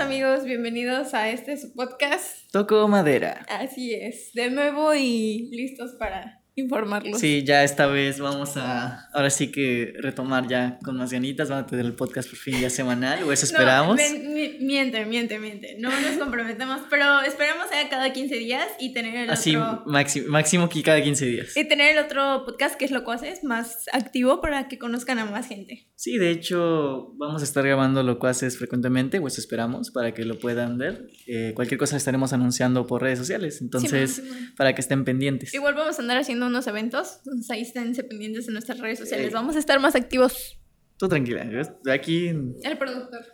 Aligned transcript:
amigos, 0.00 0.44
bienvenidos 0.44 1.12
a 1.12 1.28
este 1.28 1.58
su 1.58 1.74
podcast. 1.74 2.50
Toco 2.50 2.88
madera. 2.88 3.44
Así 3.50 3.94
es, 3.94 4.32
de 4.32 4.50
nuevo 4.50 4.94
y 4.94 5.50
listos 5.52 5.92
para 5.98 6.39
informarlos. 6.60 7.20
Sí, 7.20 7.42
ya 7.44 7.64
esta 7.64 7.86
vez 7.86 8.20
vamos 8.20 8.56
a, 8.56 9.08
ahora 9.12 9.30
sí 9.30 9.50
que 9.50 9.94
retomar 9.98 10.48
ya 10.48 10.78
con 10.84 10.96
más 10.96 11.12
ganitas, 11.12 11.48
van 11.48 11.64
a 11.64 11.66
tener 11.66 11.84
el 11.84 11.94
podcast 11.94 12.28
por 12.28 12.38
fin 12.38 12.60
ya 12.60 12.70
semanal, 12.70 13.22
o 13.24 13.32
eso 13.32 13.46
esperamos. 13.46 13.96
No, 13.96 14.30
miente, 14.60 15.04
miente, 15.06 15.38
miente, 15.38 15.76
no 15.78 15.90
nos 15.90 16.16
comprometemos, 16.18 16.82
pero 16.88 17.20
esperamos 17.22 17.68
sea 17.68 17.88
cada 17.88 18.12
15 18.12 18.34
días 18.36 18.66
y 18.78 18.92
tener 18.92 19.14
el 19.16 19.30
Así, 19.30 19.56
otro... 19.56 19.82
máximo, 19.86 20.28
máximo 20.28 20.68
que 20.68 20.82
cada 20.82 21.02
15 21.02 21.26
días. 21.26 21.56
Y 21.56 21.64
tener 21.64 21.96
el 21.96 22.04
otro 22.04 22.44
podcast, 22.44 22.76
que 22.76 22.84
es 22.84 22.90
lo 22.90 23.04
que 23.04 23.12
haces, 23.12 23.44
más 23.44 23.86
activo 23.92 24.40
para 24.40 24.68
que 24.68 24.78
conozcan 24.78 25.18
a 25.18 25.24
más 25.24 25.46
gente. 25.46 25.88
Sí, 25.96 26.18
de 26.18 26.30
hecho, 26.30 27.12
vamos 27.16 27.42
a 27.42 27.44
estar 27.44 27.64
grabando 27.64 28.02
lo 28.02 28.18
que 28.18 28.26
haces 28.26 28.56
frecuentemente, 28.56 29.18
o 29.18 29.26
eso 29.26 29.40
esperamos, 29.40 29.90
para 29.90 30.14
que 30.14 30.24
lo 30.24 30.38
puedan 30.38 30.78
ver. 30.78 31.08
Eh, 31.26 31.52
cualquier 31.54 31.78
cosa 31.78 31.96
estaremos 31.96 32.32
anunciando 32.32 32.86
por 32.86 33.02
redes 33.02 33.18
sociales, 33.18 33.60
entonces, 33.60 34.22
para 34.56 34.74
que 34.74 34.80
estén 34.80 35.04
pendientes. 35.04 35.52
Igual 35.54 35.74
vamos 35.74 35.98
a 35.98 36.02
andar 36.02 36.16
haciendo 36.18 36.48
unos 36.50 36.66
eventos, 36.66 37.18
entonces 37.24 37.50
ahí 37.50 37.62
estén 37.62 37.94
pendientes 38.08 38.46
en 38.48 38.54
nuestras 38.54 38.78
redes 38.78 38.98
sociales. 38.98 39.32
Vamos 39.32 39.56
a 39.56 39.58
estar 39.58 39.80
más 39.80 39.94
activos. 39.94 40.56
Tú 40.98 41.08
tranquila, 41.08 41.48
yo 41.50 41.62
aquí... 41.90 42.28
El 42.28 42.76
productor. 42.76 43.24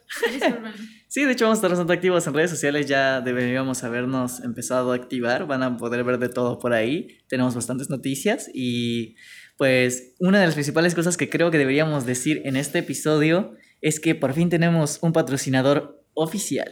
sí, 1.09 1.25
de 1.25 1.33
hecho 1.33 1.47
vamos 1.47 1.56
a 1.56 1.59
estar 1.59 1.70
bastante 1.70 1.95
activos 1.95 2.25
en 2.29 2.34
redes 2.34 2.51
sociales, 2.51 2.87
ya 2.87 3.20
deberíamos 3.20 3.83
habernos 3.83 4.39
empezado 4.39 4.92
a 4.92 4.95
activar, 4.95 5.48
van 5.48 5.65
a 5.65 5.77
poder 5.77 6.05
ver 6.05 6.19
de 6.19 6.29
todo 6.29 6.61
por 6.61 6.73
ahí, 6.73 7.19
tenemos 7.27 7.56
bastantes 7.56 7.91
noticias 7.91 8.48
y 8.55 9.17
pues 9.56 10.14
una 10.20 10.39
de 10.39 10.47
las 10.47 10.55
principales 10.55 10.95
cosas 10.95 11.17
que 11.17 11.28
creo 11.28 11.51
que 11.51 11.59
deberíamos 11.59 12.06
decir 12.06 12.42
en 12.45 12.55
este 12.55 12.78
episodio 12.78 13.56
es 13.80 13.98
que 13.98 14.14
por 14.14 14.33
fin 14.33 14.48
tenemos 14.48 15.01
un 15.03 15.12
patrocinador 15.12 16.05
oficial. 16.14 16.70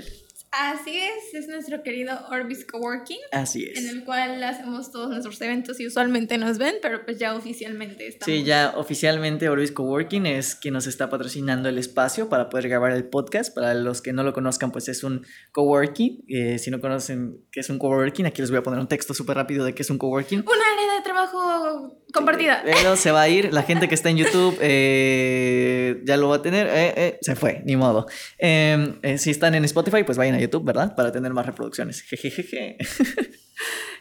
Así 0.60 0.96
es, 0.96 1.34
es 1.34 1.48
nuestro 1.48 1.82
querido 1.82 2.16
Orbis 2.30 2.64
Coworking. 2.64 3.18
Así 3.32 3.64
es. 3.64 3.78
En 3.78 3.88
el 3.88 4.04
cual 4.04 4.42
hacemos 4.44 4.92
todos 4.92 5.08
nuestros 5.08 5.40
eventos 5.40 5.80
y 5.80 5.86
usualmente 5.86 6.38
nos 6.38 6.58
ven, 6.58 6.76
pero 6.80 7.04
pues 7.04 7.18
ya 7.18 7.34
oficialmente 7.34 8.06
estamos. 8.06 8.32
Sí, 8.32 8.44
ya 8.44 8.72
oficialmente 8.76 9.48
Orbis 9.48 9.72
Coworking 9.72 10.26
es 10.26 10.54
quien 10.54 10.74
nos 10.74 10.86
está 10.86 11.10
patrocinando 11.10 11.68
el 11.68 11.78
espacio 11.78 12.28
para 12.28 12.48
poder 12.50 12.68
grabar 12.68 12.92
el 12.92 13.04
podcast. 13.04 13.54
Para 13.54 13.74
los 13.74 14.00
que 14.00 14.12
no 14.12 14.22
lo 14.22 14.32
conozcan, 14.32 14.70
pues 14.70 14.88
es 14.88 15.02
un 15.02 15.26
coworking. 15.50 16.24
Eh, 16.28 16.58
si 16.58 16.70
no 16.70 16.80
conocen 16.80 17.44
qué 17.50 17.60
es 17.60 17.70
un 17.70 17.78
coworking, 17.78 18.26
aquí 18.26 18.40
les 18.40 18.50
voy 18.50 18.60
a 18.60 18.62
poner 18.62 18.78
un 18.78 18.88
texto 18.88 19.12
súper 19.12 19.36
rápido 19.36 19.64
de 19.64 19.74
qué 19.74 19.82
es 19.82 19.90
un 19.90 19.98
coworking. 19.98 20.40
Un 20.40 20.46
área 20.46 20.94
de 20.96 21.02
trabajo 21.02 22.03
compartida. 22.14 22.62
Pero 22.64 22.96
se 22.96 23.10
va 23.10 23.22
a 23.22 23.28
ir. 23.28 23.52
La 23.52 23.64
gente 23.64 23.88
que 23.88 23.94
está 23.94 24.08
en 24.08 24.16
YouTube 24.16 24.56
eh, 24.60 26.00
ya 26.04 26.16
lo 26.16 26.28
va 26.28 26.36
a 26.36 26.42
tener. 26.42 26.68
Eh, 26.70 27.18
se 27.20 27.36
fue, 27.36 27.62
ni 27.66 27.76
modo. 27.76 28.06
Em, 28.38 28.98
si 29.18 29.30
están 29.30 29.54
en 29.54 29.64
Spotify, 29.64 30.04
pues 30.04 30.16
vayan 30.16 30.36
a 30.36 30.40
YouTube, 30.40 30.64
¿verdad? 30.64 30.94
Para 30.94 31.12
tener 31.12 31.32
más 31.34 31.44
reproducciones. 31.44 32.00
Jejeje. 32.02 32.78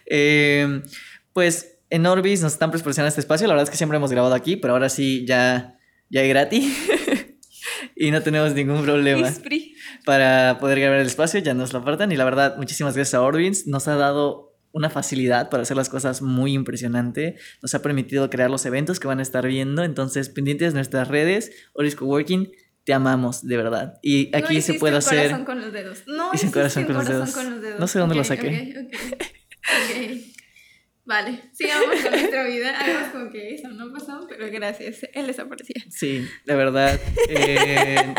Em, 0.05 0.83
pues 1.31 1.79
en 1.89 2.05
Orbis 2.05 2.41
nos 2.41 2.53
están 2.53 2.71
proporcionando 2.71 3.07
este 3.09 3.21
espacio. 3.21 3.47
La 3.47 3.53
verdad 3.53 3.63
es 3.63 3.69
que 3.69 3.77
siempre 3.77 3.97
hemos 3.97 4.11
grabado 4.11 4.33
aquí, 4.33 4.57
pero 4.57 4.73
ahora 4.73 4.89
sí 4.89 5.25
ya, 5.27 5.77
ya 6.09 6.21
es 6.23 6.29
gratis. 6.29 6.77
y 7.95 8.11
no 8.11 8.21
tenemos 8.21 8.53
ningún 8.53 8.83
problema 8.83 9.31
para 10.05 10.57
poder 10.59 10.79
grabar 10.79 10.99
el 10.99 11.07
espacio. 11.07 11.39
Ya 11.39 11.53
nos 11.53 11.71
lo 11.73 11.79
apartan. 11.79 12.11
Y 12.11 12.17
la 12.17 12.25
verdad, 12.25 12.57
muchísimas 12.57 12.95
gracias 12.95 13.13
a 13.13 13.21
Orbis. 13.21 13.67
Nos 13.67 13.87
ha 13.87 13.95
dado 13.95 14.52
una 14.73 14.89
facilidad 14.89 15.49
para 15.49 15.63
hacer 15.63 15.77
las 15.77 15.87
cosas 15.87 16.21
muy 16.21 16.53
impresionante. 16.53 17.37
Nos 17.61 17.73
ha 17.75 17.81
permitido 17.81 18.29
crear 18.29 18.49
los 18.49 18.65
eventos 18.65 18.99
que 18.99 19.07
van 19.07 19.19
a 19.19 19.21
estar 19.21 19.47
viendo. 19.47 19.83
Entonces, 19.83 20.29
pendientes 20.29 20.73
de 20.73 20.77
nuestras 20.77 21.07
redes, 21.07 21.51
Orbis 21.73 21.95
Coworking 21.95 22.51
te 22.83 22.93
amamos, 22.93 23.47
de 23.47 23.55
verdad. 23.55 23.99
Y 24.01 24.35
aquí 24.35 24.61
se 24.61 24.73
puede 24.73 24.97
hacer. 24.97 25.27
corazón 25.27 25.45
con 25.45 25.61
los 25.61 25.71
dedos. 25.71 26.03
No, 26.07 26.31
sin 26.33 26.51
corazón, 26.51 26.83
con, 26.85 26.95
corazón 26.95 27.19
los 27.19 27.31
con, 27.31 27.51
los 27.51 27.61
dedos. 27.61 27.79
No 27.79 27.87
sé 27.87 27.99
dónde 27.99 28.15
lo 28.15 28.23
saqué. 28.23 28.89
Okay, 29.85 30.33
Vale, 31.05 31.41
sigamos 31.53 32.01
con 32.01 32.11
nuestra 32.11 32.43
vida. 32.43 32.77
Hagamos 32.79 33.09
como 33.11 33.31
que 33.31 33.55
eso 33.55 33.69
no 33.69 33.93
pasó, 33.93 34.25
pero 34.27 34.49
gracias. 34.51 35.05
Él 35.13 35.27
desapareció. 35.27 35.75
Sí, 35.89 36.27
de 36.45 36.55
verdad. 36.55 36.99
Eh, 37.29 38.13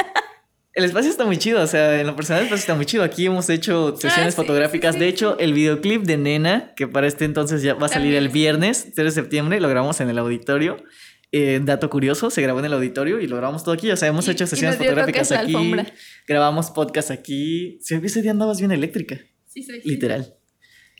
el 0.74 0.84
espacio 0.84 1.10
está 1.10 1.24
muy 1.24 1.36
chido, 1.36 1.62
o 1.62 1.66
sea, 1.66 2.00
en 2.00 2.06
lo 2.06 2.16
personal 2.16 2.40
el 2.40 2.46
espacio 2.46 2.62
está 2.62 2.74
muy 2.74 2.84
chido. 2.84 3.04
Aquí 3.04 3.26
hemos 3.26 3.48
hecho 3.48 3.96
sesiones 3.96 4.34
ah, 4.34 4.36
fotográficas. 4.36 4.98
de 4.98 5.06
hecho, 5.06 5.38
el 5.38 5.52
videoclip 5.52 6.02
de 6.02 6.16
Nena, 6.16 6.74
que 6.74 6.88
para 6.88 7.06
este 7.06 7.24
entonces 7.24 7.62
ya 7.62 7.74
va 7.74 7.86
a 7.86 7.88
salir 7.88 8.14
el 8.14 8.28
viernes, 8.28 8.92
3 8.94 9.06
de 9.06 9.10
septiembre, 9.10 9.60
lo 9.60 9.68
grabamos 9.68 10.00
en 10.00 10.10
el 10.10 10.18
auditorio. 10.18 10.82
Eh, 11.30 11.60
dato 11.62 11.90
curioso, 11.90 12.30
se 12.30 12.42
grabó 12.42 12.60
en 12.60 12.66
el 12.66 12.72
auditorio 12.72 13.20
y 13.20 13.26
lo 13.26 13.36
grabamos 13.36 13.64
todo 13.64 13.74
aquí. 13.74 13.90
O 13.90 13.96
sea, 13.96 14.08
hemos 14.08 14.26
hecho 14.28 14.46
sesiones 14.46 14.76
fotográficas 14.76 15.32
aquí. 15.32 15.74
Grabamos 16.26 16.70
podcast 16.70 17.10
aquí. 17.10 17.78
Si 17.80 17.94
ese 17.94 18.22
día 18.22 18.32
andabas 18.32 18.58
bien 18.58 18.72
eléctrica. 18.72 19.18
Sí, 19.46 19.62
soy. 19.62 19.80
Literal. 19.84 20.34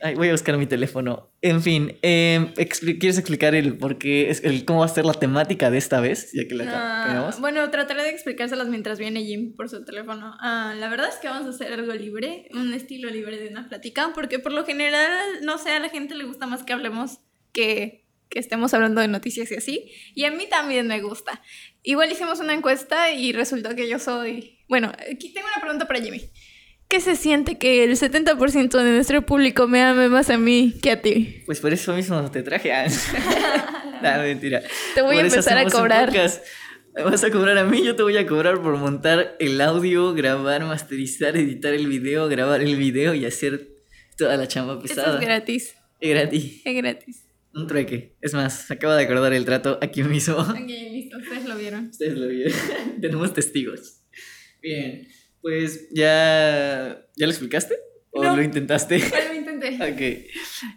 Ay, 0.01 0.15
voy 0.15 0.27
a 0.27 0.31
buscar 0.31 0.57
mi 0.57 0.65
teléfono. 0.65 1.31
En 1.41 1.61
fin, 1.61 1.97
eh, 2.01 2.53
¿quieres 2.99 3.17
explicar 3.17 3.55
el 3.55 3.77
por 3.77 3.97
qué, 3.97 4.29
el, 4.43 4.65
cómo 4.65 4.79
va 4.79 4.85
a 4.85 4.89
ser 4.89 5.05
la 5.05 5.13
temática 5.13 5.71
de 5.71 5.77
esta 5.77 6.01
vez? 6.01 6.31
Ya 6.33 6.47
que 6.47 6.55
la 6.55 6.65
ah, 6.67 7.35
Bueno, 7.39 7.69
trataré 7.71 8.03
de 8.03 8.09
explicárselas 8.09 8.67
mientras 8.67 8.99
viene 8.99 9.23
Jim 9.23 9.55
por 9.55 9.69
su 9.69 9.85
teléfono. 9.85 10.35
Ah, 10.41 10.75
la 10.77 10.89
verdad 10.89 11.07
es 11.07 11.15
que 11.15 11.29
vamos 11.29 11.47
a 11.47 11.49
hacer 11.49 11.71
algo 11.71 11.93
libre, 11.93 12.49
un 12.53 12.73
estilo 12.73 13.09
libre 13.09 13.37
de 13.39 13.47
una 13.47 13.69
plática, 13.69 14.11
porque 14.13 14.39
por 14.39 14.51
lo 14.51 14.65
general, 14.65 15.25
no 15.43 15.57
sé, 15.57 15.71
a 15.71 15.79
la 15.79 15.89
gente 15.89 16.15
le 16.15 16.25
gusta 16.25 16.45
más 16.45 16.63
que 16.63 16.73
hablemos 16.73 17.19
que 17.53 18.05
que 18.29 18.39
estemos 18.39 18.73
hablando 18.73 19.01
de 19.01 19.07
noticias 19.07 19.51
y 19.51 19.55
así. 19.55 19.91
Y 20.13 20.25
a 20.25 20.31
mí 20.31 20.47
también 20.49 20.87
me 20.87 21.01
gusta. 21.01 21.41
Igual 21.83 22.11
hicimos 22.11 22.39
una 22.39 22.53
encuesta 22.53 23.11
y 23.11 23.31
resultó 23.31 23.75
que 23.75 23.87
yo 23.87 23.99
soy... 23.99 24.59
Bueno, 24.67 24.91
aquí 25.11 25.31
tengo 25.31 25.47
una 25.47 25.61
pregunta 25.61 25.87
para 25.87 26.01
Jimmy. 26.01 26.21
¿Qué 26.87 27.01
se 27.01 27.15
siente 27.15 27.57
que 27.57 27.83
el 27.83 27.97
70% 27.97 28.83
de 28.83 28.91
nuestro 28.91 29.25
público 29.25 29.67
me 29.67 29.81
ame 29.81 30.07
más 30.07 30.29
a 30.29 30.37
mí 30.37 30.75
que 30.81 30.91
a 30.91 31.01
ti? 31.01 31.43
Pues 31.45 31.59
por 31.59 31.73
eso 31.73 31.95
mismo 31.95 32.29
te 32.29 32.43
traje 32.43 32.71
a... 32.73 32.87
no, 32.87 34.21
mentira. 34.23 34.61
Te 34.93 35.01
voy 35.01 35.17
a 35.17 35.21
empezar 35.21 35.57
a 35.57 35.65
cobrar. 35.65 36.11
Me 36.11 37.03
vas 37.03 37.23
a 37.23 37.31
cobrar 37.31 37.57
a 37.57 37.65
mí, 37.65 37.83
yo 37.83 37.95
te 37.95 38.03
voy 38.03 38.15
a 38.15 38.25
cobrar 38.25 38.61
por 38.61 38.77
montar 38.77 39.35
el 39.39 39.59
audio, 39.59 40.13
grabar, 40.13 40.63
masterizar, 40.63 41.35
editar 41.35 41.73
el 41.73 41.87
video, 41.87 42.29
grabar 42.29 42.61
el 42.61 42.77
video 42.77 43.13
y 43.13 43.25
hacer 43.25 43.67
toda 44.17 44.37
la 44.37 44.47
chamba 44.47 44.79
pesada. 44.79 45.09
Eso 45.09 45.19
es 45.19 45.25
gratis. 45.25 45.75
Es 45.99 46.09
gratis. 46.09 46.61
Es 46.63 46.75
gratis. 46.75 47.25
Un 47.53 47.67
trueque. 47.67 48.15
Es 48.21 48.33
más, 48.33 48.69
acaba 48.71 48.95
de 48.95 49.03
acordar 49.03 49.33
el 49.33 49.43
trato 49.43 49.77
aquí 49.81 50.03
mismo. 50.03 50.39
Aquí 50.39 50.89
mismo, 50.91 51.17
ustedes 51.17 51.45
lo 51.45 51.57
vieron. 51.57 51.87
Ustedes 51.87 52.17
lo 52.17 52.27
vieron. 52.27 52.53
Tenemos 53.01 53.33
testigos. 53.33 54.01
Bien. 54.61 55.07
Pues 55.45 55.89
ya. 55.91 57.05
¿Ya 57.15 57.27
lo 57.27 57.29
explicaste? 57.29 57.75
¿O 58.09 58.23
lo 58.23 58.41
intentaste? 58.41 58.97
lo 59.29 59.35
intenté. 59.35 59.75
ok. 59.75 60.25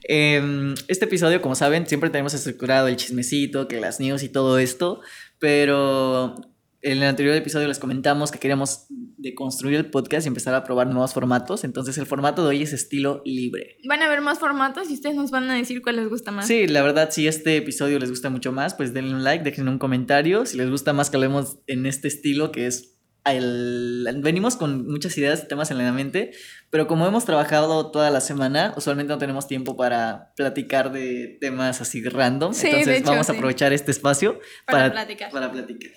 Em, 0.02 0.74
este 0.88 1.06
episodio, 1.06 1.40
como 1.40 1.54
saben, 1.54 1.86
siempre 1.86 2.10
tenemos 2.10 2.34
estructurado 2.34 2.86
el 2.86 2.96
chismecito, 2.96 3.66
que 3.66 3.80
las 3.80 3.98
news 3.98 4.22
y 4.22 4.28
todo 4.28 4.58
esto. 4.58 5.00
Pero 5.38 6.34
en 6.82 6.98
el 6.98 7.04
anterior 7.04 7.34
episodio 7.34 7.66
les 7.66 7.78
comentamos 7.78 8.30
que 8.30 8.38
queríamos 8.38 8.88
deconstruir 8.90 9.76
el 9.76 9.88
podcast 9.88 10.26
y 10.26 10.28
empezar 10.28 10.54
a 10.54 10.64
probar 10.64 10.88
nuevos 10.88 11.14
formatos. 11.14 11.64
Entonces 11.64 11.96
el 11.96 12.04
formato 12.04 12.42
de 12.42 12.48
hoy 12.50 12.62
es 12.62 12.74
estilo 12.74 13.22
libre. 13.24 13.78
Van 13.88 14.02
a 14.02 14.04
haber 14.04 14.20
más 14.20 14.38
formatos 14.38 14.90
y 14.90 14.92
ustedes 14.92 15.16
nos 15.16 15.30
van 15.30 15.50
a 15.50 15.54
decir 15.54 15.80
cuál 15.80 15.96
les 15.96 16.10
gusta 16.10 16.30
más. 16.30 16.46
Sí, 16.46 16.66
la 16.66 16.82
verdad, 16.82 17.08
si 17.10 17.26
este 17.26 17.56
episodio 17.56 17.98
les 17.98 18.10
gusta 18.10 18.28
mucho 18.28 18.52
más, 18.52 18.74
pues 18.74 18.92
denle 18.92 19.14
un 19.14 19.24
like, 19.24 19.44
dejen 19.44 19.66
un 19.66 19.78
comentario. 19.78 20.44
Si 20.44 20.58
les 20.58 20.68
gusta 20.68 20.92
más 20.92 21.08
que 21.08 21.16
hablemos 21.16 21.56
en 21.66 21.86
este 21.86 22.08
estilo, 22.08 22.52
que 22.52 22.66
es 22.66 22.97
el... 23.24 24.08
Venimos 24.22 24.56
con 24.56 24.86
muchas 24.86 25.16
ideas 25.18 25.48
temas 25.48 25.70
en 25.70 25.78
la 25.78 25.92
mente, 25.92 26.32
pero 26.70 26.86
como 26.86 27.06
hemos 27.06 27.24
trabajado 27.24 27.90
toda 27.90 28.10
la 28.10 28.20
semana, 28.20 28.74
usualmente 28.76 29.12
no 29.12 29.18
tenemos 29.18 29.46
tiempo 29.46 29.76
para 29.76 30.32
platicar 30.36 30.92
de 30.92 31.38
temas 31.40 31.80
así 31.80 32.02
random. 32.02 32.52
entonces 32.54 33.02
vamos 33.04 33.28
a 33.28 33.32
aprovechar 33.32 33.72
este 33.72 33.90
espacio 33.90 34.40
para, 34.66 34.92
platicar. 34.92 35.30
Para 35.30 35.50
platicar. 35.50 35.92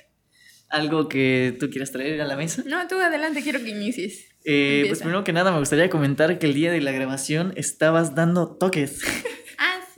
¿Algo 0.69 1.09
que 1.09 1.57
tú 1.59 1.69
quieras 1.69 1.91
traer 1.91 2.21
a 2.21 2.25
la 2.25 2.37
mesa? 2.37 2.63
No, 2.65 2.87
tú 2.87 2.95
adelante, 2.95 3.41
quiero 3.43 3.59
que 3.59 3.69
inicies. 3.69 4.29
Eh, 4.45 4.85
pues 4.87 4.99
primero 4.99 5.23
que 5.23 5.33
nada 5.33 5.51
me 5.51 5.59
gustaría 5.59 5.89
comentar 5.89 6.39
que 6.39 6.47
el 6.47 6.53
día 6.53 6.71
de 6.71 6.81
la 6.81 6.91
grabación 6.91 7.53
estabas 7.57 8.15
dando 8.15 8.55
toques. 8.55 9.01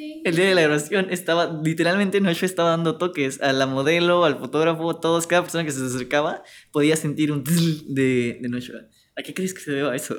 Sí. 0.04 0.22
El 0.26 0.36
día 0.36 0.46
de 0.46 0.56
la 0.56 0.64
grabación 0.64 1.08
estaba, 1.12 1.62
literalmente 1.64 2.20
Noche 2.20 2.46
estaba 2.46 2.72
dando 2.72 2.98
toques 2.98 3.42
a 3.42 3.54
la 3.54 3.68
modelo, 3.68 4.26
al 4.26 4.38
fotógrafo, 4.38 5.00
todos, 5.00 5.28
cada 5.28 5.44
persona 5.44 5.64
que 5.64 5.72
se 5.72 5.86
acercaba 5.86 6.44
podía 6.72 6.98
sentir 6.98 7.32
un 7.32 7.44
de, 7.46 8.38
de 8.42 8.50
Noche. 8.50 8.74
¿A 9.16 9.24
qué 9.24 9.34
crees 9.34 9.54
que 9.54 9.62
se 9.62 9.72
deba 9.72 9.96
eso? 9.96 10.16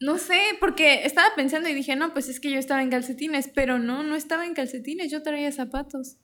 No 0.00 0.18
sé, 0.18 0.40
porque 0.58 1.04
estaba 1.04 1.28
pensando 1.36 1.68
y 1.68 1.74
dije, 1.74 1.94
no, 1.94 2.12
pues 2.12 2.28
es 2.28 2.40
que 2.40 2.50
yo 2.50 2.58
estaba 2.58 2.82
en 2.82 2.90
calcetines, 2.90 3.48
pero 3.54 3.78
no, 3.78 4.02
no 4.02 4.16
estaba 4.16 4.44
en 4.44 4.54
calcetines, 4.54 5.10
yo 5.12 5.22
traía 5.22 5.52
zapatos. 5.52 6.16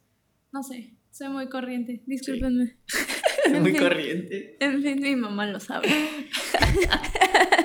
No 0.52 0.64
sé, 0.64 0.96
soy 1.12 1.28
muy 1.28 1.48
corriente, 1.48 2.02
discúlpenme. 2.06 2.78
muy 3.60 3.76
corriente. 3.76 4.56
En 4.58 4.82
fin, 4.82 5.00
mi 5.00 5.14
mamá 5.14 5.46
lo 5.46 5.60
sabe. 5.60 5.88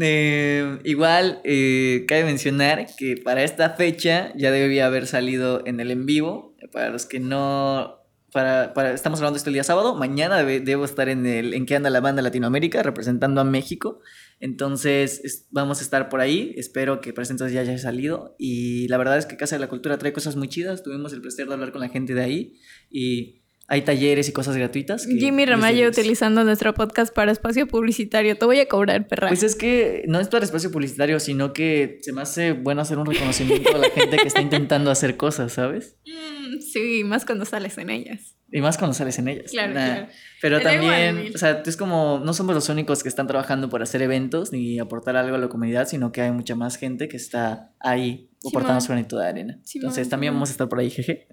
Eh, 0.00 0.78
igual, 0.84 1.40
eh, 1.44 2.04
cabe 2.06 2.24
mencionar 2.24 2.86
que 2.96 3.16
para 3.16 3.42
esta 3.42 3.70
fecha 3.70 4.32
ya 4.36 4.50
debía 4.50 4.86
haber 4.86 5.06
salido 5.06 5.62
en 5.66 5.80
el 5.80 5.90
en 5.90 6.06
vivo. 6.06 6.54
Para 6.72 6.90
los 6.90 7.06
que 7.06 7.18
no 7.18 7.96
para, 8.32 8.74
para, 8.74 8.92
estamos 8.92 9.18
hablando 9.18 9.38
esto 9.38 9.50
el 9.50 9.54
día 9.54 9.64
sábado. 9.64 9.94
Mañana 9.94 10.44
debo 10.44 10.84
estar 10.84 11.08
en 11.08 11.26
el 11.26 11.54
en 11.54 11.66
qué 11.66 11.76
anda 11.76 11.90
la 11.90 12.00
banda 12.00 12.22
Latinoamérica 12.22 12.82
representando 12.82 13.40
a 13.40 13.44
México. 13.44 14.00
Entonces 14.38 15.46
vamos 15.50 15.80
a 15.80 15.82
estar 15.82 16.08
por 16.08 16.20
ahí. 16.20 16.54
Espero 16.56 17.00
que 17.00 17.12
para 17.12 17.26
ya 17.26 17.60
haya 17.60 17.78
salido. 17.78 18.36
Y 18.38 18.88
la 18.88 18.98
verdad 18.98 19.18
es 19.18 19.26
que 19.26 19.36
Casa 19.36 19.56
de 19.56 19.60
la 19.60 19.68
Cultura 19.68 19.98
trae 19.98 20.12
cosas 20.12 20.36
muy 20.36 20.48
chidas. 20.48 20.82
Tuvimos 20.82 21.12
el 21.12 21.20
placer 21.20 21.46
de 21.48 21.54
hablar 21.54 21.72
con 21.72 21.80
la 21.80 21.88
gente 21.88 22.14
de 22.14 22.22
ahí 22.22 22.58
y 22.90 23.39
hay 23.70 23.82
talleres 23.82 24.28
y 24.28 24.32
cosas 24.32 24.56
gratuitas. 24.56 25.06
Jimmy 25.06 25.46
Ramallo 25.46 25.88
utilizando 25.88 26.42
nuestro 26.42 26.74
podcast 26.74 27.14
para 27.14 27.30
espacio 27.30 27.68
publicitario. 27.68 28.36
Te 28.36 28.44
voy 28.44 28.58
a 28.58 28.66
cobrar, 28.66 29.06
perra. 29.06 29.28
Pues 29.28 29.44
es 29.44 29.54
que 29.54 30.02
no 30.08 30.18
es 30.18 30.26
para 30.26 30.44
espacio 30.44 30.72
publicitario, 30.72 31.20
sino 31.20 31.52
que 31.52 32.00
se 32.02 32.12
me 32.12 32.20
hace 32.20 32.50
bueno 32.50 32.82
hacer 32.82 32.98
un 32.98 33.06
reconocimiento 33.06 33.72
a 33.72 33.78
la 33.78 33.88
gente 33.90 34.16
que 34.16 34.26
está 34.26 34.40
intentando 34.40 34.90
hacer 34.90 35.16
cosas, 35.16 35.52
¿sabes? 35.52 35.96
Mm, 36.10 36.58
sí, 36.60 37.04
más 37.04 37.24
cuando 37.24 37.44
sales 37.44 37.78
en 37.78 37.90
ellas. 37.90 38.34
Y 38.50 38.60
más 38.60 38.78
cuando 38.78 38.94
sales 38.94 39.18
en 39.18 39.28
ellas. 39.28 39.52
Claro, 39.52 39.72
claro. 39.72 40.08
Pero 40.40 40.60
también, 40.60 41.30
o 41.32 41.38
sea, 41.38 41.62
es 41.64 41.76
como, 41.76 42.20
no 42.24 42.32
somos 42.32 42.54
los 42.54 42.68
únicos 42.68 43.02
que 43.04 43.08
están 43.08 43.28
trabajando 43.28 43.68
por 43.68 43.82
hacer 43.82 44.02
eventos 44.02 44.50
ni 44.50 44.80
aportar 44.80 45.16
algo 45.16 45.36
a 45.36 45.38
la 45.38 45.48
comunidad, 45.48 45.86
sino 45.86 46.10
que 46.10 46.22
hay 46.22 46.32
mucha 46.32 46.56
más 46.56 46.76
gente 46.76 47.06
que 47.06 47.16
está 47.16 47.72
ahí 47.78 48.30
aportando 48.44 48.80
su 48.80 48.88
granito 48.88 49.18
de 49.18 49.28
arena. 49.28 49.60
Entonces 49.74 50.08
también 50.08 50.32
vamos 50.32 50.48
a 50.48 50.52
estar 50.52 50.68
por 50.68 50.80
ahí, 50.80 50.90
jeje. 50.90 51.28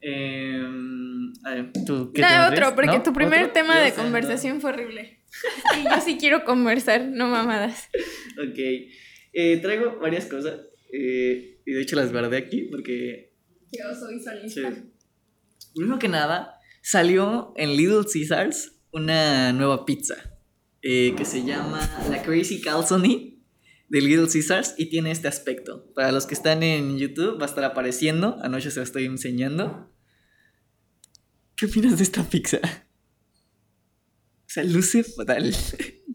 Eh, 0.00 0.62
¿tú, 1.86 2.12
qué 2.12 2.22
no, 2.22 2.48
otro, 2.48 2.74
porque 2.74 3.00
tu 3.00 3.12
primer 3.12 3.52
tema 3.52 3.78
de 3.80 3.92
conversación 3.92 4.60
fue 4.60 4.70
horrible. 4.70 5.20
Y 5.78 5.84
yo 5.84 6.00
sí 6.04 6.16
quiero 6.18 6.44
conversar, 6.44 7.04
no 7.04 7.28
mamadas. 7.28 7.88
Ok. 8.38 8.58
Eh, 9.32 9.56
traigo 9.60 9.98
varias 9.98 10.26
cosas. 10.26 10.60
Eh, 10.92 11.60
y 11.66 11.72
de 11.72 11.82
hecho 11.82 11.96
las 11.96 12.12
guardé 12.12 12.36
aquí 12.36 12.68
porque. 12.70 13.34
Yo 13.72 13.94
soy 13.98 14.20
solista. 14.20 14.72
Primero 15.74 15.98
que 15.98 16.08
nada, 16.08 16.58
salió 16.82 17.52
en 17.56 17.76
Little 17.76 18.04
Caesars 18.10 18.78
una 18.92 19.52
nueva 19.52 19.84
pizza 19.84 20.38
eh, 20.82 21.14
que 21.16 21.24
se 21.24 21.44
llama 21.44 21.80
la 22.10 22.22
Crazy 22.22 22.60
Calzone 22.60 23.37
de 23.88 24.00
Little 24.00 24.28
Caesars 24.30 24.74
y 24.76 24.86
tiene 24.86 25.10
este 25.10 25.28
aspecto. 25.28 25.92
Para 25.94 26.12
los 26.12 26.26
que 26.26 26.34
están 26.34 26.62
en 26.62 26.98
YouTube 26.98 27.40
va 27.40 27.46
a 27.46 27.48
estar 27.48 27.64
apareciendo, 27.64 28.38
anoche 28.42 28.70
se 28.70 28.80
lo 28.80 28.84
estoy 28.84 29.06
enseñando. 29.06 29.90
¿Qué 31.56 31.66
opinas 31.66 31.96
de 31.96 32.04
esta 32.04 32.22
pizza? 32.22 32.58
O 34.48 34.50
sea, 34.50 34.64
luce 34.64 35.04
fatal. 35.04 35.54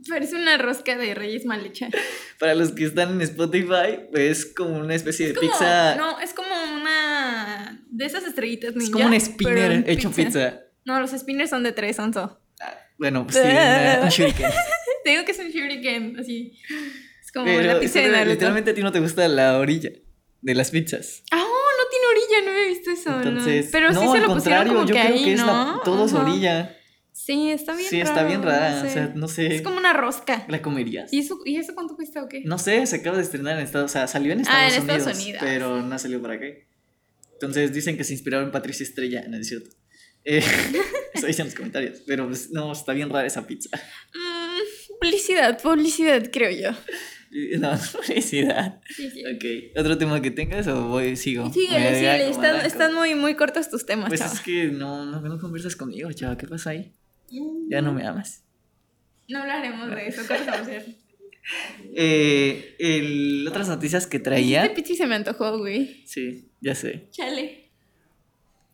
Parece 0.10 0.36
una 0.36 0.58
rosca 0.58 0.98
de 0.98 1.14
reyes 1.14 1.46
mal 1.46 1.66
hecha. 1.66 1.90
Para 2.40 2.56
los 2.56 2.72
que 2.72 2.86
están 2.86 3.12
en 3.12 3.22
Spotify, 3.22 4.08
es 4.14 4.46
como 4.46 4.78
una 4.78 4.96
especie 4.96 5.28
de 5.28 5.34
pizza. 5.34 5.96
No, 5.96 6.19
es 6.19 6.34
como 6.34 6.50
una 6.81 7.84
de 7.90 8.06
esas 8.06 8.26
estrellitas 8.26 8.76
ninja. 8.76 8.86
Es 8.86 8.92
como 8.92 9.06
un 9.06 9.19
spinner 9.19 9.84
hecho 9.88 10.12
pizza. 10.12 10.62
No, 10.86 11.00
los 11.00 11.12
spinners 11.12 11.50
son 11.50 11.64
de 11.64 11.72
tres 11.72 12.00
onzo. 12.00 12.42
Ah, 12.60 12.78
bueno, 12.98 13.26
pues 13.26 13.38
sí, 13.38 13.42
un 14.02 14.10
shuriken. 14.10 14.52
Te 15.04 15.10
digo 15.10 15.26
que 15.26 15.31
es 15.31 15.40
un 15.40 15.50
shuriken, 15.50 16.19
así. 16.19 16.58
Como 17.33 17.51
la 17.62 17.80
pizza 17.80 18.00
de 18.00 18.25
Literalmente 18.25 18.71
a 18.71 18.74
ti 18.74 18.81
no 18.81 18.91
te 18.91 19.00
gusta 19.00 19.27
la 19.27 19.57
orilla 19.57 19.89
de 20.41 20.56
las 20.56 20.71
pizzas. 20.71 21.24
Ah, 21.31 21.38
no 21.38 21.89
tiene 21.89 22.06
orilla, 22.07 22.51
no 22.51 22.57
he 22.57 22.68
visto 22.68 22.91
eso. 22.91 23.18
Entonces, 23.18 23.69
Pero 23.71 23.89
sí 23.89 24.07
se 24.12 24.19
lo 24.19 24.33
pusieron 24.33 24.68
como 24.68 24.85
yo 24.85 24.94
que 24.94 25.01
creo 25.01 25.15
ahí, 25.15 25.24
que 25.24 25.33
es 25.33 25.39
¿no? 25.39 25.81
todo 25.83 26.06
es 26.06 26.13
orilla. 26.13 26.77
Sí, 27.12 27.51
está 27.51 27.75
bien 27.75 27.89
Sí, 27.89 28.01
está 28.01 28.24
bien 28.24 28.41
rara. 28.41 28.83
O 28.85 28.89
sea, 28.89 29.12
no 29.15 29.27
sé. 29.27 29.56
Es 29.56 29.62
como 29.62 29.77
una 29.77 29.94
rosca. 29.94 30.45
¿La 30.50 30.62
comerías? 30.62 31.13
¿Y 31.13 31.19
eso, 31.19 31.39
¿Y 31.45 31.57
eso 31.57 31.74
cuánto 31.75 31.95
cuesta 31.95 32.24
o 32.24 32.27
qué? 32.27 32.41
No 32.44 32.57
sé, 32.57 32.85
se 32.85 32.97
acaba 32.97 33.18
de 33.18 33.24
estrenar 33.24 33.57
en 33.57 33.63
Estados 33.63 33.91
O 33.91 33.94
sea, 33.94 34.07
salió 34.07 34.33
en 34.33 34.41
Estados, 34.41 34.62
ah, 34.62 34.75
en 34.75 34.81
Estados 34.81 35.18
Unidos, 35.19 35.41
Pero 35.44 35.81
no 35.81 36.00
salió 36.00 36.21
para 36.21 36.35
acá. 36.35 36.45
Entonces 37.33 37.71
dicen 37.71 37.97
que 37.97 38.03
se 38.03 38.13
inspiraron 38.13 38.47
en 38.47 38.51
Patricia 38.51 38.83
Estrella, 38.83 39.25
no 39.27 39.38
es 39.38 39.47
cierto. 39.47 39.69
Eh, 40.25 40.44
eso 41.13 41.27
dicen 41.27 41.45
los 41.45 41.56
comentarios. 41.56 42.01
Pero 42.06 42.27
pues, 42.27 42.51
no, 42.51 42.71
está 42.71 42.94
bien 42.94 43.09
rara 43.09 43.27
esa 43.27 43.45
pizza. 43.45 43.69
Mm, 44.13 44.97
publicidad, 45.00 45.62
publicidad, 45.62 46.30
creo 46.31 46.51
yo. 46.51 46.77
No, 47.59 47.77
felicidad. 48.03 48.81
Sí, 48.95 49.09
sí. 49.09 49.24
Ok. 49.25 49.77
¿Otro 49.80 49.97
tema 49.97 50.21
que 50.21 50.31
tengas 50.31 50.68
o 50.68 50.88
voy, 50.88 51.15
sigo? 51.15 51.51
Síguele, 51.51 51.95
síguele. 51.95 52.30
Están, 52.30 52.65
están, 52.65 52.94
muy, 52.94 53.15
muy 53.15 53.35
cortos 53.35 53.69
tus 53.69 53.85
temas, 53.85 54.09
Pues 54.09 54.21
es 54.21 54.39
que 54.41 54.65
no, 54.65 55.06
no, 55.06 55.21
no 55.21 55.39
conversas 55.39 55.75
conmigo, 55.75 56.12
chava. 56.12 56.38
¿Qué 56.38 56.47
pasa 56.47 56.71
ahí? 56.71 56.94
Ya 57.69 57.81
no 57.81 57.94
me 57.94 58.06
amas. 58.06 58.44
No 59.27 59.39
hablaremos 59.39 59.89
de 59.89 60.07
eso, 60.07 60.21
¿qué 60.27 60.33
vamos 60.33 60.47
a 60.47 60.62
hacer? 60.62 60.85
Eh, 61.95 62.75
el, 62.80 63.45
otras 63.47 63.68
noticias 63.68 64.07
que 64.07 64.19
traía. 64.19 64.63
Este 64.63 64.75
pichi 64.75 64.95
se 64.95 65.07
me 65.07 65.15
antojó, 65.15 65.57
güey. 65.57 66.03
Sí, 66.06 66.51
ya 66.62 66.75
sé. 66.75 67.07
Chale. 67.12 67.71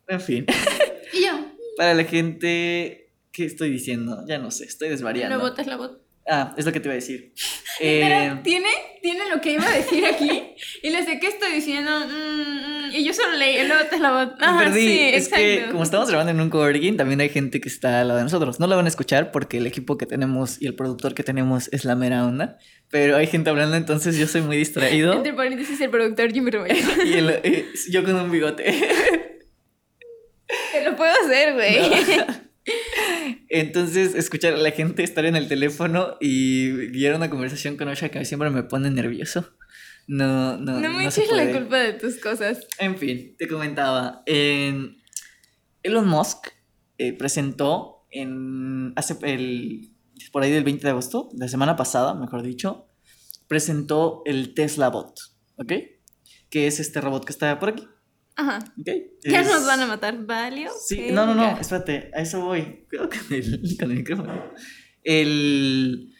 En 0.08 0.20
fin. 0.20 0.46
¿Y 1.12 1.24
yo? 1.24 1.32
Para 1.76 1.94
la 1.94 2.04
gente. 2.04 3.12
¿Qué 3.32 3.44
estoy 3.44 3.70
diciendo? 3.70 4.24
Ya 4.26 4.38
no 4.38 4.50
sé, 4.50 4.64
estoy 4.64 4.88
desvariando. 4.88 5.36
La 5.36 5.42
bota 5.42 5.62
es 5.62 5.68
la 5.68 5.76
bota. 5.76 5.98
Ah, 6.32 6.54
es 6.56 6.64
lo 6.64 6.70
que 6.70 6.78
te 6.78 6.86
iba 6.86 6.92
a 6.92 6.94
decir. 6.94 7.32
Eh, 7.82 8.36
tiene, 8.42 8.68
tiene 9.00 9.30
lo 9.30 9.40
que 9.40 9.52
iba 9.52 9.66
a 9.66 9.70
decir 9.70 10.04
aquí. 10.04 10.54
Y 10.82 10.90
le 10.90 11.02
sé 11.02 11.18
qué 11.18 11.28
estoy 11.28 11.50
diciendo. 11.52 12.00
Mm, 12.00 12.88
mm, 12.88 12.90
y 12.92 13.04
yo 13.04 13.14
solo 13.14 13.38
leí, 13.38 13.66
luego 13.66 13.86
te 13.88 13.98
la 13.98 14.10
voz. 14.10 14.28
perdí. 14.58 14.86
Sí, 14.86 15.00
es 15.14 15.28
que 15.30 15.68
como 15.70 15.82
estamos 15.82 16.10
grabando 16.10 16.30
en 16.30 16.40
un 16.42 16.50
coworking, 16.50 16.98
también 16.98 17.22
hay 17.22 17.30
gente 17.30 17.58
que 17.58 17.70
está 17.70 18.02
al 18.02 18.08
lado 18.08 18.18
de 18.18 18.24
nosotros. 18.24 18.60
No 18.60 18.66
lo 18.66 18.76
van 18.76 18.84
a 18.84 18.88
escuchar 18.88 19.30
porque 19.32 19.56
el 19.56 19.66
equipo 19.66 19.96
que 19.96 20.04
tenemos 20.04 20.60
y 20.60 20.66
el 20.66 20.74
productor 20.74 21.14
que 21.14 21.22
tenemos 21.22 21.70
es 21.72 21.86
la 21.86 21.94
mera 21.94 22.26
onda. 22.26 22.58
Pero 22.90 23.16
hay 23.16 23.28
gente 23.28 23.48
hablando, 23.48 23.76
entonces 23.76 24.18
yo 24.18 24.26
soy 24.26 24.42
muy 24.42 24.58
distraído. 24.58 25.14
Entre 25.14 25.32
paréntesis, 25.32 25.80
el 25.80 25.88
productor 25.88 26.32
Jimmy 26.32 26.50
Romero. 26.50 26.76
y 27.06 27.14
eh, 27.14 27.66
yo 27.88 28.04
con 28.04 28.14
un 28.16 28.30
bigote. 28.30 28.74
Te 30.72 30.84
lo 30.84 30.96
puedo 30.96 31.12
hacer, 31.24 31.54
güey. 31.54 31.78
Entonces, 33.48 34.14
escuchar 34.14 34.54
a 34.54 34.58
la 34.58 34.70
gente 34.70 35.02
estar 35.02 35.24
en 35.24 35.36
el 35.36 35.48
teléfono 35.48 36.16
y 36.20 36.88
guiar 36.88 37.14
una 37.14 37.30
conversación 37.30 37.76
con 37.76 37.88
Osha 37.88 38.08
que 38.08 38.24
siempre 38.24 38.50
me 38.50 38.62
pone 38.62 38.90
nervioso. 38.90 39.48
No, 40.06 40.56
no. 40.56 40.80
No 40.80 40.90
me 40.90 41.06
eches 41.06 41.30
la 41.30 41.50
culpa 41.52 41.78
de 41.78 41.92
tus 41.94 42.16
cosas. 42.16 42.66
En 42.78 42.96
fin, 42.96 43.36
te 43.38 43.46
comentaba. 43.46 44.22
Elon 44.26 46.08
Musk 46.08 46.48
eh, 46.98 47.12
presentó 47.12 48.06
en 48.10 48.92
hace 48.96 49.16
el 49.22 49.90
por 50.32 50.42
ahí 50.42 50.50
del 50.50 50.64
20 50.64 50.82
de 50.82 50.90
agosto, 50.90 51.28
la 51.32 51.48
semana 51.48 51.76
pasada, 51.76 52.14
mejor 52.14 52.42
dicho, 52.42 52.88
presentó 53.48 54.22
el 54.26 54.54
Tesla 54.54 54.90
Bot, 54.90 55.18
¿ok? 55.56 55.72
Que 56.50 56.66
es 56.66 56.78
este 56.78 57.00
robot 57.00 57.24
que 57.24 57.32
está 57.32 57.58
por 57.58 57.70
aquí. 57.70 57.88
Ajá. 58.36 58.58
Ya 59.22 59.42
nos 59.42 59.66
van 59.66 59.80
a 59.80 59.86
matar, 59.86 60.24
¿valio? 60.24 60.70
Sí, 60.86 61.08
no, 61.10 61.26
no, 61.26 61.34
no, 61.34 61.58
espérate, 61.60 62.10
a 62.14 62.22
eso 62.22 62.40
voy. 62.40 62.86
Cuidado 62.88 63.10
con 63.10 63.36
el, 63.36 63.76
con 63.78 63.90
el 63.90 63.96
micrófono. 63.96 64.52
El, 65.02 66.14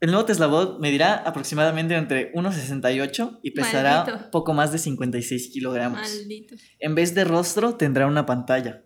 el 0.00 0.10
nuevo 0.10 0.26
Tesla 0.26 0.46
Bot 0.46 0.80
medirá 0.80 1.14
aproximadamente 1.14 1.94
entre 1.94 2.32
1,68 2.34 3.40
y 3.42 3.52
pesará 3.52 4.30
poco 4.30 4.52
más 4.52 4.72
de 4.72 4.78
56 4.78 5.50
kilogramos. 5.52 6.00
Maldito. 6.00 6.56
En 6.78 6.94
vez 6.94 7.14
de 7.14 7.24
rostro, 7.24 7.76
tendrá 7.76 8.06
una 8.06 8.26
pantalla. 8.26 8.84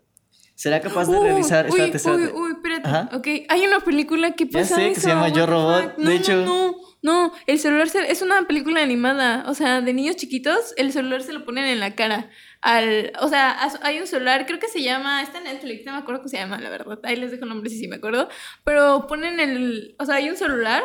Será 0.55 0.81
capaz 0.81 1.07
de 1.07 1.17
realizar. 1.17 1.69
Uy, 1.71 1.79
uy, 1.79 2.27
uy, 2.33 2.51
espérate. 2.51 3.15
Ok, 3.15 3.27
hay 3.47 3.65
una 3.65 3.79
película 3.79 4.31
que 4.33 4.45
pasa. 4.45 4.77
Ya 4.77 4.87
sé, 4.87 4.93
que 4.93 4.99
se 4.99 5.07
llama 5.07 5.29
Yo 5.29 5.45
Robot. 5.45 5.95
de 5.95 6.15
hecho. 6.15 6.45
No, 6.45 6.75
no, 7.01 7.31
el 7.47 7.59
celular 7.59 7.87
es 8.07 8.21
una 8.21 8.45
película 8.45 8.83
animada. 8.83 9.45
O 9.47 9.53
sea, 9.53 9.79
de 9.79 9.93
niños 9.93 10.17
chiquitos, 10.17 10.73
el 10.75 10.91
celular 10.91 11.23
se 11.23 11.31
lo 11.31 11.45
ponen 11.45 11.63
en 11.65 11.79
la 11.79 11.95
cara 11.95 12.29
al, 12.61 13.13
o 13.21 13.27
sea, 13.29 13.57
hay 13.83 13.99
un 13.99 14.07
celular, 14.07 14.45
creo 14.45 14.59
que 14.59 14.67
se 14.67 14.81
llama, 14.81 15.21
está 15.21 15.37
en 15.37 15.45
Netflix, 15.45 15.85
no 15.85 15.93
me 15.93 15.99
acuerdo 15.99 16.21
cómo 16.21 16.29
se 16.29 16.37
llama, 16.37 16.59
la 16.59 16.69
verdad, 16.69 16.99
ahí 17.03 17.15
les 17.15 17.31
dejo 17.31 17.43
el 17.43 17.49
nombre 17.49 17.69
si 17.69 17.79
sí, 17.79 17.87
me 17.87 17.97
acuerdo, 17.97 18.27
pero 18.63 19.07
ponen 19.07 19.39
el, 19.39 19.95
o 19.97 20.05
sea, 20.05 20.15
hay 20.15 20.29
un 20.29 20.35
celular 20.35 20.83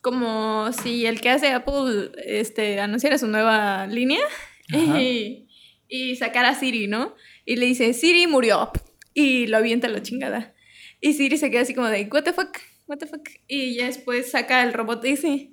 como 0.00 0.72
si 0.72 1.06
el 1.06 1.20
que 1.20 1.30
hace 1.30 1.52
Apple 1.52 2.12
este, 2.24 2.80
anunciara 2.80 3.18
su 3.18 3.26
nueva 3.28 3.86
línea 3.86 4.20
y, 4.68 5.48
y 5.88 6.16
sacara 6.16 6.50
a 6.50 6.54
Siri, 6.54 6.86
¿no? 6.86 7.14
Y 7.44 7.56
le 7.56 7.66
dice, 7.66 7.92
Siri 7.92 8.26
murió 8.26 8.70
y 9.14 9.46
lo 9.46 9.56
avienta 9.56 9.86
a 9.86 9.90
la 9.90 10.02
chingada. 10.02 10.54
Y 11.00 11.14
Siri 11.14 11.36
se 11.36 11.50
queda 11.50 11.62
así 11.62 11.74
como 11.74 11.88
de, 11.88 12.08
what 12.12 12.22
the 12.22 12.32
fuck, 12.32 12.58
what 12.86 12.98
the 12.98 13.06
fuck. 13.06 13.28
Y 13.46 13.74
ya 13.74 13.86
después 13.86 14.30
saca 14.30 14.62
el 14.62 14.72
robot 14.72 15.04
ese 15.04 15.50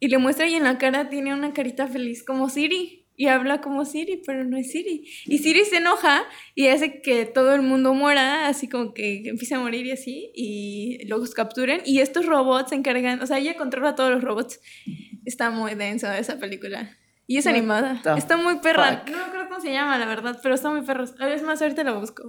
y 0.00 0.08
le 0.08 0.18
muestra 0.18 0.48
y 0.48 0.54
en 0.54 0.64
la 0.64 0.78
cara 0.78 1.08
tiene 1.08 1.34
una 1.34 1.52
carita 1.52 1.88
feliz 1.88 2.24
como 2.24 2.48
Siri 2.48 3.07
y 3.18 3.26
habla 3.26 3.60
como 3.60 3.84
Siri, 3.84 4.22
pero 4.24 4.44
no 4.44 4.56
es 4.56 4.70
Siri. 4.70 5.04
Y 5.26 5.38
Siri 5.38 5.64
se 5.64 5.78
enoja 5.78 6.22
y 6.54 6.68
hace 6.68 7.02
que 7.02 7.26
todo 7.26 7.52
el 7.52 7.62
mundo 7.62 7.92
muera, 7.92 8.46
así 8.46 8.68
como 8.68 8.94
que 8.94 9.28
empieza 9.28 9.56
a 9.56 9.58
morir 9.58 9.84
y 9.86 9.90
así, 9.90 10.30
y 10.36 11.04
los 11.08 11.34
capturen. 11.34 11.82
Y 11.84 11.98
estos 11.98 12.26
robots 12.26 12.70
se 12.70 12.76
encargan, 12.76 13.20
o 13.20 13.26
sea, 13.26 13.38
ella 13.38 13.56
controla 13.56 13.90
a 13.90 13.94
todos 13.96 14.12
los 14.12 14.22
robots. 14.22 14.60
Está 15.24 15.50
muy 15.50 15.74
denso 15.74 16.10
esa 16.12 16.38
película. 16.38 16.96
Y 17.26 17.38
es 17.38 17.46
animada. 17.48 18.00
Está 18.16 18.36
muy 18.36 18.60
perra. 18.60 19.02
No 19.04 19.18
me 19.18 19.24
acuerdo 19.24 19.48
cómo 19.48 19.60
se 19.60 19.72
llama, 19.72 19.98
la 19.98 20.06
verdad, 20.06 20.38
pero 20.40 20.54
está 20.54 20.70
muy 20.70 20.82
perra. 20.82 21.04
Es 21.34 21.42
más, 21.42 21.60
ahorita 21.60 21.82
la 21.82 21.94
busco. 21.94 22.22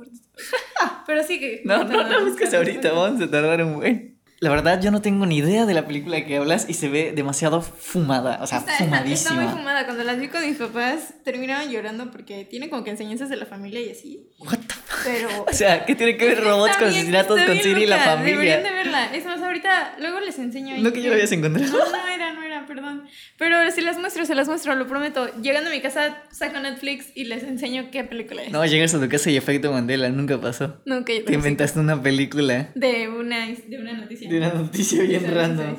pero 1.05 1.23
sí 1.23 1.39
que... 1.39 1.61
No, 1.65 1.83
no, 1.83 2.03
no, 2.03 2.25
busques 2.25 2.51
ahorita, 2.51 2.91
vamos 2.93 3.21
a 3.21 3.29
tardar 3.29 3.63
un 3.63 3.75
buen. 3.75 4.18
La 4.41 4.49
verdad, 4.49 4.81
yo 4.81 4.89
no 4.89 5.01
tengo 5.01 5.25
ni 5.25 5.37
idea 5.37 5.65
de 5.65 5.73
la 5.73 5.85
película 5.85 6.25
que 6.25 6.37
hablas 6.37 6.69
y 6.69 6.73
se 6.73 6.87
ve 6.87 7.11
demasiado 7.13 7.61
fumada, 7.61 8.39
o 8.41 8.47
sea, 8.47 8.61
fumadísima. 8.61 9.13
Está 9.13 9.33
muy 9.33 9.47
fumada. 9.47 9.85
Cuando 9.85 10.03
las 10.05 10.17
vi 10.17 10.29
con 10.29 10.45
mis 10.47 10.55
papás, 10.55 11.13
terminaban 11.25 11.69
llorando 11.69 12.09
porque 12.09 12.45
tiene 12.45 12.69
como 12.69 12.85
que 12.85 12.91
enseñanzas 12.91 13.27
de 13.27 13.35
la 13.35 13.45
familia 13.45 13.81
y 13.81 13.89
así. 13.89 14.29
What 14.39 14.59
the 14.59 14.75
Pero. 15.03 15.27
o 15.47 15.53
sea, 15.53 15.85
¿qué 15.85 15.93
tiene 15.93 16.15
que 16.15 16.25
ver 16.25 16.41
robots 16.41 16.77
con 16.77 16.87
asesinatos 16.87 17.41
con 17.41 17.57
Siri 17.57 17.83
y 17.83 17.85
la 17.85 17.99
familia? 17.99 18.31
Deberían 18.31 18.63
de 18.63 18.71
verla. 18.71 19.13
Es 19.13 19.25
más, 19.25 19.41
ahorita, 19.41 19.97
luego 19.99 20.21
les 20.21 20.39
enseño. 20.39 20.77
No 20.77 20.93
que 20.93 21.01
yo 21.01 21.09
lo 21.09 21.17
hayas 21.17 21.31
encontrado. 21.33 21.77
No, 21.77 21.91
no 21.91 22.07
era, 22.07 22.33
no 22.33 22.41
era, 22.41 22.65
perdón. 22.65 23.03
Pero 23.37 23.69
si 23.71 23.81
las 23.81 23.97
muestro, 23.97 24.25
se 24.25 24.35
las 24.35 24.47
muestro, 24.47 24.73
lo 24.75 24.87
prometo. 24.87 25.27
Llegando 25.41 25.69
a 25.69 25.73
mi 25.73 25.81
casa, 25.81 26.23
saco 26.31 26.61
Netflix 26.61 27.11
y 27.13 27.25
les 27.25 27.43
enseño 27.43 27.89
qué 27.91 28.05
película 28.05 28.43
es. 28.43 28.51
No, 28.51 28.65
llegas 28.65 28.93
a 28.93 29.01
tu 29.01 29.09
casa 29.09 29.29
y 29.31 29.35
efecto 29.35 29.73
Mandela, 29.73 30.07
nunca 30.07 30.39
pasó. 30.39 30.77
Nunca. 30.85 31.11
Te 31.25 31.33
inventaste 31.33 31.77
una 31.79 32.01
película. 32.01 32.69
De 32.75 33.09
una, 33.09 33.47
de 33.47 33.77
una 33.77 33.93
noticia 33.93 34.28
de 34.29 34.37
una 34.37 34.53
noticia 34.53 35.01
bien 35.03 35.33
random. 35.33 35.75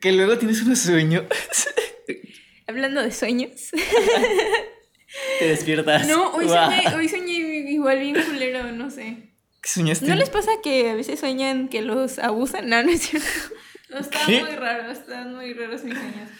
Que 0.00 0.12
luego 0.12 0.38
tienes 0.38 0.62
unos 0.62 0.78
sueños. 0.78 1.24
Hablando 2.66 3.02
de 3.02 3.12
sueños. 3.12 3.70
Te 5.38 5.46
despiertas. 5.46 6.08
No, 6.08 6.32
hoy, 6.32 6.48
soñé, 6.48 6.96
hoy 6.96 7.08
soñé 7.08 7.32
igual 7.70 8.00
bien 8.00 8.16
culero, 8.24 8.72
no 8.72 8.90
sé. 8.90 9.34
¿Qué 9.60 9.68
soñaste? 9.68 10.06
¿No 10.06 10.14
les 10.14 10.30
pasa 10.30 10.50
que 10.62 10.90
a 10.90 10.94
veces 10.94 11.20
sueñan 11.20 11.68
que 11.68 11.82
los 11.82 12.18
abusan? 12.18 12.68
No, 12.68 12.82
no 12.82 12.90
es 12.90 13.02
cierto. 13.02 13.28
No, 13.90 13.98
están 13.98 14.26
muy 14.26 14.56
raros, 14.56 14.98
están 15.00 15.34
muy 15.34 15.52
raros 15.52 15.84
mis 15.84 15.92
sueños. 15.92 16.30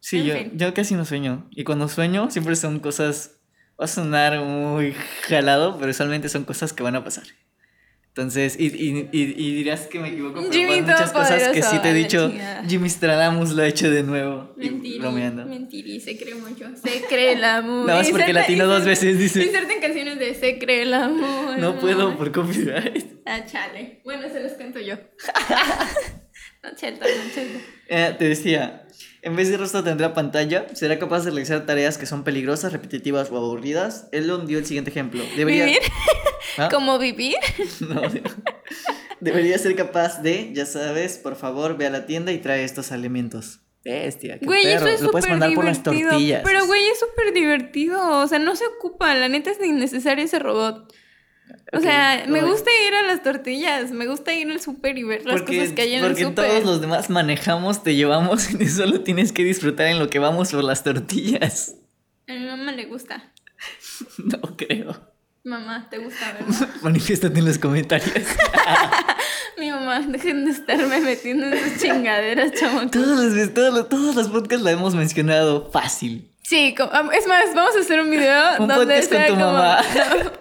Sí, 0.00 0.24
yo, 0.24 0.34
yo 0.54 0.72
casi 0.72 0.94
no 0.94 1.04
sueño. 1.04 1.46
Y 1.50 1.62
cuando 1.64 1.86
sueño 1.86 2.30
siempre 2.30 2.56
son 2.56 2.80
cosas... 2.80 3.36
Va 3.78 3.84
a 3.84 3.88
sonar 3.88 4.40
muy 4.40 4.96
jalado, 5.28 5.76
pero 5.78 5.90
usualmente 5.90 6.30
son 6.30 6.46
cosas 6.46 6.72
que 6.72 6.82
van 6.82 6.96
a 6.96 7.04
pasar. 7.04 7.24
Entonces, 8.14 8.56
y, 8.60 8.66
y, 8.66 9.08
y, 9.10 9.54
dirás 9.54 9.86
que 9.86 9.98
me 9.98 10.08
equivoco, 10.08 10.42
pero 10.42 10.52
Jimmy 10.52 10.82
muchas 10.82 11.12
cosas 11.12 11.48
que 11.48 11.62
sí 11.62 11.78
te 11.78 11.88
he 11.88 11.94
dicho, 11.94 12.30
Jimmy 12.68 12.90
Stradamus 12.90 13.52
lo 13.52 13.62
ha 13.62 13.66
hecho 13.66 13.90
de 13.90 14.02
nuevo. 14.02 14.52
Mentiri, 14.54 14.98
bromeando. 14.98 15.46
Mentiri, 15.46 15.98
se 15.98 16.18
cree 16.18 16.34
mucho. 16.34 16.66
Se 16.76 17.06
cree 17.08 17.32
el 17.32 17.42
amor. 17.42 17.86
Nada 17.86 18.00
más 18.00 18.10
porque 18.10 18.34
latino 18.34 18.66
dos 18.66 18.84
veces 18.84 19.18
dice. 19.18 19.42
Inserten 19.42 19.80
canciones 19.80 20.18
de 20.18 20.34
Se 20.34 20.58
cree 20.58 20.82
el 20.82 20.92
amor. 20.92 21.58
No 21.58 21.78
puedo 21.78 22.14
por 22.18 22.30
copyright. 22.32 23.22
Ah, 23.24 23.46
chale. 23.46 24.02
Bueno, 24.04 24.28
se 24.28 24.42
los 24.42 24.52
canto 24.52 24.78
yo. 24.78 24.96
no, 26.62 26.74
chelto, 26.76 27.06
no, 27.06 27.34
chelto. 27.34 27.58
Eh, 27.88 28.14
te 28.18 28.28
decía, 28.28 28.86
en 29.22 29.36
vez 29.36 29.48
de 29.48 29.56
rostro 29.56 29.82
tendrá 29.82 30.12
pantalla, 30.12 30.66
será 30.74 30.98
capaz 30.98 31.24
de 31.24 31.30
realizar 31.30 31.64
tareas 31.64 31.96
que 31.96 32.04
son 32.04 32.24
peligrosas, 32.24 32.72
repetitivas 32.72 33.30
o 33.30 33.38
aburridas. 33.38 34.10
Elon 34.12 34.46
dio 34.46 34.58
el 34.58 34.66
siguiente 34.66 34.90
ejemplo. 34.90 35.24
Debería... 35.34 35.64
¿Vivir? 35.64 35.80
¿Ah? 36.58 36.68
¿Cómo 36.70 36.98
vivir? 36.98 37.36
No, 37.80 38.02
debería 39.20 39.56
ser 39.58 39.76
capaz 39.76 40.22
de, 40.22 40.52
ya 40.52 40.66
sabes, 40.66 41.18
por 41.18 41.36
favor, 41.36 41.76
ve 41.76 41.86
a 41.86 41.90
la 41.90 42.06
tienda 42.06 42.32
y 42.32 42.38
trae 42.38 42.64
estos 42.64 42.92
alimentos. 42.92 43.60
Bestia, 43.84 44.38
qué 44.38 44.46
güey, 44.46 44.64
perro. 44.64 44.86
Eso 44.86 44.88
es 44.88 45.00
Lo 45.02 45.10
puedes 45.10 45.28
mandar 45.28 45.52
por 45.54 45.64
las 45.64 45.82
tortillas. 45.82 46.42
Pero, 46.44 46.66
güey, 46.66 46.86
es 46.88 47.00
súper 47.00 47.32
divertido. 47.32 48.20
O 48.20 48.28
sea, 48.28 48.38
no 48.38 48.54
se 48.54 48.64
ocupa. 48.66 49.14
La 49.14 49.28
neta 49.28 49.50
es 49.50 49.58
innecesario 49.64 50.24
ese 50.24 50.38
robot. 50.38 50.92
O 51.72 51.80
sea, 51.80 52.24
me 52.28 52.42
gusta 52.42 52.70
ir 52.86 52.94
a 52.94 53.02
las 53.02 53.22
tortillas, 53.22 53.90
me 53.90 54.06
gusta 54.06 54.34
ir 54.34 54.50
al 54.50 54.60
súper 54.60 54.98
y 54.98 55.04
ver 55.04 55.24
las 55.24 55.42
cosas 55.42 55.70
que 55.72 55.82
hay 55.82 55.94
en 55.94 56.04
el 56.04 56.16
súper. 56.16 56.34
Porque 56.34 56.48
todos 56.48 56.64
los 56.64 56.80
demás 56.80 57.10
manejamos, 57.10 57.82
te 57.82 57.94
llevamos 57.94 58.50
y 58.60 58.68
solo 58.68 59.00
tienes 59.00 59.32
que 59.32 59.42
disfrutar 59.42 59.86
en 59.86 59.98
lo 59.98 60.08
que 60.08 60.18
vamos 60.18 60.52
por 60.52 60.64
las 60.64 60.84
tortillas. 60.84 61.76
A 62.28 62.34
mi 62.34 62.46
mamá 62.46 62.72
le 62.72 62.86
gusta. 62.86 63.32
no 64.18 64.56
creo. 64.56 65.11
Mamá, 65.44 65.88
¿te 65.90 65.98
gusta 65.98 66.32
verdad? 66.32 66.68
Manifiéstate 66.82 67.38
en 67.40 67.46
los 67.46 67.58
comentarios. 67.58 68.10
Mi 69.58 69.70
mamá, 69.70 70.00
dejen 70.00 70.44
de 70.44 70.52
estarme 70.52 71.00
metiendo 71.00 71.46
en 71.46 71.58
sus 71.58 71.82
chingaderas, 71.82 72.52
chamo. 72.52 72.88
Todos 72.90 73.34
los, 73.34 73.54
todos, 73.54 73.88
todos 73.88 74.14
los 74.14 74.28
podcasts 74.28 74.64
la 74.64 74.70
hemos 74.70 74.94
mencionado 74.94 75.70
fácil. 75.70 76.28
Sí, 76.42 76.74
es 77.12 77.26
más, 77.26 77.54
vamos 77.54 77.74
a 77.76 77.80
hacer 77.80 78.00
un 78.00 78.10
video 78.10 78.42
un 78.60 78.68
donde 78.68 79.02
sea 79.02 79.28
con 79.28 79.38
tu 79.38 79.40
como, 79.44 79.52
mamá. 79.52 79.82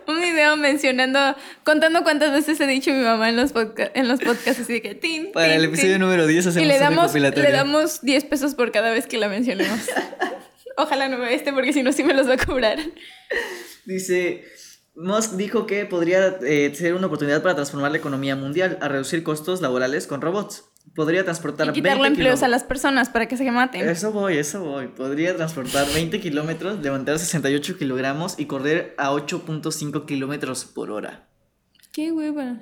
un 0.08 0.22
video 0.22 0.56
mencionando, 0.58 1.36
contando 1.64 2.04
cuántas 2.04 2.32
veces 2.32 2.60
he 2.60 2.68
dicho 2.68 2.92
mi 2.92 3.02
mamá 3.02 3.30
en 3.30 3.38
los, 3.38 3.54
en 3.94 4.08
los 4.08 4.20
podcasts, 4.20 4.62
así 4.62 4.74
de 4.74 4.82
que 4.82 4.96
tin, 4.96 5.32
Para 5.32 5.56
el 5.56 5.66
episodio 5.66 5.98
número 5.98 6.28
10 6.28 6.48
hacemos 6.48 6.64
y 6.64 6.68
le 6.68 6.80
damos, 6.80 7.14
le 7.14 7.52
damos 7.52 8.02
10 8.02 8.26
pesos 8.26 8.56
por 8.56 8.72
cada 8.72 8.92
vez 8.92 9.08
que 9.08 9.18
la 9.18 9.30
mencionemos. 9.30 9.80
Ojalá 10.78 11.08
no 11.08 11.18
me 11.18 11.34
este 11.34 11.54
porque 11.54 11.74
si 11.74 11.82
no 11.82 11.92
sí 11.92 12.04
me 12.04 12.14
los 12.14 12.28
va 12.28 12.34
a 12.34 12.38
cobrar. 12.38 12.80
Dice, 13.86 14.46
Musk 14.96 15.34
dijo 15.34 15.66
que 15.66 15.86
podría 15.86 16.38
eh, 16.46 16.74
ser 16.76 16.96
una 16.96 17.08
oportunidad 17.08 17.42
para 17.42 17.56
transformar 17.56 17.92
la 17.92 17.98
economía 17.98 18.36
mundial, 18.36 18.78
a 18.82 18.88
reducir 18.88 19.24
costos 19.24 19.62
laborales 19.62 20.06
con 20.06 20.22
robots. 20.22 20.66
Podría 20.96 21.24
transportar 21.24 21.70
y 21.70 21.72
quitarle 21.74 22.08
empleos 22.08 22.44
a 22.44 22.48
las 22.48 22.64
personas 22.64 23.10
para 23.10 23.28
que 23.28 23.38
se 23.38 23.50
maten. 23.52 23.88
Eso 23.88 24.12
voy, 24.12 24.38
eso 24.38 24.64
voy. 24.64 24.88
Podría 24.88 25.36
transportar 25.36 25.88
20 25.94 26.20
kilómetros, 26.20 26.82
levantar 26.82 27.20
68 27.20 27.78
kilogramos 27.78 28.38
y 28.38 28.46
correr 28.46 28.96
a 28.98 29.12
8.5 29.12 30.06
kilómetros 30.06 30.66
por 30.66 30.92
hora. 30.92 31.30
Qué 31.94 32.12
hueva. 32.12 32.60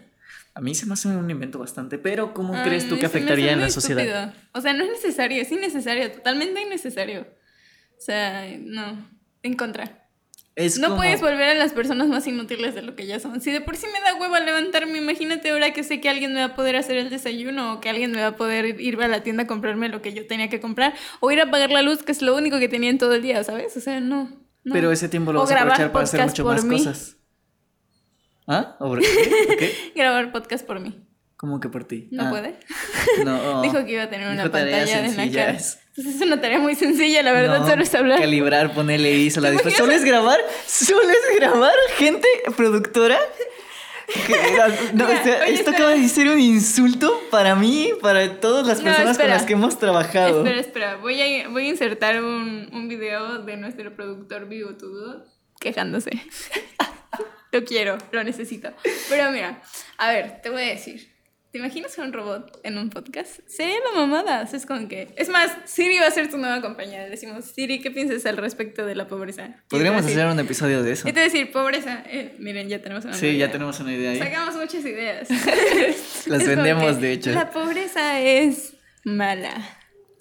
A 0.54 0.62
mí 0.62 0.76
se 0.76 0.86
me 0.86 0.94
hace 0.94 1.08
un 1.08 1.30
invento 1.32 1.58
bastante, 1.58 1.98
pero 1.98 2.34
¿cómo 2.34 2.54
crees 2.64 2.90
tú 2.90 3.00
que 3.00 3.06
afectaría 3.06 3.54
en 3.54 3.62
la 3.62 3.70
sociedad? 3.70 4.34
O 4.54 4.62
sea, 4.62 4.74
no 4.74 4.84
es 4.84 4.90
necesario, 4.90 5.42
es 5.42 5.52
innecesario, 5.52 6.12
totalmente 6.12 6.62
innecesario. 6.62 7.22
O 7.98 8.02
sea, 8.02 8.46
no, 8.60 9.10
en 9.42 9.56
contra 9.56 10.09
no 10.80 10.96
puedes 10.96 11.22
volver 11.22 11.50
a 11.50 11.54
las 11.54 11.74
personas 11.74 12.08
más 12.08 12.28
inútiles 12.28 12.76
de 12.76 12.82
lo 12.82 12.96
que 12.96 13.06
ya 13.06 13.20
son. 13.20 13.42
Si 13.42 13.52
de 13.52 13.62
por 13.62 13.78
sí 13.78 13.88
me 13.94 14.00
da 14.02 14.16
hueva 14.20 14.40
levantarme, 14.40 14.98
imagínate 14.98 15.50
ahora 15.50 15.72
que 15.72 15.84
sé 15.84 16.02
que 16.02 16.10
alguien 16.10 16.34
me 16.34 16.40
va 16.40 16.48
a 16.48 16.56
poder 16.56 16.76
hacer 16.76 16.98
el 16.98 17.10
desayuno 17.10 17.74
o 17.74 17.80
que 17.80 17.90
alguien 17.90 18.12
me 18.12 18.22
va 18.22 18.28
a 18.28 18.36
poder 18.36 18.80
ir 18.80 19.02
a 19.02 19.08
la 19.08 19.24
tienda 19.24 19.44
a 19.44 19.48
comprarme 19.48 19.90
lo 19.90 20.02
que 20.02 20.14
yo 20.14 20.28
tenía 20.28 20.50
que 20.50 20.60
comprar 20.60 20.94
o 21.20 21.32
ir 21.32 21.40
a 21.40 21.50
pagar 21.50 21.72
la 21.72 21.82
luz, 21.82 22.04
que 22.04 22.12
es 22.12 22.22
lo 22.22 22.36
único 22.36 22.60
que 22.60 22.68
tenía 22.68 22.90
en 22.90 22.98
todo 22.98 23.14
el 23.14 23.22
día, 23.22 23.44
¿sabes? 23.44 23.76
O 23.78 23.80
sea, 23.80 24.00
no. 24.00 24.30
Pero 24.64 24.92
ese 24.92 25.10
tiempo 25.10 25.32
lo 25.32 25.40
vas 25.40 25.52
a 25.52 25.56
aprovechar 25.56 25.92
para 25.92 26.04
hacer 26.04 26.26
mucho 26.26 26.46
más 26.46 26.66
cosas. 26.66 27.16
¿Ah? 28.48 28.78
qué? 29.60 29.92
Grabar 29.96 30.32
podcast 30.32 30.66
por 30.66 30.80
mí. 30.80 31.06
¿Cómo 31.38 31.62
que 31.62 31.70
por 31.70 31.86
ti? 31.86 32.10
¿No 32.12 32.24
ah. 32.24 32.30
puede? 32.30 32.60
No. 33.24 33.62
Dijo 33.64 33.86
que 33.86 33.94
iba 33.94 34.04
a 34.04 34.10
tener 34.10 34.28
una 34.28 34.44
pantalla 34.52 35.02
de 35.02 35.16
la 35.16 35.32
cara. 35.32 35.58
Pues 36.02 36.16
es 36.16 36.22
una 36.22 36.40
tarea 36.40 36.60
muy 36.60 36.76
sencilla, 36.76 37.22
la 37.24 37.34
verdad, 37.34 37.68
solo 37.68 37.84
es 37.84 37.94
hablar. 37.94 38.20
Calibrar, 38.20 38.74
ponerle 38.74 39.12
ISO, 39.12 39.42
la 39.42 39.52
disposición. 39.52 39.88
¿Solo 39.88 39.98
es 39.98 40.06
grabar? 40.06 40.40
¿Solo 40.66 41.10
es 41.10 41.36
grabar? 41.38 41.74
¿Gente 41.98 42.26
productora? 42.56 43.20
esto 45.48 45.72
acaba 45.72 45.90
de 45.90 46.08
ser 46.08 46.30
un 46.30 46.40
insulto 46.40 47.22
para 47.30 47.54
mí, 47.56 47.92
para 48.02 48.40
todas 48.40 48.66
las 48.66 48.80
personas 48.80 49.18
con 49.18 49.28
las 49.28 49.44
que 49.44 49.54
hemos 49.54 49.78
trabajado. 49.78 50.40
Espera, 50.40 50.62
espera, 50.62 50.96
voy 50.96 51.22
a, 51.22 51.50
voy 51.50 51.66
a 51.66 51.70
insertar 51.70 52.24
un, 52.24 52.70
un 52.72 52.88
video 52.88 53.40
de 53.40 53.58
nuestro 53.58 53.94
productor 53.94 54.48
bigotudo 54.48 55.26
quejándose. 55.60 56.12
lo 57.52 57.66
quiero, 57.66 57.98
lo 58.14 58.24
necesito. 58.24 58.70
Pero 59.10 59.32
mira, 59.32 59.62
a 59.98 60.12
ver, 60.14 60.42
te 60.42 60.50
voy 60.50 60.62
a 60.62 60.68
decir. 60.68 61.09
¿Te 61.52 61.58
imaginas 61.58 61.98
un 61.98 62.14
robot 62.14 62.60
en 62.62 62.78
un 62.78 62.92
podcast? 62.92 63.40
Sería 63.48 63.78
la 63.92 64.00
mamada. 64.00 64.48
Es 64.54 64.68
como 64.68 64.88
que. 64.88 65.08
Es 65.16 65.30
más, 65.30 65.52
Siri 65.66 65.98
va 65.98 66.06
a 66.06 66.12
ser 66.12 66.30
tu 66.30 66.38
nueva 66.38 66.62
compañera. 66.62 67.10
Decimos, 67.10 67.46
Siri, 67.46 67.82
¿qué 67.82 67.90
piensas 67.90 68.24
al 68.28 68.38
respecto 68.38 68.86
de 68.86 68.94
la 68.94 69.08
pobreza? 69.08 69.56
Podríamos 69.68 70.06
hacer 70.06 70.28
un 70.28 70.40
episodio 70.40 70.84
de 70.84 70.92
eso. 70.92 71.10
Y 71.10 71.14
te 71.14 71.22
decir, 71.22 71.52
pobreza. 71.52 72.04
Eh, 72.06 72.36
miren, 72.38 72.70
ya 72.70 72.84
tenemos 72.84 73.04
una 73.04 73.16
Sí, 73.16 73.36
ya 73.36 73.52
tenemos 73.52 73.80
una 73.80 73.92
idea 73.92 74.12
ahí. 74.12 74.20
Sacamos 74.20 74.56
muchas 74.58 74.86
ideas. 74.86 75.28
Las 76.28 76.46
vendemos, 76.46 77.02
de 77.02 77.14
hecho. 77.14 77.32
La 77.32 77.50
pobreza 77.50 78.20
es 78.22 78.76
mala. 79.04 79.56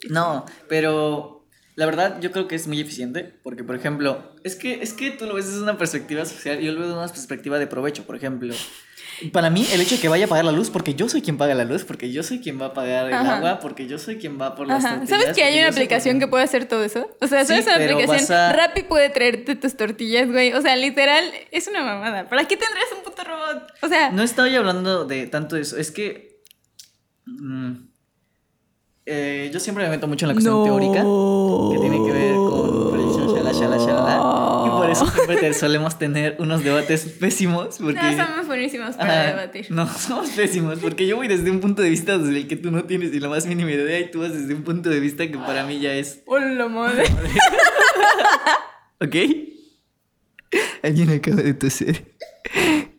No, 0.09 0.47
pero 0.67 1.47
la 1.75 1.85
verdad 1.85 2.23
yo 2.23 2.33
creo 2.33 2.49
que 2.49 2.55
es 2.55 2.67
muy 2.67 2.81
eficiente 2.81 3.35
porque, 3.43 3.65
por 3.65 3.77
ejemplo, 3.77 4.35
es 4.45 4.57
que, 4.57 4.83
es 4.83 4.95
que 4.95 5.11
tú 5.11 5.27
lo 5.27 5.35
ves 5.35 5.47
desde 5.47 5.63
una 5.63 5.77
perspectiva 5.77 6.25
social 6.25 6.63
y 6.63 6.65
yo 6.65 6.73
lo 6.73 6.79
veo 6.79 6.89
desde 6.89 7.01
una 7.01 7.13
perspectiva 7.13 7.59
de 7.59 7.67
provecho. 7.67 8.05
Por 8.05 8.17
ejemplo, 8.17 8.55
para 9.33 9.51
mí, 9.51 9.67
el 9.73 9.81
hecho 9.81 9.97
de 9.97 10.01
que 10.01 10.09
vaya 10.09 10.27
a 10.27 10.29
pagar 10.29 10.45
la 10.45 10.53
luz, 10.53 10.71
porque 10.71 10.95
yo 10.95 11.09
soy 11.09 11.23
quien 11.23 11.37
paga 11.37 11.55
la 11.55 11.65
luz, 11.65 11.85
porque 11.85 12.13
yo 12.13 12.23
soy 12.23 12.41
quien 12.41 12.61
va 12.61 12.67
a 12.67 12.73
pagar 12.73 13.07
el 13.07 13.15
agua, 13.15 13.59
porque 13.61 13.87
yo 13.87 13.99
soy 13.99 14.17
quien 14.17 14.41
va 14.41 14.55
por 14.55 14.67
las 14.67 14.83
tortillas. 14.83 15.09
¿Sabes 15.09 15.37
que 15.37 15.43
hay 15.43 15.59
una 15.59 15.69
aplicación 15.69 16.21
que 16.21 16.29
puede 16.29 16.45
hacer 16.45 16.67
todo 16.67 16.85
eso? 16.85 17.09
O 17.21 17.27
sea, 17.27 17.45
¿sabes 17.45 17.67
una 17.67 17.77
aplicación? 17.77 18.53
Rappi 18.53 18.83
puede 18.83 19.11
traerte 19.11 19.57
tus 19.57 19.77
tortillas, 19.77 20.31
güey. 20.31 20.53
O 20.53 20.63
sea, 20.63 20.77
literal, 20.77 21.25
es 21.51 21.67
una 21.67 21.83
mamada. 21.85 22.29
¿Para 22.29 22.45
qué 22.47 22.57
tendrías 22.57 22.89
un 22.97 23.03
puto 23.03 23.25
robot? 23.25 23.73
O 23.83 23.89
sea... 23.89 24.11
No 24.11 24.23
estoy 24.23 24.55
hablando 24.55 25.05
de 25.05 25.27
tanto 25.27 25.57
eso. 25.57 25.77
Es 25.77 25.91
que... 25.91 26.43
Mm, 27.27 27.89
eh, 29.11 29.51
yo 29.51 29.59
siempre 29.59 29.85
me 29.85 29.91
meto 29.91 30.07
mucho 30.07 30.27
en 30.27 30.29
la 30.29 30.35
cuestión 30.35 30.65
teórica, 30.65 31.01
que 31.01 31.79
tiene 31.81 31.97
que 32.05 32.13
ver 32.13 32.35
con 32.35 32.91
predicción, 32.93 33.35
shala, 33.35 33.53
shala, 33.53 33.79
shala, 33.79 34.21
solemos 35.53 35.99
tener 35.99 36.37
unos 36.39 36.65
debates 36.65 37.05
pésimos. 37.07 37.79
Porque, 37.79 38.01
no, 38.01 38.27
somos 38.27 38.47
buenísimos 38.47 38.97
para 38.97 39.27
debatir. 39.27 39.67
No, 39.71 39.87
somos 39.89 40.31
pésimos, 40.31 40.79
porque 40.79 41.07
yo 41.07 41.17
voy 41.17 41.29
desde 41.29 41.51
un 41.51 41.61
punto 41.61 41.83
de 41.83 41.91
vista 41.91 42.19
desde 42.19 42.37
el 42.37 42.49
que 42.49 42.57
tú 42.57 42.71
no 42.71 42.85
tienes 42.85 43.13
ni 43.13 43.21
la 43.21 43.29
más 43.29 43.47
mínima 43.47 43.71
idea, 43.71 44.01
y 44.01 44.11
tú 44.11 44.21
vas 44.21 44.33
desde 44.33 44.55
un 44.55 44.63
punto 44.63 44.91
de 44.91 45.01
vista 45.01 45.27
que 45.27 45.39
para 45.39 45.65
mí 45.65 45.81
ya 45.81 45.95
es... 45.95 46.23
¡Hola, 46.27 46.69
madre! 46.69 47.05
¿Ok? 49.01 49.17
Alguien 50.83 51.11
acaba 51.11 51.43
de 51.43 51.55
toser. 51.55 52.05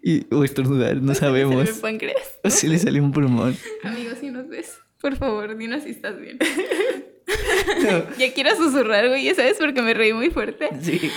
Y, 0.02 0.34
o 0.34 0.44
estornudar, 0.44 1.02
no 1.02 1.14
sabemos. 1.16 1.70
Se 1.70 1.82
páncreas. 1.82 2.40
O 2.44 2.50
si 2.50 2.68
le 2.68 2.78
salió 2.78 3.04
un 3.04 3.12
pulmón. 3.12 3.56
Amigos, 3.84 4.20
si 4.20 4.30
nos 4.30 4.48
ves, 4.48 4.78
por 5.02 5.16
favor, 5.16 5.58
dinos 5.58 5.84
si 5.84 5.92
estás 5.92 6.20
bien. 6.20 6.40
Ya 8.18 8.34
quiero 8.34 8.56
susurrar, 8.56 9.08
güey, 9.08 9.24
ya 9.26 9.36
sabes, 9.36 9.58
porque 9.60 9.82
me 9.82 9.94
reí 9.94 10.14
muy 10.14 10.30
fuerte. 10.30 10.70
Sí. 10.82 11.12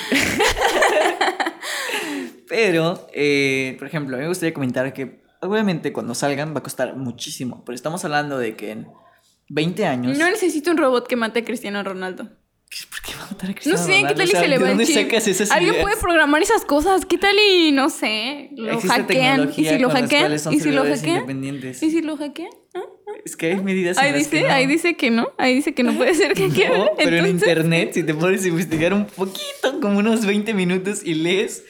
Pero, 2.48 3.08
eh, 3.14 3.76
por 3.78 3.86
ejemplo, 3.88 4.16
a 4.16 4.18
mí 4.18 4.22
me 4.24 4.28
gustaría 4.28 4.52
comentar 4.52 4.92
que 4.92 5.22
obviamente 5.40 5.92
cuando 5.92 6.14
salgan 6.14 6.54
va 6.54 6.58
a 6.58 6.62
costar 6.62 6.96
muchísimo, 6.96 7.62
pero 7.64 7.74
estamos 7.74 8.04
hablando 8.04 8.38
de 8.38 8.56
que 8.56 8.72
en 8.72 8.88
20 9.48 9.86
años... 9.86 10.18
No 10.18 10.26
necesito 10.30 10.70
un 10.70 10.76
robot 10.76 11.06
que 11.06 11.16
mate 11.16 11.40
a 11.40 11.44
Cristiano 11.44 11.82
Ronaldo. 11.82 12.24
¿Por 12.90 13.02
qué 13.02 13.14
va 13.18 13.24
a 13.24 13.30
matar 13.32 13.50
a 13.50 13.54
Cristiano 13.54 13.78
No 13.78 13.84
sé, 13.86 13.92
Ronaldo? 13.92 14.08
¿qué 14.08 14.14
tal 14.14 14.26
y 14.26 14.28
O 14.28 14.32
sea, 14.32 14.40
se 14.42 14.48
le 14.48 14.58
¿de 14.58 14.62
va 14.64 14.70
el 14.70 14.76
dónde 14.78 14.86
chip? 14.86 15.02
sacas 15.04 15.28
esas 15.28 15.50
Alguien 15.50 15.74
ideas? 15.74 15.82
puede 15.84 15.96
programar 15.96 16.42
esas 16.42 16.64
cosas. 16.64 17.04
¿Qué 17.06 17.18
tal 17.18 17.36
y 17.38 17.72
no 17.72 17.90
sé? 17.90 18.50
Lo 18.56 18.80
hackean. 18.80 19.50
¿Y 19.56 19.64
si 19.64 19.78
lo 19.78 19.90
hackean? 19.90 20.32
¿Y 20.34 20.38
si 20.60 20.70
lo 20.70 20.82
hackean? 20.84 21.30
¿Y 21.80 21.90
si 21.90 22.02
lo 22.02 22.16
hackean? 22.16 22.50
Es 23.24 23.36
que 23.36 23.46
hay 23.46 23.60
medidas 23.60 23.98
Ahí 23.98 24.08
en 24.08 24.14
las 24.14 24.24
dice, 24.24 24.36
que 24.36 24.42
no. 24.42 24.52
ahí 24.52 24.66
dice 24.66 24.96
que 24.96 25.10
no. 25.10 25.32
Ahí 25.38 25.54
dice 25.54 25.74
que 25.74 25.82
no 25.82 25.94
puede 25.96 26.14
ser 26.14 26.36
hackeado. 26.36 26.84
No, 26.84 26.90
pero 26.96 27.16
en 27.18 27.26
internet, 27.26 27.90
si 27.94 28.02
te 28.02 28.14
pones 28.14 28.44
a 28.44 28.48
investigar 28.48 28.92
un 28.94 29.06
poquito, 29.06 29.80
como 29.80 29.98
unos 29.98 30.26
20 30.26 30.54
minutos 30.54 31.02
y 31.04 31.14
lees, 31.14 31.64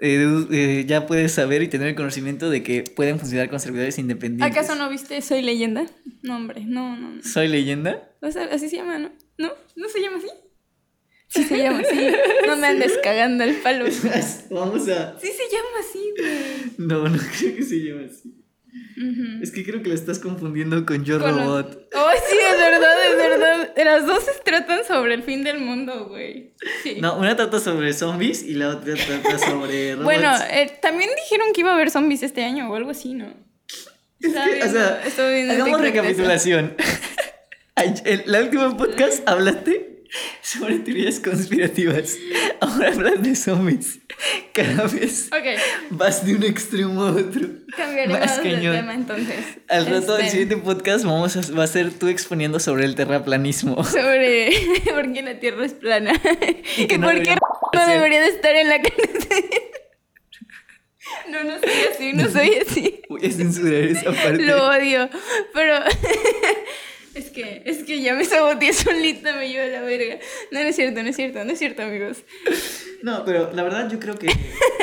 eh, 0.00 0.44
eh, 0.50 0.84
ya 0.86 1.06
puedes 1.06 1.32
saber 1.32 1.62
y 1.62 1.68
tener 1.68 1.88
el 1.88 1.94
conocimiento 1.94 2.50
de 2.50 2.62
que 2.62 2.82
pueden 2.82 3.18
funcionar 3.18 3.48
con 3.48 3.58
servidores 3.58 3.98
independientes. 3.98 4.56
¿Acaso 4.56 4.74
no 4.76 4.88
viste 4.90 5.20
Soy 5.22 5.42
Leyenda? 5.42 5.86
No, 6.22 6.36
hombre, 6.36 6.64
no, 6.66 6.96
no, 6.96 7.10
no. 7.14 7.22
¿Soy 7.22 7.48
leyenda? 7.48 8.10
O 8.20 8.30
sea, 8.30 8.44
así 8.52 8.68
se 8.68 8.76
llama, 8.76 8.98
¿no? 8.98 9.10
¿No? 9.38 9.52
¿No 9.76 9.88
se 9.88 10.00
llama 10.00 10.18
así? 10.18 10.28
Sí 11.28 11.44
se 11.44 11.58
llama 11.58 11.80
así. 11.80 11.96
No 12.46 12.56
me 12.56 12.66
andes 12.66 12.98
cagando 13.02 13.44
el 13.44 13.56
palo. 13.56 13.90
Sí 13.90 14.08
Vamos 14.50 14.88
a... 14.88 15.18
se 15.18 15.28
llama 15.28 15.78
así, 15.80 16.12
güey. 16.16 16.72
No, 16.78 17.08
no 17.08 17.18
creo 17.18 17.56
que 17.56 17.62
se 17.62 17.76
llame 17.76 18.06
así. 18.06 18.37
Es 19.42 19.52
que 19.52 19.64
creo 19.64 19.82
que 19.82 19.88
lo 19.90 19.94
estás 19.94 20.18
confundiendo 20.18 20.84
con 20.84 21.04
Yo 21.04 21.20
Con- 21.20 21.30
Robot. 21.38 21.88
Oh, 21.94 22.10
sí, 22.28 22.36
es 22.52 22.58
verdad, 22.58 23.06
es 23.10 23.16
verdad. 23.16 23.72
Las 23.84 24.06
dos 24.06 24.24
se 24.24 24.32
tratan 24.42 24.80
sobre 24.86 25.14
el 25.14 25.22
fin 25.22 25.44
del 25.44 25.60
mundo, 25.60 26.06
güey. 26.08 26.54
Sí. 26.82 26.96
No, 27.00 27.16
una 27.16 27.36
trata 27.36 27.60
sobre 27.60 27.92
zombies 27.92 28.42
y 28.42 28.54
la 28.54 28.70
otra 28.70 28.94
trata 28.94 29.38
sobre 29.38 29.92
robots. 29.92 30.04
bueno, 30.04 30.32
eh, 30.50 30.72
también 30.82 31.10
dijeron 31.24 31.48
que 31.54 31.60
iba 31.60 31.70
a 31.70 31.74
haber 31.74 31.90
zombies 31.90 32.22
este 32.24 32.44
año 32.44 32.70
o 32.70 32.74
algo 32.74 32.90
así, 32.90 33.14
¿no? 33.14 33.32
Es 34.20 34.32
que, 34.32 34.62
o 34.64 34.72
sea, 34.72 35.00
hagamos 35.52 35.80
recapitulación. 35.80 36.74
En 37.76 38.22
la 38.26 38.40
última 38.40 38.76
podcast 38.76 39.22
hablaste 39.28 40.02
sobre 40.42 40.80
teorías 40.80 41.20
conspirativas. 41.20 42.16
Ahora 42.60 42.88
hablas 42.88 43.22
de 43.22 43.36
zombies. 43.36 44.00
Cada 44.52 44.86
vez 44.88 45.30
vas 45.90 46.26
de 46.26 46.34
un 46.34 46.42
extremo 46.42 47.02
a 47.04 47.10
otro. 47.12 47.48
cambiaremos 47.76 48.18
Más 48.20 48.42
de 48.42 48.54
cañón. 48.54 48.76
tema 48.76 48.94
entonces. 48.94 49.36
Al 49.68 49.86
rato 49.86 50.14
del 50.16 50.26
Este, 50.26 50.30
siguiente 50.38 50.56
podcast 50.56 51.04
vamos 51.04 51.36
a, 51.36 51.52
va 51.56 51.64
a 51.64 51.66
ser 51.68 51.92
tú 51.92 52.08
exponiendo 52.08 52.58
sobre 52.58 52.84
el 52.84 52.94
terraplanismo. 52.94 53.84
Sobre 53.84 54.50
por 54.92 55.12
qué 55.12 55.22
la 55.22 55.38
Tierra 55.38 55.64
es 55.64 55.74
plana. 55.74 56.12
Y 56.76 56.82
Y, 56.82 56.86
que 56.86 56.98
no 56.98 57.06
por 57.08 57.22
qué 57.22 57.36
no 57.74 57.86
debería 57.86 58.20
de 58.20 58.28
estar 58.28 58.54
en 58.56 58.68
la 58.68 58.80
carretera. 58.82 59.46
No, 61.30 61.44
no 61.44 61.58
soy 61.58 61.70
así, 61.92 62.12
no 62.12 62.28
soy 62.28 62.54
así. 62.66 63.00
Voy 63.08 63.24
a 63.26 63.30
censurar 63.30 63.84
esa 63.84 64.12
parte. 64.12 64.42
Lo 64.42 64.68
odio. 64.68 65.08
Pero 65.54 65.74
es 67.18 67.30
que, 67.30 67.62
es 67.64 67.84
que 67.84 68.00
ya 68.00 68.14
me 68.14 68.24
saboteé 68.24 68.72
solita, 68.72 69.34
me 69.34 69.48
lleva 69.48 69.64
a 69.64 69.68
la 69.68 69.80
verga. 69.82 70.18
No, 70.50 70.62
no 70.62 70.66
es 70.68 70.76
cierto, 70.76 71.02
no 71.02 71.08
es 71.08 71.16
cierto, 71.16 71.44
no 71.44 71.52
es 71.52 71.58
cierto, 71.58 71.82
amigos. 71.82 72.18
No, 73.02 73.24
pero 73.24 73.52
la 73.52 73.62
verdad 73.62 73.90
yo 73.90 73.98
creo 73.98 74.16
que, 74.16 74.28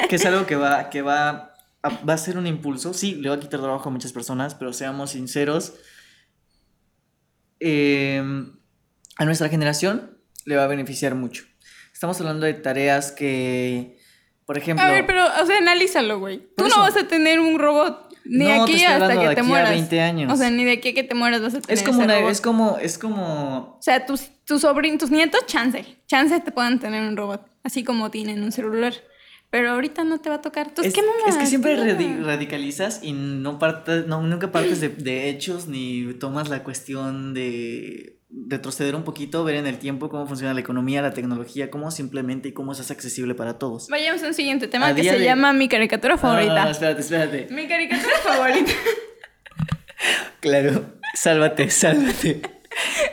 que 0.10 0.16
es 0.16 0.26
algo 0.26 0.46
que 0.46 0.56
va, 0.56 0.90
que 0.90 1.02
va, 1.02 1.54
a, 1.82 1.90
va 2.08 2.14
a 2.14 2.18
ser 2.18 2.38
un 2.38 2.48
impulso. 2.48 2.94
Sí, 2.94 3.16
le 3.16 3.30
va 3.30 3.36
a 3.36 3.40
quitar 3.40 3.60
trabajo 3.60 3.90
a 3.90 3.92
muchas 3.92 4.14
personas, 4.14 4.56
pero 4.56 4.74
seamos 4.74 5.12
sinceros. 5.12 5.74
eh, 7.60 8.22
a 9.18 9.26
nuestra 9.26 9.50
generación 9.50 10.18
le 10.46 10.56
va 10.56 10.66
a 10.66 10.68
beneficiar 10.68 11.16
mucho. 11.16 11.46
Estamos 11.94 12.20
hablando 12.20 12.46
de 12.46 12.54
tareas 12.54 13.12
que, 13.12 13.98
por 14.46 14.58
ejemplo... 14.58 14.86
A 14.86 14.92
ver, 14.92 15.06
pero, 15.06 15.26
o 15.42 15.46
sea, 15.46 15.58
analízalo, 15.58 16.20
güey. 16.20 16.50
Tú 16.58 16.68
no 16.68 16.80
vas 16.80 16.98
a 16.98 17.08
tener 17.08 17.40
un 17.40 17.58
robot 17.58 18.05
ni 18.26 18.46
No, 18.46 18.64
aquí 18.64 18.84
hasta 18.84 19.08
que 19.14 19.14
de 19.20 19.26
te 19.26 19.28
aquí 19.32 19.40
a 19.40 19.44
mueras. 19.44 19.70
20 19.72 20.02
años. 20.02 20.34
O 20.34 20.36
sea, 20.36 20.50
ni 20.50 20.64
de 20.66 20.72
aquí 20.74 20.90
a 20.90 20.94
que 20.94 21.04
te 21.04 21.16
mueras 21.16 21.42
vas 21.42 21.56
a 21.56 21.62
tener 21.62 21.78
es 21.78 21.84
como 21.84 21.98
ese 22.00 22.06
una, 22.06 22.18
robot. 22.20 22.32
es 22.32 22.42
como, 22.42 22.78
es 22.82 22.98
como... 22.98 23.58
O 23.78 23.82
sea, 23.82 24.06
tus, 24.06 24.30
tus 24.46 24.62
sobrinos, 24.62 25.00
tus 25.00 25.12
nietos, 25.12 25.46
chance. 25.46 25.86
Chance 26.08 26.40
te 26.42 26.52
puedan 26.52 26.80
tener 26.80 27.08
un 27.08 27.16
robot. 27.18 27.46
Así 27.64 27.84
como 27.84 28.12
tienen 28.12 28.44
un 28.44 28.52
celular. 28.52 28.94
Pero 29.52 29.72
ahorita 29.72 30.04
no 30.04 30.20
te 30.20 30.30
va 30.30 30.36
a 30.36 30.42
tocar. 30.42 30.72
Es, 30.84 30.94
¿qué 30.94 31.02
mamá? 31.02 31.30
es 31.30 31.38
que 31.38 31.46
siempre 31.46 31.78
radi- 31.78 32.22
radicalizas 32.24 33.00
y 33.04 33.14
no 33.14 33.58
partes, 33.60 34.06
no, 34.08 34.22
nunca 34.22 34.52
partes 34.52 34.82
de, 34.82 34.90
de 34.90 35.30
hechos 35.30 35.68
ni 35.68 36.14
tomas 36.16 36.50
la 36.50 36.64
cuestión 36.64 37.34
de 37.34 38.20
retroceder 38.48 38.96
un 38.96 39.04
poquito, 39.04 39.44
ver 39.44 39.56
en 39.56 39.66
el 39.68 39.78
tiempo 39.80 40.10
cómo 40.10 40.28
funciona 40.28 40.54
la 40.54 40.60
economía, 40.60 41.02
la 41.02 41.14
tecnología, 41.14 41.72
cómo 41.72 41.90
simplemente 41.92 42.50
y 42.50 42.52
cómo 42.54 42.74
se 42.76 42.82
hace 42.82 42.94
accesible 42.94 43.34
para 43.36 43.58
todos. 43.58 43.88
Vayamos 43.90 44.22
a 44.24 44.28
un 44.28 44.34
siguiente 44.34 44.68
tema 44.68 44.88
A 44.88 44.96
que 44.96 45.04
se 45.04 45.18
de- 45.20 45.24
llama 45.26 45.54
mi 45.54 45.68
caricatura 45.70 46.16
no, 46.16 46.20
favorita. 46.22 46.66
no, 46.66 46.70
espérate, 46.72 47.02
espérate. 47.02 47.48
Mi 47.52 47.68
caricatura 47.68 48.16
favorita. 48.24 48.72
Claro, 50.40 50.86
sálvate, 51.16 51.70
sálvate. 51.70 52.42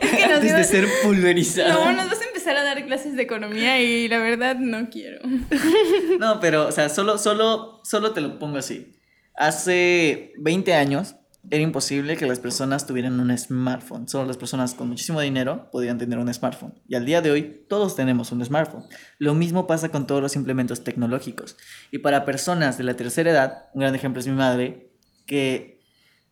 que 0.00 0.26
nos 0.26 0.36
Antes 0.38 0.56
de 0.56 0.64
ser 0.64 0.86
pulverizada. 1.02 1.72
No, 1.72 1.92
nos 1.92 2.10
vas 2.10 2.20
a 2.20 2.24
empezar 2.24 2.56
a 2.56 2.62
dar 2.64 2.84
clases 2.84 3.14
de 3.16 3.22
economía 3.22 3.80
y 3.80 4.08
la 4.08 4.18
verdad 4.18 4.56
no 4.56 4.90
quiero. 4.90 5.20
No, 6.18 6.40
pero, 6.40 6.66
o 6.68 6.72
sea, 6.72 6.88
solo, 6.88 7.18
solo, 7.18 7.80
solo 7.84 8.12
te 8.12 8.20
lo 8.20 8.38
pongo 8.38 8.58
así. 8.58 8.92
Hace 9.34 10.32
20 10.38 10.74
años 10.74 11.16
era 11.50 11.62
imposible 11.62 12.16
que 12.16 12.26
las 12.26 12.38
personas 12.38 12.86
tuvieran 12.86 13.18
un 13.18 13.36
smartphone. 13.36 14.08
Solo 14.08 14.26
las 14.26 14.36
personas 14.36 14.74
con 14.74 14.88
muchísimo 14.88 15.20
dinero 15.20 15.70
podían 15.72 15.98
tener 15.98 16.18
un 16.18 16.32
smartphone. 16.32 16.74
Y 16.86 16.94
al 16.94 17.04
día 17.04 17.20
de 17.20 17.30
hoy 17.30 17.64
todos 17.68 17.96
tenemos 17.96 18.30
un 18.30 18.44
smartphone. 18.44 18.84
Lo 19.18 19.34
mismo 19.34 19.66
pasa 19.66 19.88
con 19.88 20.06
todos 20.06 20.22
los 20.22 20.36
implementos 20.36 20.84
tecnológicos. 20.84 21.56
Y 21.90 21.98
para 21.98 22.24
personas 22.24 22.78
de 22.78 22.84
la 22.84 22.94
tercera 22.94 23.30
edad, 23.30 23.70
un 23.74 23.80
gran 23.80 23.94
ejemplo 23.94 24.20
es 24.20 24.26
mi 24.26 24.34
madre, 24.34 24.92
que 25.26 25.82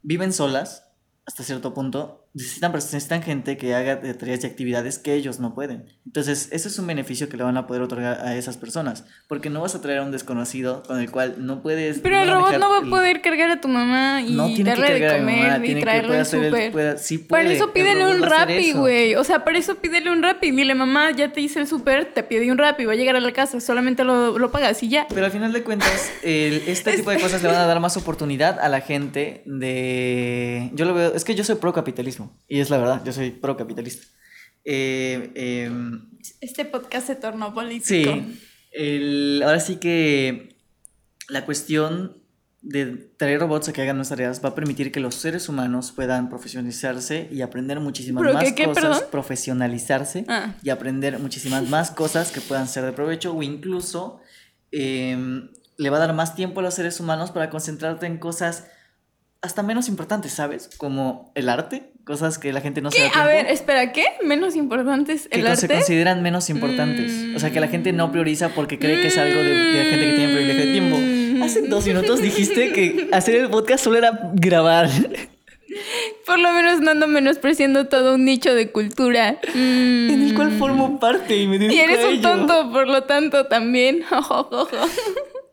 viven 0.03 0.33
solas 0.33 0.87
hasta 1.27 1.43
cierto 1.43 1.75
punto, 1.75 2.20
necesitan, 2.35 2.73
necesitan 2.73 3.23
gente 3.23 3.57
que 3.57 3.75
haga 3.75 4.01
tareas 4.01 4.45
y 4.45 4.47
actividades 4.47 4.99
que 4.99 5.15
ellos 5.15 5.41
no 5.41 5.55
pueden. 5.55 5.87
Entonces, 6.07 6.49
ese 6.53 6.69
es 6.69 6.79
un 6.79 6.87
beneficio 6.87 7.29
que 7.29 7.37
le 7.37 7.43
van 7.45 7.57
a 7.57 7.67
poder 7.67 7.83
otorgar 7.83 8.21
a 8.27 8.37
esas 8.37 8.57
personas, 8.57 9.05
porque 9.29 9.51
no 9.51 9.61
vas 9.61 9.75
a 9.75 9.81
traer 9.81 9.99
a 9.99 10.03
un 10.03 10.11
desconocido 10.13 10.83
con 10.87 11.01
el 11.01 11.11
cual 11.11 11.37
no 11.39 11.63
puedes... 11.63 11.99
Pero 12.01 12.21
el 12.23 12.31
robot 12.31 12.59
no 12.59 12.71
va 12.71 12.79
a 12.79 12.83
poder 12.91 13.21
cargar 13.21 13.51
a 13.51 13.61
tu 13.61 13.69
mamá 13.69 14.23
y 14.23 14.33
no 14.35 14.49
darle 14.65 14.95
de 15.01 15.19
comer 15.19 15.51
mamá, 15.53 15.67
y 15.67 15.81
traerlo 15.81 16.15
al 16.15 16.27
súper. 16.27 16.73
puede- 16.73 16.99
sí 16.99 17.19
Para 17.19 17.43
puede, 17.45 17.55
eso 17.57 17.65
el 17.67 17.71
pídele 17.73 18.05
un 18.07 18.23
eso. 18.49 18.79
güey. 18.81 19.15
O 19.17 19.25
sea, 19.25 19.45
para 19.45 19.59
eso 19.59 19.77
pídele 19.77 20.11
un 20.11 20.23
rapi. 20.23 20.51
Dile, 20.51 20.75
mamá, 20.75 21.11
ya 21.13 21.33
te 21.33 21.41
hice 21.41 21.61
el 21.61 21.67
súper, 21.67 22.13
te 22.13 22.23
pedí 22.23 22.51
un 22.51 22.59
rapi, 22.59 22.85
va 22.85 22.93
a 22.93 22.97
llegar 22.97 23.17
a 23.17 23.21
la 23.21 23.33
casa, 23.33 23.61
solamente 23.61 24.05
lo, 24.05 24.39
lo 24.39 24.51
pagas 24.51 24.83
y 24.83 24.89
ya. 24.89 25.07
Pero 25.09 25.25
al 25.27 25.33
final 25.33 25.53
de 25.53 25.63
cuentas, 25.63 26.11
el- 26.23 26.63
este 26.67 26.93
tipo 26.97 27.11
de 27.11 27.19
cosas 27.21 27.43
le 27.43 27.49
van 27.49 27.57
a 27.59 27.67
dar 27.67 27.81
más 27.81 27.97
oportunidad 27.97 28.59
a 28.61 28.69
la 28.69 28.81
gente 28.81 29.43
de... 29.47 30.71
Yo 30.75 30.85
lo 30.85 30.95
veo, 30.95 31.15
es 31.15 31.25
que 31.25 31.35
yo 31.35 31.45
soy 31.45 31.57
pro 31.57 31.73
capitalismo, 31.73 32.20
y 32.49 32.61
es 32.61 32.71
la 32.71 32.79
verdad, 32.79 33.03
yo 33.05 33.13
soy 33.13 33.31
pro 33.31 33.57
capitalista. 33.57 34.07
Eh, 34.65 35.33
em, 35.35 36.09
Este 36.41 36.65
podcast 36.65 37.07
se 37.07 37.17
tornó 37.17 37.55
político. 37.55 37.87
Sí, 38.13 38.41
el- 38.73 39.43
ahora 39.45 39.61
sí 39.61 39.77
que 39.77 40.57
la 41.29 41.45
cuestión 41.47 42.19
de 42.63 42.87
traer 43.17 43.41
robots 43.41 43.69
a 43.71 43.73
que 43.73 43.81
hagan 43.81 43.97
nuestras 43.97 44.19
tareas 44.19 44.45
va 44.45 44.51
a 44.51 44.55
permitir 44.55 44.93
que 44.93 45.01
los 45.01 45.15
seres 45.15 45.49
humanos 45.49 45.93
puedan 45.93 46.29
profesionalizarse 46.29 47.27
y 47.33 47.41
aprender 47.41 47.81
muchísimas 47.81 48.21
¿Pero 48.23 48.35
más 48.35 48.45
qué, 48.45 48.55
qué, 48.55 48.65
cosas, 48.67 48.83
perdón? 48.85 49.03
profesionalizarse 49.11 50.25
Ah. 50.29 50.55
y 50.63 50.69
aprender 50.69 51.19
muchísimas 51.19 51.67
más 51.71 51.91
cosas 51.91 52.31
que 52.33 52.43
puedan 52.43 52.69
ser 52.69 52.85
de 52.85 52.93
provecho 52.93 53.35
o 53.35 53.43
incluso 53.43 54.21
em, 54.73 55.49
le 55.79 55.91
va 55.91 55.97
a 55.97 56.01
dar 56.01 56.13
más 56.15 56.35
tiempo 56.37 56.61
a 56.61 56.63
los 56.63 56.75
seres 56.75 57.01
humanos 57.01 57.31
para 57.31 57.49
concentrarte 57.51 58.05
en 58.07 58.19
cosas 58.19 58.67
hasta 59.41 59.63
menos 59.63 59.89
importantes, 59.89 60.33
¿sabes? 60.33 60.69
Como 60.77 61.33
el 61.35 61.49
arte, 61.49 61.95
cosas 62.11 62.41
que 62.41 62.53
la 62.53 62.61
gente 62.61 62.83
no 62.83 62.91
se 62.91 62.97
¿Qué? 62.97 63.05
da 63.05 63.11
tiempo 63.11 63.29
A 63.29 63.33
ver, 63.33 63.47
espera, 63.47 63.93
¿qué? 63.93 64.05
¿Menos 64.25 64.57
importante 64.57 65.13
es 65.13 65.29
que 65.29 65.39
el 65.39 65.47
con- 65.47 65.57
se 65.57 65.69
consideran 65.69 66.23
menos 66.23 66.51
importantes. 66.51 67.13
O 67.37 67.39
sea, 67.39 67.51
que 67.53 67.61
la 67.61 67.69
gente 67.69 67.93
no 67.93 68.11
prioriza 68.11 68.49
porque 68.49 68.81
cree 68.81 69.01
que 69.01 69.07
es 69.07 69.17
algo 69.17 69.39
de, 69.39 69.55
de 69.55 69.85
gente 69.85 70.07
que 70.07 70.13
tiene 70.17 70.35
privilegio 70.35 70.67
de 70.67 70.73
tiempo. 70.73 71.45
Hace 71.45 71.63
dos 71.69 71.87
minutos 71.87 72.21
dijiste 72.21 72.73
que 72.73 73.09
hacer 73.13 73.37
el 73.37 73.49
podcast 73.49 73.85
solo 73.85 73.99
era 73.99 74.11
grabar. 74.35 74.89
Por 76.27 76.41
lo 76.41 76.53
menos 76.53 76.81
no 76.81 76.91
ando 76.91 77.07
menospreciando 77.07 77.87
todo 77.87 78.17
un 78.17 78.25
nicho 78.25 78.53
de 78.57 78.73
cultura. 78.73 79.39
Mm. 79.55 80.11
En 80.11 80.23
el 80.23 80.35
cual 80.35 80.51
formo 80.59 80.99
parte 80.99 81.37
y 81.37 81.47
me 81.47 81.73
Y 81.73 81.79
eres 81.79 82.05
un 82.05 82.21
tonto, 82.21 82.73
por 82.73 82.89
lo 82.89 83.05
tanto, 83.05 83.47
también. 83.47 84.03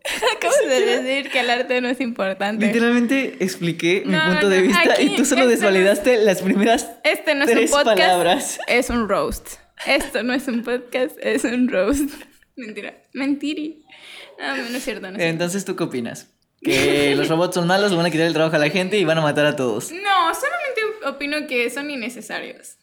Acabas 0.38 0.58
de 0.68 0.86
decir 1.02 1.32
que 1.32 1.40
el 1.42 1.50
arte 1.50 1.82
no 1.82 1.90
es 1.90 2.00
importante. 2.02 2.66
Literalmente 2.68 3.38
expliqué 3.40 4.04
mi 4.06 4.14
No, 4.14 4.26
punto 4.32 4.50
de 4.50 4.58
no, 4.62 4.68
vista 4.68 4.94
aquí 4.94 5.04
y 5.04 5.16
tú 5.16 5.26
solo 5.26 5.42
esto 5.42 5.46
no- 5.46 5.48
desvalidaste 5.48 6.18
las 6.24 6.42
primeras 6.42 6.90
Este 7.04 7.36
no 7.36 7.46
es 7.46 7.52
tres 7.52 7.72
un 7.72 7.78
podcast, 7.78 7.98
palabras. 8.00 8.60
es 8.68 8.90
un 8.90 9.08
roast. 9.10 9.48
Esto 9.86 10.24
no 10.24 10.34
es 10.34 10.48
un 10.48 10.64
podcast, 10.64 11.18
es 11.22 11.44
un 11.44 11.68
roast. 11.68 12.10
Mentira. 12.56 12.96
Mentiri. 13.14 13.86
No, 14.40 14.56
no 14.58 14.64
es 14.78 14.84
cierto, 14.84 15.02
no 15.02 15.08
es 15.10 15.16
cierto. 15.16 15.22
Entonces, 15.24 15.66
¿tú 15.66 15.76
qué 15.76 15.84
opinas? 15.84 16.28
Que 16.62 17.14
los 17.16 17.28
robots 17.28 17.54
son 17.54 17.68
malos, 17.68 17.96
van 17.96 18.06
a 18.08 18.10
quitar 18.10 18.26
el 18.26 18.34
trabajo 18.34 18.56
a 18.56 18.60
la 18.60 18.70
gente 18.70 18.98
y 18.98 19.06
van 19.06 19.18
a 19.20 19.22
matar 19.22 19.46
a 19.46 19.56
todos. 19.56 19.92
No, 19.92 20.34
solamente 20.34 20.82
opino 21.06 21.46
que 21.48 21.70
son 21.70 21.90
innecesarios. 21.92 22.78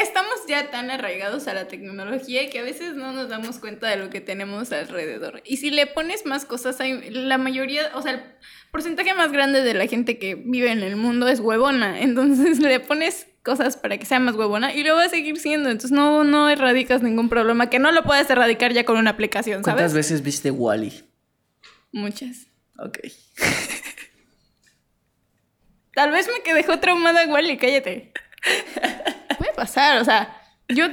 Estamos 0.00 0.34
ya 0.48 0.70
tan 0.70 0.90
arraigados 0.90 1.46
a 1.46 1.54
la 1.54 1.68
tecnología 1.68 2.48
que 2.50 2.58
a 2.58 2.62
veces 2.62 2.94
no 2.94 3.12
nos 3.12 3.28
damos 3.28 3.58
cuenta 3.58 3.88
de 3.88 3.96
lo 3.96 4.10
que 4.10 4.20
tenemos 4.20 4.72
alrededor. 4.72 5.42
Y 5.44 5.58
si 5.58 5.70
le 5.70 5.86
pones 5.86 6.26
más 6.26 6.44
cosas, 6.44 6.80
hay, 6.80 7.10
la 7.10 7.38
mayoría, 7.38 7.90
o 7.94 8.02
sea, 8.02 8.12
el 8.12 8.22
porcentaje 8.72 9.14
más 9.14 9.30
grande 9.30 9.62
de 9.62 9.74
la 9.74 9.86
gente 9.86 10.18
que 10.18 10.34
vive 10.34 10.72
en 10.72 10.82
el 10.82 10.96
mundo 10.96 11.28
es 11.28 11.38
huevona. 11.38 12.00
Entonces 12.02 12.58
le 12.60 12.80
pones 12.80 13.26
cosas 13.44 13.76
para 13.76 13.98
que 13.98 14.06
sea 14.06 14.18
más 14.18 14.34
huevona 14.34 14.74
y 14.74 14.82
lo 14.82 14.96
va 14.96 15.04
a 15.04 15.08
seguir 15.08 15.38
siendo. 15.38 15.68
Entonces 15.68 15.92
no, 15.92 16.24
no 16.24 16.48
erradicas 16.48 17.02
ningún 17.02 17.28
problema 17.28 17.68
que 17.70 17.78
no 17.78 17.92
lo 17.92 18.02
puedes 18.02 18.28
erradicar 18.30 18.72
ya 18.72 18.84
con 18.84 18.96
una 18.96 19.10
aplicación, 19.10 19.62
¿sabes? 19.62 19.74
¿Cuántas 19.74 19.94
veces 19.94 20.22
viste 20.22 20.50
Wally? 20.50 21.04
Muchas. 21.92 22.48
Ok. 22.78 22.98
Tal 25.94 26.10
vez 26.10 26.26
me 26.26 26.42
quedé 26.42 26.64
traumada 26.78 27.26
Wally, 27.26 27.56
cállate. 27.58 28.12
Puede 29.38 29.52
pasar, 29.54 30.00
o 30.00 30.04
sea, 30.04 30.36
yo... 30.68 30.86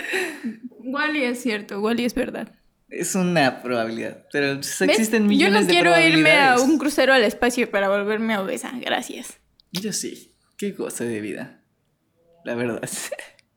Wally 0.84 1.24
es 1.24 1.42
cierto, 1.42 1.80
Wally 1.80 2.06
es 2.06 2.14
verdad. 2.14 2.52
Es 2.90 3.16
una 3.16 3.62
probabilidad, 3.62 4.26
pero 4.32 4.54
existen 4.54 5.28
millones 5.28 5.68
de 5.68 5.80
probabilidades. 5.80 5.80
Yo 5.80 5.84
no 5.84 5.96
quiero 5.96 6.20
irme 6.20 6.40
a 6.40 6.60
un 6.60 6.78
crucero 6.78 7.14
al 7.14 7.24
espacio 7.24 7.70
para 7.72 7.88
volverme 7.88 8.38
obesa, 8.38 8.72
gracias. 8.76 9.40
Yo 9.72 9.94
sí, 9.94 10.36
qué 10.58 10.76
cosa 10.76 11.06
de 11.06 11.22
vida 11.22 11.62
la 12.44 12.56
verdad. 12.56 12.82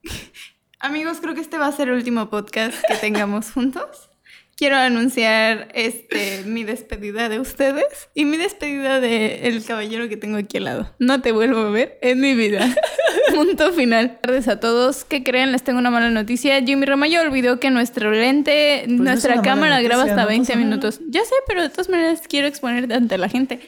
Amigos, 0.81 1.19
creo 1.21 1.35
que 1.35 1.41
este 1.41 1.59
va 1.59 1.67
a 1.67 1.73
ser 1.73 1.89
el 1.89 1.95
último 1.95 2.29
podcast 2.29 2.77
que 2.87 2.95
tengamos 2.97 3.51
juntos. 3.53 4.11
Quiero 4.57 4.77
anunciar 4.77 5.69
este, 5.75 6.43
mi 6.47 6.65
despedida 6.65 7.29
de 7.29 7.41
ustedes 7.41 8.09
y 8.15 8.25
mi 8.25 8.37
despedida 8.37 9.01
del 9.01 9.45
el 9.45 9.65
caballero 9.65 10.09
que 10.09 10.17
tengo 10.17 10.37
aquí 10.37 10.59
al 10.59 10.65
lado. 10.65 10.95
No 10.99 11.21
te 11.21 11.33
vuelvo 11.33 11.59
a 11.61 11.71
ver 11.71 11.99
en 12.03 12.21
mi 12.21 12.35
vida. 12.35 12.73
Punto 13.35 13.73
final. 13.73 14.07
Buenas 14.07 14.21
tardes 14.23 14.49
a 14.49 14.61
todos. 14.61 15.05
¿Qué 15.05 15.25
creen? 15.25 15.51
Les 15.51 15.65
tengo 15.65 15.79
una 15.79 15.91
mala 15.91 16.11
noticia. 16.11 16.63
Jimmy 16.63 16.87
Ramayo 16.87 17.21
olvidó 17.21 17.59
que 17.59 17.71
nuestro 17.71 18.13
lente, 18.13 18.83
pues 18.87 18.99
nuestra 18.99 19.43
cámara 19.43 19.81
graba 19.83 20.05
hasta 20.05 20.25
20 20.25 20.55
minutos. 20.57 21.01
Ya 21.09 21.25
sé, 21.25 21.35
pero 21.47 21.63
de 21.63 21.71
todas 21.71 21.89
maneras 21.89 22.23
quiero 22.29 22.47
exponer 22.47 22.93
ante 22.93 23.19
la 23.19 23.29
gente. 23.29 23.61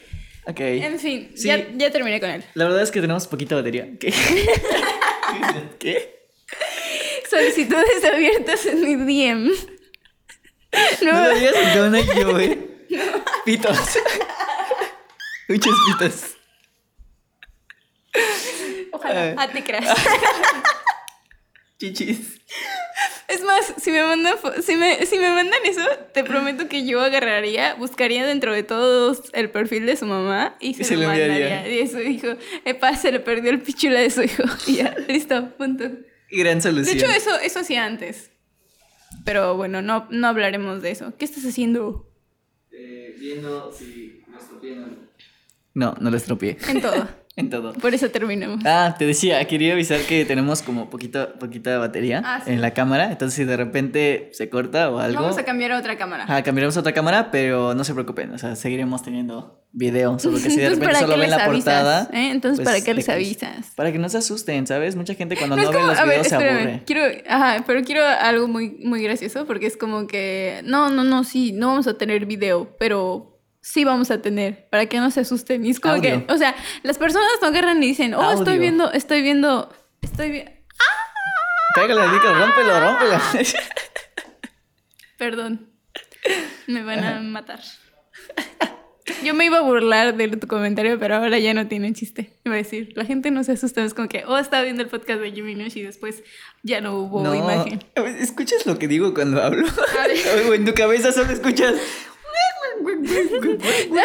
Ok. 0.45 0.59
En 0.61 0.99
fin, 0.99 1.29
ya, 1.35 1.67
ya 1.75 1.91
terminé 1.91 2.21
con 2.21 2.29
él. 2.29 2.43
La 2.53 2.63
verdad 2.63 2.81
es 2.81 2.91
que 2.91 3.01
tenemos 3.01 3.27
poquita 3.27 3.55
batería. 3.55 3.89
¿Qué? 3.99 4.13
¿Qué? 5.79 6.17
Solicitudes 7.29 8.05
abiertas 8.05 8.65
en 8.65 8.81
mi 8.81 8.95
DM. 8.95 9.76
No, 11.01 11.13
no 11.13 11.21
lo 11.21 11.35
digas 11.35 11.53
porque 11.53 11.79
van 11.79 11.95
a 11.95 12.01
llover. 12.01 12.57
Pitos. 13.45 13.99
Muchos 15.47 15.75
pitos. 15.87 16.37
Ojalá. 18.91 19.35
Ah, 19.37 19.47
te 19.47 19.63
creas. 19.63 19.85
Chichis. 21.79 22.41
Es 23.27 23.43
más, 23.43 23.73
si 23.77 23.91
me, 23.91 24.01
mandan 24.03 24.35
si, 24.63 24.75
me, 24.77 25.05
si 25.05 25.17
me 25.17 25.29
mandan 25.29 25.59
eso, 25.65 25.85
te 26.13 26.23
prometo 26.23 26.69
que 26.69 26.85
yo 26.85 27.01
agarraría, 27.01 27.75
buscaría 27.75 28.25
dentro 28.25 28.53
de 28.53 28.63
todos 28.63 29.23
el 29.33 29.49
perfil 29.49 29.85
de 29.85 29.97
su 29.97 30.05
mamá 30.05 30.55
y 30.61 30.73
se, 30.75 30.95
lo, 30.95 31.07
mandaría. 31.07 31.67
Y 31.69 31.87
su 31.87 31.99
hijo, 31.99 32.29
epa, 32.63 32.95
se 32.95 33.11
le 33.11 33.19
perdió 33.19 33.51
el 33.51 33.59
pichula 33.61 33.99
de 33.99 34.09
su 34.09 34.23
hijo. 34.23 34.43
Y 34.67 34.77
ya, 34.77 34.95
listo, 35.07 35.55
punto. 35.57 35.89
Gran 36.31 36.61
solución. 36.61 36.97
De 36.97 37.03
hecho, 37.03 37.11
eso, 37.11 37.37
eso 37.39 37.59
hacía 37.59 37.85
antes. 37.85 38.31
Pero 39.25 39.55
bueno, 39.55 39.81
no, 39.81 40.07
no 40.09 40.27
hablaremos 40.27 40.81
de 40.81 40.91
eso. 40.91 41.13
¿Qué 41.17 41.25
estás 41.25 41.45
haciendo? 41.45 42.09
Eh, 42.71 43.15
viendo 43.19 43.71
si 43.71 44.23
lo 44.31 44.37
estropeé 44.37 44.77
No, 45.73 45.95
no 45.99 46.09
lo 46.11 46.17
estropeé. 46.17 46.57
En 46.69 46.81
todo. 46.81 47.07
en 47.37 47.51
todo. 47.51 47.73
Por 47.73 47.93
eso 47.93 48.09
terminamos. 48.09 48.65
Ah, 48.65 48.95
te 48.97 49.05
decía, 49.05 49.45
quería 49.45 49.73
avisar 49.73 50.01
que 50.01 50.25
tenemos 50.25 50.63
como 50.63 50.89
poquita, 50.89 51.35
poquita 51.35 51.77
batería 51.77 52.23
ah, 52.25 52.41
en 52.47 52.61
la 52.61 52.71
cámara. 52.71 53.11
Entonces, 53.11 53.35
si 53.35 53.45
de 53.45 53.55
repente 53.55 54.29
se 54.33 54.49
corta 54.49 54.89
o 54.89 54.97
algo. 54.97 55.21
Vamos 55.21 55.37
a 55.37 55.45
cambiar 55.45 55.71
a 55.73 55.77
otra 55.77 55.97
cámara. 55.97 56.25
Ah, 56.27 56.41
cambiaremos 56.41 56.75
a 56.77 56.79
otra 56.79 56.93
cámara, 56.93 57.29
pero 57.29 57.75
no 57.75 57.83
se 57.83 57.93
preocupen. 57.93 58.31
O 58.33 58.39
sea, 58.39 58.55
seguiremos 58.55 59.03
teniendo 59.03 59.63
video. 59.71 60.17
Solo 60.19 60.37
que 60.41 60.49
si 60.49 60.59
de 60.59 60.69
repente 60.69 60.95
solo 60.95 61.15
ven 61.15 61.29
la 61.29 61.45
portada. 61.45 62.09
¿eh? 62.11 62.31
Entonces, 62.31 62.65
¿para 62.65 62.77
pues, 62.77 62.85
qué 62.85 62.95
les 62.95 63.07
avisas? 63.07 63.71
Para 63.75 63.91
que 63.91 63.99
no 63.99 64.09
se 64.09 64.17
asusten, 64.17 64.65
¿sabes? 64.65 64.95
Mucha 64.95 65.13
gente 65.13 65.37
cuando 65.37 65.57
no, 65.57 65.71
ve 65.71 65.79
los 65.79 66.03
videos 66.03 66.27
se 66.27 66.35
aburre. 66.35 66.81
Quiero, 66.87 67.03
ajá, 67.29 67.63
pero 67.67 67.83
quiero 67.83 68.03
algo 68.03 68.47
muy, 68.47 68.79
muy 68.83 69.03
gracioso 69.03 69.45
porque 69.45 69.67
es 69.67 69.77
como 69.77 70.07
que. 70.07 70.61
No, 70.63 70.89
no, 70.89 71.03
no, 71.03 71.23
sí, 71.23 71.51
no 71.51 71.67
vamos 71.67 71.85
a 71.85 71.99
tener 71.99 72.25
video, 72.25 72.75
pero 72.79 73.36
sí 73.67 73.83
vamos 73.83 74.11
a 74.11 74.21
tener, 74.21 74.69
para 74.69 74.85
que 74.85 74.97
no 74.99 75.11
se 75.11 75.21
asusten. 75.21 75.65
Y 75.65 75.71
es 75.71 75.79
como 75.79 76.01
que, 76.01 76.25
o 76.29 76.37
sea, 76.37 76.55
las 76.83 76.97
personas 76.97 77.27
no 77.41 77.49
agarran 77.49 77.83
y 77.83 77.87
dicen, 77.87 78.13
oh, 78.13 78.31
estoy 78.31 78.57
viendo, 78.57 78.91
estoy 78.93 79.21
viendo, 79.21 79.69
estoy 80.01 80.31
viendo. 80.31 80.51
¡Ah! 80.79 81.73
Pégale 81.81 82.01
al 82.01 82.11
micro, 82.11 82.33
rómpelo, 82.33 82.79
rómpelo. 82.79 83.19
Perdón. 85.17 85.69
Me 86.67 86.83
van 86.83 87.03
a 87.03 87.19
matar. 87.19 87.59
Yo 89.23 89.33
me 89.33 89.45
iba 89.45 89.57
a 89.57 89.61
burlar 89.61 90.15
de 90.15 90.27
tu 90.29 90.47
comentario, 90.47 90.99
pero 90.99 91.15
ahora 91.15 91.39
ya 91.39 91.53
no 91.53 91.67
tiene 91.67 91.91
chiste. 91.93 92.33
Iba 92.45 92.55
a 92.55 92.57
decir, 92.57 92.93
la 92.95 93.05
gente 93.05 93.31
no 93.31 93.43
se 93.43 93.53
asusta, 93.53 93.83
es 93.83 93.93
como 93.93 94.07
que, 94.07 94.23
oh, 94.25 94.37
estaba 94.37 94.63
viendo 94.63 94.83
el 94.83 94.89
podcast 94.89 95.21
de 95.21 95.31
Jimmy 95.31 95.55
Nush 95.55 95.77
y 95.77 95.81
después 95.81 96.23
ya 96.61 96.81
no 96.81 96.97
hubo 96.97 97.33
imagen. 97.33 97.83
¿Escuchas 98.19 98.65
lo 98.65 98.77
que 98.77 98.87
digo 98.87 99.13
cuando 99.13 99.41
hablo? 99.41 99.65
En 100.53 100.65
tu 100.65 100.73
cabeza 100.73 101.11
solo 101.11 101.31
escuchas, 101.31 101.75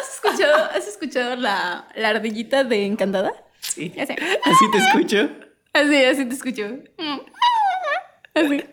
¿Has 0.00 0.14
escuchado, 0.14 0.64
has 0.74 0.88
escuchado, 0.88 1.36
la, 1.36 1.88
la, 1.96 2.08
ardillita 2.08 2.64
de 2.64 2.86
Encantada? 2.86 3.32
Sí. 3.60 3.92
Así. 3.98 4.14
te 4.72 4.78
escucho. 4.78 5.30
Así, 5.72 5.96
así 6.04 6.24
te 6.26 6.34
escucho. 6.34 6.78
Así. 8.34 8.64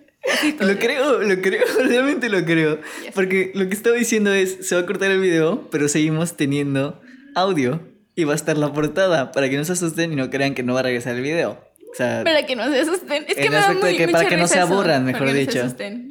lo 0.59 0.77
creo, 0.77 1.21
lo 1.21 1.41
creo, 1.41 1.63
realmente 1.87 2.29
lo 2.29 2.45
creo. 2.45 2.79
Porque 3.13 3.51
lo 3.55 3.67
que 3.67 3.73
estaba 3.73 3.95
diciendo 3.95 4.33
es, 4.33 4.67
se 4.67 4.75
va 4.75 4.81
a 4.81 4.85
cortar 4.85 5.11
el 5.11 5.19
video, 5.19 5.69
pero 5.71 5.87
seguimos 5.87 6.37
teniendo 6.37 7.01
audio. 7.35 7.81
Y 8.13 8.25
va 8.25 8.33
a 8.33 8.35
estar 8.35 8.57
la 8.57 8.73
portada 8.73 9.31
para 9.31 9.49
que 9.49 9.55
no 9.55 9.63
se 9.63 9.71
asusten 9.71 10.11
y 10.11 10.15
no 10.17 10.29
crean 10.29 10.53
que 10.53 10.63
no 10.63 10.73
va 10.73 10.81
a 10.81 10.83
regresar 10.83 11.15
el 11.15 11.21
video. 11.21 11.57
O 11.91 11.95
sea, 11.95 12.23
para 12.23 12.45
que 12.45 12.55
no 12.55 12.69
se 12.69 12.81
asusten. 12.81 13.25
Es 13.27 13.35
que 13.35 13.49
me 13.49 13.55
da 13.55 13.73
muy, 13.73 13.95
que, 13.95 14.07
Para 14.09 14.27
que 14.27 14.37
no 14.37 14.47
se 14.47 14.59
aburran, 14.59 15.05
mejor 15.05 15.31
dicho. 15.31 15.63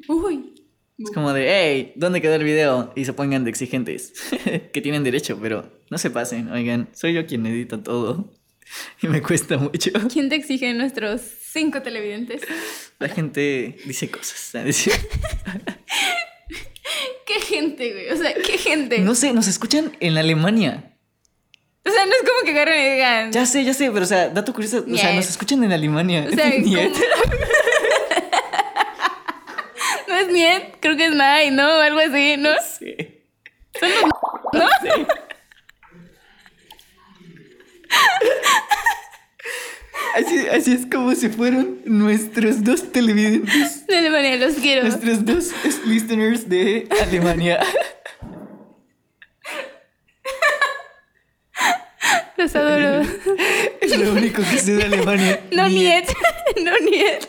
Uy. 0.09 0.60
Es 1.03 1.11
como 1.13 1.33
de, 1.33 1.47
hey, 1.49 1.93
¿dónde 1.97 2.21
quedó 2.21 2.35
el 2.35 2.45
video? 2.45 2.93
Y 2.95 3.07
se 3.07 3.15
pongan 3.15 3.45
de 3.45 3.51
exigentes, 3.51 4.13
que 4.73 4.81
tienen 4.83 5.03
derecho, 5.03 5.39
pero 5.41 5.65
no 5.89 5.99
se 5.99 6.11
pasen, 6.11 6.51
oigan, 6.53 6.89
soy 6.93 7.15
yo 7.15 7.27
quien 7.27 7.47
edita 7.47 7.83
todo 7.83 8.31
y 9.03 9.09
me 9.09 9.23
cuesta 9.23 9.57
mucho. 9.59 9.91
¿Quién 10.13 10.29
te 10.29 10.37
exige 10.37 10.73
nuestros 10.75 11.21
cinco 11.21 11.83
televidentes? 11.83 12.43
La 12.99 13.09
gente 13.09 13.77
dice 13.85 14.11
cosas. 14.11 14.53
¿Qué 17.27 17.41
gente, 17.41 17.93
güey? 17.93 18.11
O 18.11 18.17
sea, 18.17 18.35
¿qué 18.35 18.59
gente? 18.59 18.99
No 18.99 19.15
sé, 19.15 19.33
nos 19.33 19.47
escuchan 19.47 19.97
en 20.01 20.19
Alemania. 20.19 20.97
O 21.85 21.91
sea, 21.91 22.05
no 22.05 22.13
es 22.13 22.21
como 22.21 22.45
que 22.45 22.51
agarren 22.51 22.81
y 22.81 22.91
digan. 22.93 23.33
Ya 23.33 23.47
sé, 23.47 23.65
ya 23.65 23.73
sé, 23.73 23.91
pero 23.91 24.05
o 24.05 24.09
sea, 24.09 24.29
dato 24.29 24.53
curioso, 24.53 24.85
o 24.87 24.97
sea, 24.97 25.15
nos 25.15 25.29
escuchan 25.29 25.65
en 25.65 25.73
Alemania. 25.73 26.27
O 26.31 26.35
sea, 26.35 26.51
Creo 30.81 30.97
que 30.97 31.07
es 31.07 31.15
Mai, 31.15 31.51
¿no? 31.51 31.69
Algo 31.69 32.01
así, 32.01 32.37
¿no? 32.37 32.51
Sí. 32.79 32.97
Son 33.79 33.91
los 33.91 34.03
¿no? 34.53 34.69
Sí. 34.83 35.07
Así, 40.17 40.49
así, 40.49 40.73
es 40.73 40.87
como 40.87 41.15
si 41.15 41.29
fueron 41.29 41.81
nuestros 41.85 42.65
dos 42.65 42.91
televidentes. 42.91 43.87
De 43.87 43.99
Alemania, 43.99 44.37
los 44.37 44.55
quiero. 44.55 44.83
Nuestros 44.83 45.25
dos 45.25 45.53
listeners 45.87 46.49
de 46.49 46.89
Alemania. 47.01 47.61
Los 52.37 52.57
adoro. 52.57 53.03
Es 53.81 53.97
lo 53.99 54.13
único 54.13 54.43
que 54.43 54.59
sé 54.59 54.75
de 54.75 54.85
Alemania. 54.85 55.41
No, 55.53 55.69
Niet. 55.69 56.07
No, 56.65 56.73
Niet. 56.81 57.29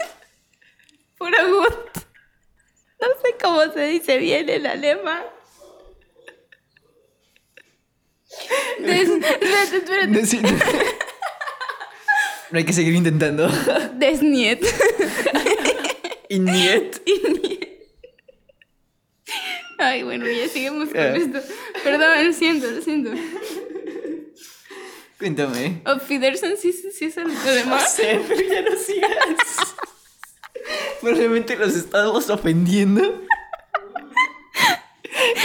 Pura 1.17 1.43
gut. 1.43 2.00
No 3.01 3.07
sé 3.21 3.35
cómo 3.41 3.61
se 3.73 3.87
dice 3.87 4.17
bien 4.19 4.47
en 4.47 4.67
alemán. 4.67 5.23
Des, 8.79 9.09
des, 9.09 10.33
No 12.51 12.57
hay 12.57 12.63
que 12.65 12.73
seguir 12.73 12.93
intentando. 12.93 13.49
Desniet. 13.95 14.61
Niet. 16.29 17.01
Ay, 19.77 20.03
bueno, 20.03 20.27
ya 20.27 20.47
seguimos 20.47 20.89
con 20.89 21.01
esto. 21.01 21.39
Perdón, 21.83 22.27
lo 22.27 22.33
siento, 22.33 22.69
lo 22.69 22.81
siento. 22.81 23.11
Cuéntame. 25.17 25.81
¿O 25.85 25.99
Fiderson 25.99 26.55
sí, 26.55 26.71
sí 26.71 27.05
es 27.05 27.17
algo 27.17 27.33
demás? 27.51 27.83
No 27.83 27.89
sé, 27.89 28.21
pero 28.27 28.41
ya 28.41 28.61
no 28.61 28.77
sigas. 28.77 29.75
Probablemente 31.01 31.55
los 31.55 31.75
estamos 31.75 32.29
ofendiendo. 32.29 33.01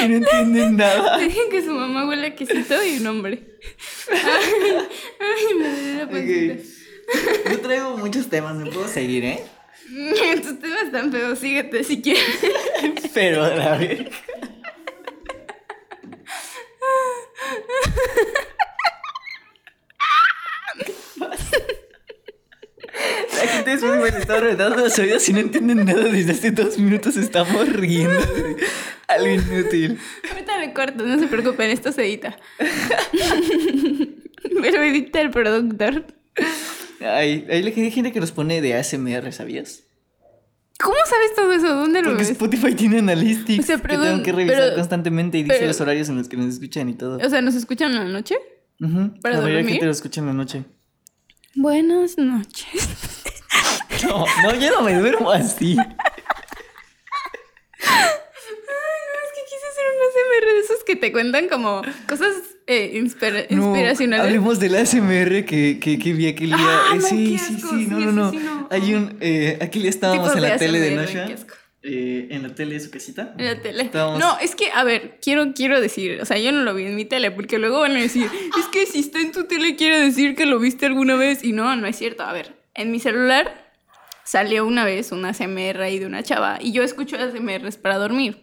y 0.05 0.09
no 0.09 0.17
entienden 0.17 0.77
nada. 0.77 1.19
Dicen 1.19 1.51
que 1.51 1.63
su 1.63 1.73
mamá 1.73 2.07
huele 2.07 2.29
a 2.29 2.35
quesito 2.35 2.85
y 2.85 2.99
un 2.99 3.07
hombre. 3.07 3.59
Ay, 4.11 5.55
me 5.59 5.69
duele 5.69 5.95
la 5.95 6.11
pancita. 6.11 6.55
Yo 7.51 7.61
traigo 7.61 7.97
muchos 7.97 8.29
temas, 8.29 8.55
me 8.57 8.71
puedo 8.71 8.89
seguir, 8.89 9.25
¿eh? 9.25 9.45
Tus 10.43 10.59
temas 10.59 10.83
están 10.85 11.13
feos, 11.13 11.39
síguete 11.39 11.85
si 11.85 12.03
quieres. 12.03 12.25
Pero, 13.15 13.45
a 13.45 13.77
ver. 13.79 14.11
La 23.77 23.81
gente 23.81 23.87
es 23.87 23.91
muy 23.93 23.99
buena, 23.99 24.19
está 24.19 24.41
retando 24.41 24.77
los 24.77 24.99
oídos 24.99 25.29
y 25.29 25.33
no 25.33 25.39
entienden 25.41 25.85
nada. 25.85 26.03
Desde 26.05 26.33
hace 26.33 26.51
dos 26.51 26.79
minutos 26.79 27.17
estamos 27.17 27.69
riendo 27.73 28.21
algo 29.09 29.29
inútil. 29.29 29.99
Ahorita 30.31 30.59
me 30.59 30.73
corto, 30.73 31.05
no 31.07 31.19
se 31.19 31.27
preocupen, 31.27 31.71
esto 31.71 31.93
se 31.93 32.05
edita. 32.05 32.37
Pero 34.63 34.83
edita 34.83 35.21
el 35.21 35.31
productor. 35.31 36.07
Ay, 37.01 37.47
hay 37.51 37.73
gente 37.91 38.13
que 38.13 38.21
nos 38.21 38.33
pone 38.33 38.61
de 38.61 38.75
ASMR, 38.75 39.33
¿sabías? 39.33 39.83
¿Cómo 40.79 40.95
sabes 41.09 41.35
todo 41.35 41.53
eso? 41.53 41.69
¿Dónde 41.75 42.01
lo 42.03 42.11
Porque 42.11 42.23
ves? 42.25 42.33
Spotify 42.33 42.75
tiene 42.75 42.99
analytics 42.99 43.65
O 43.65 43.67
sea, 43.67 43.79
pero- 43.79 44.03
que 44.03 44.09
tengo 44.09 44.23
que 44.23 44.33
revisar 44.33 44.59
pero- 44.61 44.75
constantemente 44.77 45.39
y 45.39 45.43
dice 45.45 45.55
pero- 45.57 45.69
los 45.69 45.81
horarios 45.81 46.09
en 46.11 46.17
los 46.19 46.29
que 46.29 46.37
nos 46.37 46.47
escuchan 46.53 46.89
y 46.91 46.95
todo. 46.95 47.17
O 47.17 47.31
sea, 47.31 47.41
¿nos 47.41 47.55
escuchan 47.55 47.93
en 47.93 47.99
la 47.99 48.05
noche? 48.05 48.35
Ujú, 48.81 49.19
¿para 49.23 49.37
La 49.37 49.41
mayoría 49.43 49.65
de 49.65 49.71
gente 49.71 49.87
lo 49.87 49.93
escucha 49.93 50.21
en 50.21 50.27
la 50.27 50.35
noche. 50.35 50.65
Buenas 51.55 52.19
noches. 52.19 52.67
No, 54.05 54.25
no, 54.43 54.55
yo 54.61 54.71
no 54.73 54.83
me 54.83 54.95
duermo 54.95 55.31
así. 55.31 55.77
Ay, 55.79 55.87
no, 57.89 59.19
es 59.23 59.33
que 59.35 59.43
quise 59.45 59.67
hacer 59.71 59.85
un 59.93 59.99
ASMR 60.09 60.47
de 60.55 60.61
esos 60.61 60.85
que 60.85 60.97
te 60.97 61.13
cuentan 61.13 61.49
como 61.49 61.83
cosas 62.09 62.35
eh, 62.67 62.93
inspira- 62.95 63.47
No, 63.51 63.67
inspiracionales. 63.69 64.27
hablemos 64.27 64.59
del 64.59 64.75
ASMR 64.77 65.45
que, 65.45 65.79
que, 65.81 65.99
que 65.99 66.13
vi 66.13 66.29
aquel 66.29 66.49
día. 66.49 66.59
Ah, 66.61 66.93
Eh, 66.95 66.97
no, 66.97 67.07
sí, 67.07 67.39
sí, 67.39 67.57
sí, 67.61 67.87
no, 67.89 67.99
no, 68.01 68.13
no. 68.13 68.31
sí 68.31 68.39
no. 68.39 68.69
Hay 68.71 68.95
un. 68.95 69.17
Eh, 69.21 69.59
aquí 69.61 69.79
le 69.79 69.89
estábamos 69.89 70.25
Tipos 70.25 70.37
en 70.37 70.43
la 70.43 70.57
tele 70.59 70.81
de 70.81 71.37
eh, 71.89 72.27
en 72.33 72.43
la 72.43 72.53
tele 72.53 72.75
de 72.75 72.81
su 72.81 72.91
casita. 72.91 73.33
En 73.39 73.45
la 73.45 73.61
tele. 73.63 73.85
Estábamos- 73.85 74.19
No, 74.19 74.37
es 74.41 74.57
que, 74.57 74.73
a 74.73 74.83
ver, 74.83 75.19
quiero, 75.23 75.53
quiero 75.55 75.81
decir, 75.81 76.21
o 76.21 76.25
sea, 76.25 76.37
yo 76.37 76.51
no 76.51 76.63
lo 76.63 76.75
vi 76.75 76.85
en 76.87 76.97
mi 76.97 77.05
tele, 77.05 77.31
porque 77.31 77.59
luego 77.59 77.79
van 77.81 77.97
a 77.97 78.01
decir, 78.01 78.29
es 78.59 78.67
que 78.73 78.87
si 78.87 78.99
está 78.99 79.21
en 79.21 79.31
tu 79.31 79.45
tele 79.45 79.77
quiere 79.77 80.01
decir 80.01 80.35
que 80.35 80.47
lo 80.47 80.59
viste 80.59 80.87
alguna 80.87 81.15
vez. 81.15 81.45
Y 81.45 81.53
no, 81.53 81.77
no 81.77 81.87
es 81.87 81.97
cierto. 81.97 82.25
A 82.25 82.33
ver, 82.33 82.57
en 82.75 82.91
mi 82.91 82.99
celular 82.99 83.66
salió 84.27 84.67
una 84.67 84.85
vez 84.85 85.13
una 85.13 85.31
ASMR 85.31 85.81
ahí 85.81 85.99
de 85.99 86.07
una 86.07 86.23
chava, 86.23 86.59
y 86.61 86.73
yo 86.73 86.83
escucho 86.83 87.17
ASMRs 87.17 87.79
para 87.79 87.97
dormir. 87.97 88.43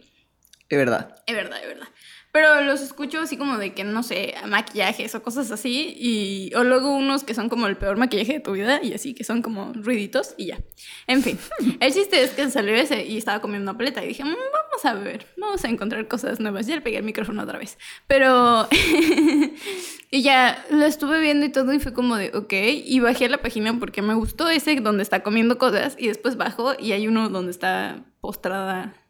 Es 0.68 0.78
verdad. 0.78 1.22
Es 1.26 1.36
verdad, 1.36 1.60
es 1.60 1.68
verdad. 1.68 1.88
Pero 2.34 2.62
los 2.62 2.80
escucho 2.80 3.20
así 3.20 3.36
como 3.36 3.58
de 3.58 3.74
que, 3.74 3.84
no 3.84 4.02
sé, 4.02 4.34
maquillajes 4.48 5.14
o 5.14 5.22
cosas 5.22 5.52
así. 5.52 5.94
Y, 5.96 6.52
o 6.56 6.64
luego 6.64 6.90
unos 6.90 7.22
que 7.22 7.32
son 7.32 7.48
como 7.48 7.68
el 7.68 7.76
peor 7.76 7.96
maquillaje 7.96 8.32
de 8.32 8.40
tu 8.40 8.50
vida 8.50 8.80
y 8.82 8.92
así, 8.92 9.14
que 9.14 9.22
son 9.22 9.40
como 9.40 9.72
ruiditos 9.72 10.34
y 10.36 10.46
ya. 10.46 10.58
En 11.06 11.22
fin, 11.22 11.38
el 11.80 11.94
chiste 11.94 12.20
es 12.20 12.32
que 12.32 12.50
salió 12.50 12.74
ese 12.74 13.04
y 13.06 13.18
estaba 13.18 13.40
comiendo 13.40 13.70
una 13.70 13.78
paleta 13.78 14.04
y 14.04 14.08
dije, 14.08 14.24
"Mm, 14.24 14.34
vamos 14.52 14.84
a 14.84 14.94
ver, 14.94 15.28
vamos 15.36 15.64
a 15.64 15.68
encontrar 15.68 16.08
cosas 16.08 16.40
nuevas. 16.40 16.66
Ya 16.66 16.74
le 16.74 16.80
pegué 16.80 16.96
el 16.96 17.04
micrófono 17.04 17.40
otra 17.40 17.56
vez. 17.56 17.78
Pero... 18.08 18.66
y 20.10 20.22
ya 20.22 20.64
lo 20.70 20.86
estuve 20.86 21.20
viendo 21.20 21.46
y 21.46 21.52
todo 21.52 21.72
y 21.72 21.78
fue 21.78 21.92
como 21.92 22.16
de, 22.16 22.32
ok. 22.34 22.52
Y 22.84 22.98
bajé 22.98 23.26
a 23.26 23.28
la 23.28 23.42
página 23.42 23.78
porque 23.78 24.02
me 24.02 24.14
gustó 24.14 24.50
ese 24.50 24.74
donde 24.80 25.04
está 25.04 25.22
comiendo 25.22 25.56
cosas 25.56 25.94
y 26.00 26.08
después 26.08 26.36
bajo 26.36 26.72
y 26.76 26.90
hay 26.90 27.06
uno 27.06 27.28
donde 27.28 27.52
está 27.52 28.02
postrada. 28.20 29.03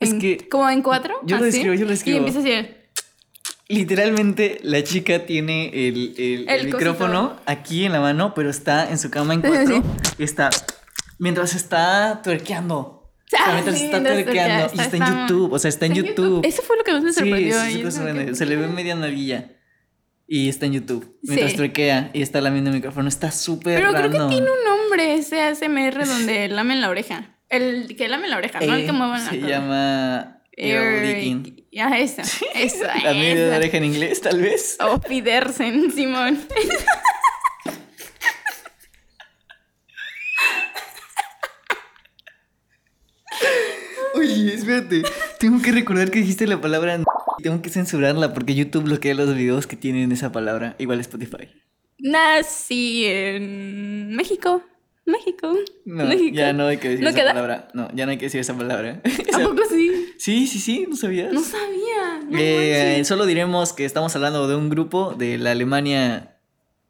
Es 0.00 0.10
en- 0.10 0.18
que- 0.20 0.48
Como 0.48 0.68
en 0.70 0.82
cuatro. 0.82 1.14
Yo 1.24 1.36
lo 1.38 1.44
así, 1.44 1.58
escribo, 1.58 1.74
yo 1.74 1.86
lo 1.86 1.92
escribo. 1.92 2.16
Y 2.16 2.18
empieza 2.18 2.40
a 2.40 2.42
decir... 2.42 2.76
Literalmente, 3.68 4.58
la 4.64 4.82
chica 4.82 5.26
tiene 5.26 5.68
el, 5.88 6.14
el- 6.18 6.48
el 6.48 6.60
El 6.60 6.66
micrófono 6.66 7.36
aquí 7.46 7.84
en 7.84 7.92
la 7.92 8.00
mano, 8.00 8.34
pero 8.34 8.50
está 8.50 8.90
en 8.90 8.98
su 8.98 9.10
cama 9.10 9.34
en 9.34 9.40
cuatro. 9.42 9.82
Y 10.18 10.24
está. 10.24 10.50
Mientras 11.18 11.54
está 11.54 12.20
tuerqueando. 12.24 12.78
O 12.78 13.12
sea, 13.28 13.40
Ah, 13.46 13.52
mientras 13.52 13.78
sí, 13.78 13.84
está 13.84 14.02
tuerqueando. 14.02 14.24
tuerquea, 14.24 14.60
Y 14.62 14.66
está- 14.66 14.82
está 14.84 14.96
en 14.96 15.02
está- 15.04 15.20
YouTube. 15.28 15.52
O 15.52 15.58
sea, 15.60 15.68
está 15.68 15.86
en 15.86 15.94
YouTube. 15.94 16.40
Eso 16.44 16.62
fue 16.62 16.76
lo 16.78 16.82
que 16.84 16.92
más 16.92 17.02
me 17.04 17.12
sorprendió. 17.12 17.52
sí, 17.54 17.58
ahí, 17.60 17.72
sí, 17.74 17.78
es 17.78 17.82
como 17.84 17.90
sorprende. 17.92 18.26
que- 18.26 18.34
Se 18.34 18.46
le 18.46 18.56
ve 18.56 18.66
media 18.66 18.94
navilla. 18.96 19.52
Y 20.26 20.48
está 20.48 20.66
en 20.66 20.72
YouTube. 20.72 21.16
Mientras 21.22 21.52
Sí. 21.52 21.56
tuerquea 21.56 22.10
y 22.12 22.22
está 22.22 22.40
lamiendo 22.40 22.70
el 22.70 22.76
micrófono. 22.76 23.08
Está 23.08 23.30
súper 23.30 23.76
Pero 23.80 23.90
creo 23.92 24.10
que 24.10 24.18
random. 24.18 24.30
tiene 24.30 24.46
un 24.50 24.64
nombre 24.64 25.14
ese 25.14 25.42
ASMR 25.42 26.06
donde 26.06 26.48
lamen 26.48 26.80
la 26.80 26.88
oreja. 26.88 27.36
El 27.50 27.96
que 27.96 28.08
lame 28.08 28.28
la 28.28 28.36
oreja, 28.38 28.60
no 28.60 28.74
el 28.74 28.82
Eh, 28.82 28.86
que 28.86 28.92
muevan 28.92 29.24
la 29.24 29.30
Se 29.30 29.38
cola. 29.40 29.48
llama. 29.50 30.36
Ear 30.52 31.04
licking. 31.04 31.66
Ya, 31.72 31.88
eso. 31.98 32.22
Eso. 32.54 32.84
La 33.04 33.12
media 33.14 33.48
de 33.50 33.56
oreja 33.56 33.76
en 33.78 33.84
inglés, 33.84 34.20
tal 34.20 34.40
vez. 34.40 34.76
O 34.80 35.00
Pidersen, 35.00 35.90
Simón. 35.92 36.38
Oye, 44.14 44.54
espérate. 44.54 45.02
Tengo 45.38 45.62
que 45.62 45.72
recordar 45.72 46.10
que 46.10 46.18
dijiste 46.18 46.46
la 46.46 46.60
palabra 46.60 46.98
tengo 47.42 47.62
que 47.62 47.70
censurarla 47.70 48.34
porque 48.34 48.54
YouTube 48.54 48.84
bloquea 48.84 49.14
los 49.14 49.34
videos 49.34 49.66
que 49.66 49.76
tienen 49.76 50.12
esa 50.12 50.32
palabra. 50.32 50.74
Igual 50.78 51.00
Spotify. 51.00 51.48
Nací 51.98 53.04
en 53.06 54.14
México. 54.16 54.62
México. 55.10 55.54
No, 55.84 56.04
México. 56.06 56.34
ya 56.36 56.52
no 56.52 56.66
hay 56.66 56.78
que 56.78 56.88
decir 56.90 57.02
¿No 57.04 57.10
esa 57.10 57.18
queda? 57.18 57.30
palabra. 57.34 57.68
No, 57.74 57.88
ya 57.94 58.06
no 58.06 58.12
hay 58.12 58.18
que 58.18 58.26
decir 58.26 58.40
esa 58.40 58.56
palabra. 58.56 59.00
¿A 59.34 59.38
poco 59.40 59.62
sí? 59.70 60.12
Sí, 60.18 60.46
sí, 60.46 60.58
sí, 60.58 60.86
¿no 60.88 60.96
sabías? 60.96 61.32
No 61.32 61.42
sabía. 61.42 62.20
No 62.28 62.38
Eh, 62.38 63.02
solo 63.04 63.26
diremos 63.26 63.72
que 63.72 63.84
estamos 63.84 64.14
hablando 64.16 64.48
de 64.48 64.54
un 64.56 64.70
grupo 64.70 65.14
de 65.14 65.38
la 65.38 65.50
Alemania, 65.52 66.36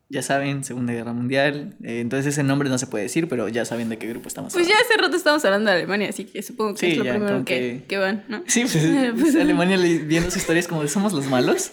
ya 0.08 0.22
saben, 0.22 0.64
Segunda 0.64 0.92
Guerra 0.92 1.12
Mundial. 1.12 1.76
Eh, 1.84 2.00
entonces 2.00 2.34
ese 2.34 2.42
nombre 2.42 2.68
no 2.68 2.78
se 2.78 2.86
puede 2.88 3.04
decir, 3.04 3.28
pero 3.28 3.48
ya 3.48 3.64
saben 3.64 3.88
de 3.88 3.98
qué 3.98 4.08
grupo 4.08 4.28
estamos 4.28 4.52
Pues 4.52 4.66
ya 4.66 4.74
hablando. 4.74 4.92
hace 4.94 5.02
rato 5.02 5.16
estamos 5.16 5.44
hablando 5.44 5.70
de 5.70 5.76
Alemania, 5.78 6.08
así 6.08 6.24
que 6.24 6.42
supongo 6.42 6.74
que 6.74 6.80
Sí, 6.80 6.86
es 6.92 6.98
lo 6.98 7.04
ya, 7.04 7.12
primero 7.12 7.44
que, 7.44 7.58
que- 7.58 7.84
que 7.88 7.96
van, 7.98 8.24
¿no? 8.28 8.42
Sí, 8.48 8.62
pues, 8.62 8.74
Pues- 9.20 9.36
Alemania 9.36 9.76
le- 9.76 9.98
viendo 9.98 10.30
sus 10.30 10.38
historias 10.42 10.66
como 10.66 10.82
de 10.82 10.88
somos 10.88 11.12
los 11.12 11.26
malos. 11.26 11.72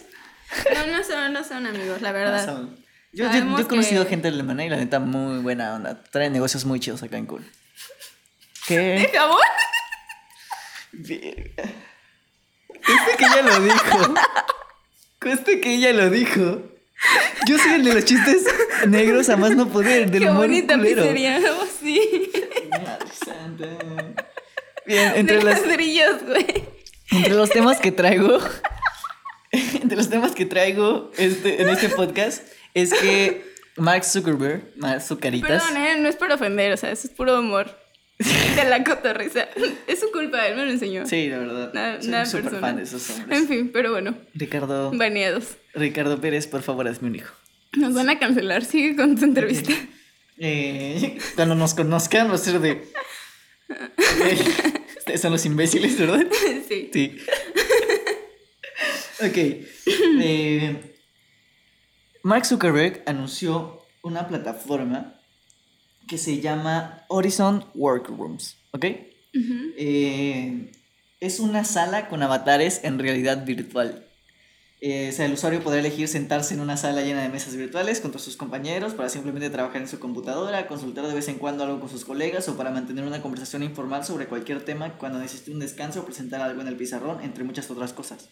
No, 0.72 0.86
no 0.96 1.04
son, 1.04 1.32
no 1.32 1.44
son 1.44 1.66
amigos, 1.66 2.00
la 2.00 2.12
verdad. 2.12 2.46
No 2.46 2.52
son- 2.52 2.87
Yo, 3.18 3.24
yo- 3.24 3.32
Sabemos 3.32 3.58
yo 3.60 3.66
he 3.66 3.68
conocido 3.68 4.04
que- 4.04 4.10
gente 4.10 4.28
alemana 4.28 4.64
y 4.64 4.68
la 4.68 4.76
neta 4.76 5.00
muy 5.00 5.40
buena 5.40 5.74
onda. 5.74 6.02
Traen 6.04 6.32
negocios 6.32 6.64
muy 6.64 6.78
chidos 6.78 7.02
acá 7.02 7.16
en 7.16 7.26
Cool. 7.26 7.44
¿Qué? 8.66 8.76
¿De 8.78 9.10
jabón? 9.12 9.40
Verga. 10.92 11.64
Este 12.70 13.16
que 13.18 13.24
ella 13.26 13.42
lo 13.42 13.60
dijo. 13.60 14.14
Este 15.26 15.60
que 15.60 15.74
ella 15.74 15.92
lo 15.92 16.10
dijo. 16.10 16.62
Yo 17.46 17.58
soy 17.58 17.72
el 17.74 17.84
de 17.84 17.94
los 17.94 18.04
chistes 18.04 18.44
negros 18.86 19.28
a 19.28 19.36
más 19.36 19.52
no 19.54 19.68
poder, 19.68 20.10
del 20.10 20.22
Qué 20.22 20.30
humor 20.30 20.46
bonita 20.46 20.74
culero. 20.76 21.02
pizzería, 21.02 21.40
sí. 21.80 22.30
Madre 22.70 23.06
santa. 23.24 24.24
Bien, 24.86 25.12
entre 25.16 25.36
de 25.38 25.44
las, 25.44 25.66
ladrillos, 25.66 26.22
güey. 26.24 26.64
entre 27.10 27.34
los 27.34 27.50
temas 27.50 27.78
que 27.78 27.92
traigo, 27.92 28.38
entre 29.52 29.96
los 29.96 30.08
temas 30.08 30.32
que 30.32 30.46
traigo 30.46 31.12
este, 31.18 31.62
en 31.62 31.68
este 31.68 31.88
podcast 31.90 32.42
es 32.80 32.92
que 32.92 33.44
Mark 33.76 34.04
Zuckerberg, 34.04 34.72
Mark 34.76 35.00
Zucaritas, 35.02 35.62
Perdón, 35.64 35.82
eh, 35.82 35.96
no 36.00 36.08
es 36.08 36.16
para 36.16 36.34
ofender, 36.34 36.72
o 36.72 36.76
sea, 36.76 36.90
eso 36.90 37.06
es 37.08 37.12
puro 37.14 37.38
humor. 37.38 37.78
De 38.18 38.64
la 38.64 38.82
cotorriza. 38.82 39.46
Es 39.86 40.00
su 40.00 40.10
culpa, 40.10 40.44
él 40.48 40.56
me 40.56 40.64
lo 40.64 40.72
enseñó. 40.72 41.06
sí, 41.06 41.28
la 41.28 41.38
verdad, 41.38 41.72
Nada, 41.72 42.00
soy 42.26 42.42
nada 42.42 42.60
fan 42.60 42.76
de 42.76 42.82
esos 42.82 43.08
hombres. 43.10 43.38
En 43.38 43.46
fin, 43.46 43.70
pero 43.72 43.92
bueno, 43.92 44.16
Ricardo, 44.34 44.90
baneados. 44.92 45.56
Ricardo 45.74 46.20
Pérez, 46.20 46.48
por 46.48 46.62
favor, 46.62 46.88
hazme 46.88 47.08
un 47.08 47.14
hijo. 47.16 47.32
Nos 47.76 47.94
van 47.94 48.08
a 48.08 48.18
cancelar, 48.18 48.64
sigue 48.64 48.96
con 48.96 49.16
tu 49.16 49.24
entrevista. 49.24 49.72
Eh, 50.40 51.18
cuando 51.34 51.56
nos 51.56 51.74
conozcan 51.74 52.30
va 52.30 52.36
a 52.36 52.38
ser 52.38 52.60
de... 52.60 52.70
Eh, 53.68 54.38
Ustedes 54.98 55.20
son 55.20 55.32
los 55.32 55.44
imbéciles, 55.44 55.98
¿verdad? 55.98 56.24
Sí. 56.68 56.90
Sí. 56.92 57.16
ok. 59.20 59.36
Eh, 60.20 60.76
Mark 62.28 62.44
Zuckerberg 62.44 63.02
anunció 63.06 63.80
una 64.02 64.28
plataforma 64.28 65.14
que 66.06 66.18
se 66.18 66.42
llama 66.42 67.06
Horizon 67.08 67.64
Workrooms. 67.74 68.58
¿Ok? 68.72 68.84
Eh, 69.78 70.70
es 71.20 71.40
una 71.40 71.64
sala 71.64 72.10
con 72.10 72.22
avatares 72.22 72.84
en 72.84 72.98
realidad 72.98 73.46
virtual. 73.46 74.04
Eh, 74.82 75.08
o 75.08 75.12
sea, 75.16 75.24
el 75.24 75.32
usuario 75.32 75.62
podrá 75.62 75.80
elegir 75.80 76.06
sentarse 76.06 76.52
en 76.52 76.60
una 76.60 76.76
sala 76.76 77.00
llena 77.00 77.22
de 77.22 77.30
mesas 77.30 77.56
virtuales 77.56 78.02
contra 78.02 78.20
sus 78.20 78.36
compañeros 78.36 78.92
para 78.92 79.08
simplemente 79.08 79.48
trabajar 79.48 79.80
en 79.80 79.88
su 79.88 79.98
computadora, 79.98 80.66
consultar 80.66 81.06
de 81.06 81.14
vez 81.14 81.28
en 81.28 81.38
cuando 81.38 81.64
algo 81.64 81.80
con 81.80 81.88
sus 81.88 82.04
colegas 82.04 82.46
o 82.50 82.58
para 82.58 82.70
mantener 82.70 83.06
una 83.06 83.22
conversación 83.22 83.62
informal 83.62 84.04
sobre 84.04 84.26
cualquier 84.26 84.66
tema 84.66 84.98
cuando 84.98 85.18
necesite 85.18 85.50
un 85.50 85.60
descanso 85.60 86.00
o 86.00 86.04
presentar 86.04 86.42
algo 86.42 86.60
en 86.60 86.68
el 86.68 86.76
pizarrón, 86.76 87.22
entre 87.22 87.44
muchas 87.44 87.70
otras 87.70 87.94
cosas. 87.94 88.28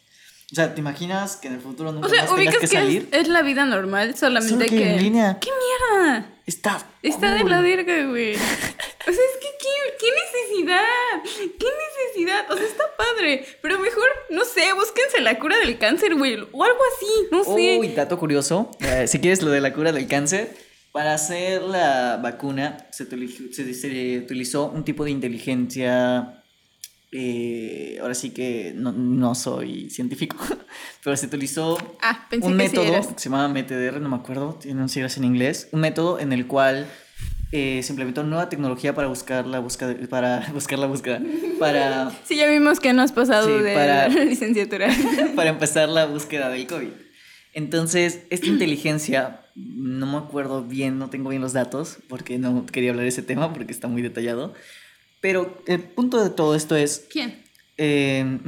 O 0.52 0.54
sea, 0.54 0.74
¿te 0.74 0.80
imaginas 0.80 1.37
que 1.37 1.48
en 1.48 1.54
el 1.54 1.61
futuro 1.61 1.92
nunca 1.92 2.06
O 2.06 2.11
sea, 2.11 2.24
más 2.24 2.37
tengas 2.37 2.56
que 2.59 2.66
salir? 2.66 3.09
es, 3.11 3.22
es 3.22 3.28
la 3.28 3.42
vida 3.42 3.64
normal, 3.64 4.16
solamente 4.16 4.50
Solo 4.50 4.64
que 4.66 4.76
que. 4.76 4.94
en 4.94 5.02
línea. 5.02 5.38
¡Qué 5.40 5.50
mierda! 5.50 6.30
Está. 6.46 6.87
Está 7.02 7.35
de 7.35 7.44
la 7.44 7.61
verga, 7.61 8.06
güey. 8.06 8.35
O 8.35 8.38
sea, 8.38 9.24
es 9.24 9.37
que 9.40 9.48
¿qué, 9.59 9.96
qué 9.98 10.06
necesidad? 10.06 11.59
¿Qué 11.59 11.66
felicidad. 11.96 12.50
O 12.50 12.56
sea, 12.56 12.66
está 12.66 12.85
padre. 12.96 13.44
Pero 13.62 13.78
mejor, 13.78 14.09
no 14.30 14.44
sé, 14.44 14.72
búsquense 14.74 15.20
la 15.20 15.38
cura 15.38 15.59
del 15.59 15.78
cáncer, 15.78 16.14
güey. 16.14 16.35
O 16.52 16.64
algo 16.64 16.80
así, 16.96 17.28
no 17.30 17.44
sé. 17.44 17.78
Uy, 17.78 17.88
dato 17.88 18.18
curioso. 18.18 18.70
Eh, 18.80 19.06
si 19.06 19.18
quieres 19.20 19.42
lo 19.42 19.50
de 19.50 19.61
la 19.61 19.72
cura 19.72 19.92
del 19.92 20.06
cáncer, 20.06 20.56
para 20.92 21.14
hacer 21.14 21.62
la 21.62 22.18
vacuna 22.22 22.88
se, 22.90 23.04
utilizó, 23.04 24.66
un 24.70 24.85
tipo 24.85 25.04
de 25.04 25.11
inteligencia. 25.11 26.42
Eh, 27.12 27.98
ahora 28.00 28.14
sí 28.14 28.30
que 28.30 28.72
no, 28.74 29.34
soy 29.34 29.90
científico, 29.90 30.36
pero 31.04 31.16
se 31.16 31.26
utilizó 31.26 31.78
ah, 32.02 32.28
un 32.42 32.56
método 32.56 32.84
que 32.84 33.18
se 33.18 33.30
llama 33.30 33.48
MTDR, 33.48 34.00
no 34.00 34.08
me 34.08 34.16
acuerdo, 34.16 34.54
tiene 34.60 34.82
un 34.82 34.88
siglas 34.88 35.16
en 35.16 35.24
inglés, 35.24 35.68
un 35.72 35.80
método 35.80 36.18
en 36.18 36.32
el 36.32 36.46
cual 36.46 36.88
eh, 37.52 37.80
se 37.84 37.92
implementó 37.92 38.24
nueva 38.24 38.48
tecnología 38.48 38.92
para 38.94 39.06
buscar 39.06 39.46
la 39.46 39.60
búsqueda, 39.60 39.94
para 40.08 40.46
buscar 40.52 40.80
la 40.80 40.86
búsqueda, 40.86 41.22
para... 41.60 42.10
Sí, 42.24 42.36
ya 42.36 42.48
vimos 42.48 42.80
que 42.80 42.92
no 42.92 43.02
has 43.02 43.12
pasado 43.12 43.62
de 43.62 43.74
la 43.74 44.08
licenciatura. 44.24 44.88
para 45.36 45.50
empezar 45.50 45.88
la 45.88 46.06
búsqueda 46.06 46.48
del 46.48 46.66
COVID. 46.66 46.90
Entonces, 47.54 48.24
esta 48.28 48.48
inteligencia, 48.48 49.40
no 49.54 50.06
me 50.06 50.18
acuerdo 50.18 50.64
bien, 50.64 50.98
no 50.98 51.08
tengo 51.08 51.30
bien 51.30 51.40
los 51.40 51.54
datos, 51.54 51.98
porque 52.08 52.38
no 52.38 52.66
quería 52.66 52.90
hablar 52.90 53.04
de 53.04 53.08
ese 53.08 53.22
tema, 53.22 53.54
porque 53.54 53.72
está 53.72 53.88
muy 53.88 54.02
detallado, 54.02 54.52
pero 55.20 55.62
el 55.66 55.81
punto 55.81 56.22
de 56.22 56.31
todo 56.31 56.55
esto 56.55 56.76
es... 56.76 57.07
¿Quién? 57.11 57.42
Eh. 57.79 58.38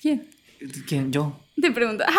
¿Quién? 0.00 0.28
¿Quién? 0.86 1.12
Yo. 1.12 1.38
Te 1.60 1.70
pregunto. 1.70 2.04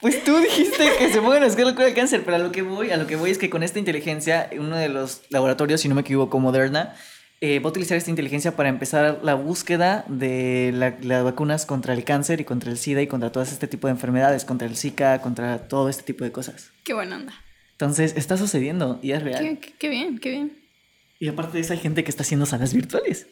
Pues 0.00 0.22
tú 0.22 0.36
dijiste 0.38 0.84
que 0.98 1.10
se 1.10 1.20
pueden 1.20 1.42
hacer 1.42 1.64
la 1.64 1.72
cura 1.72 1.86
del 1.86 1.94
cáncer, 1.94 2.22
pero 2.24 2.36
a 2.36 2.38
lo 2.38 2.52
que 2.52 2.62
voy, 2.62 2.90
a 2.90 2.96
lo 2.96 3.06
que 3.06 3.16
voy 3.16 3.30
es 3.30 3.38
que 3.38 3.48
con 3.50 3.62
esta 3.62 3.78
inteligencia, 3.78 4.48
uno 4.56 4.76
de 4.76 4.88
los 4.88 5.22
laboratorios, 5.30 5.80
si 5.80 5.88
no 5.88 5.94
me 5.94 6.02
equivoco, 6.02 6.38
Moderna, 6.38 6.94
eh, 7.40 7.58
va 7.60 7.66
a 7.66 7.70
utilizar 7.70 7.96
esta 7.96 8.10
inteligencia 8.10 8.54
para 8.54 8.68
empezar 8.68 9.20
la 9.22 9.34
búsqueda 9.34 10.04
de 10.06 10.70
las 10.72 11.24
vacunas 11.24 11.66
contra 11.66 11.94
el 11.94 12.04
cáncer 12.04 12.40
y 12.40 12.44
contra 12.44 12.70
el 12.70 12.78
SIDA 12.78 13.02
y 13.02 13.06
contra 13.06 13.32
todo 13.32 13.42
este 13.42 13.66
tipo 13.66 13.88
de 13.88 13.92
enfermedades, 13.92 14.44
contra 14.44 14.68
el 14.68 14.76
Zika, 14.76 15.20
contra 15.22 15.66
todo 15.66 15.88
este 15.88 16.02
tipo 16.02 16.24
de 16.24 16.30
cosas. 16.30 16.70
Qué 16.84 16.94
buena 16.94 17.16
onda. 17.16 17.34
Entonces, 17.72 18.14
está 18.16 18.36
sucediendo 18.36 19.00
y 19.02 19.12
es 19.12 19.22
real. 19.22 19.58
qué 19.58 19.88
bien, 19.88 20.18
qué 20.18 20.30
bien. 20.30 20.65
Y 21.18 21.28
aparte 21.28 21.54
de 21.54 21.60
eso, 21.60 21.72
hay 21.72 21.78
gente 21.78 22.04
que 22.04 22.10
está 22.10 22.22
haciendo 22.22 22.46
salas 22.46 22.74
virtuales. 22.74 23.26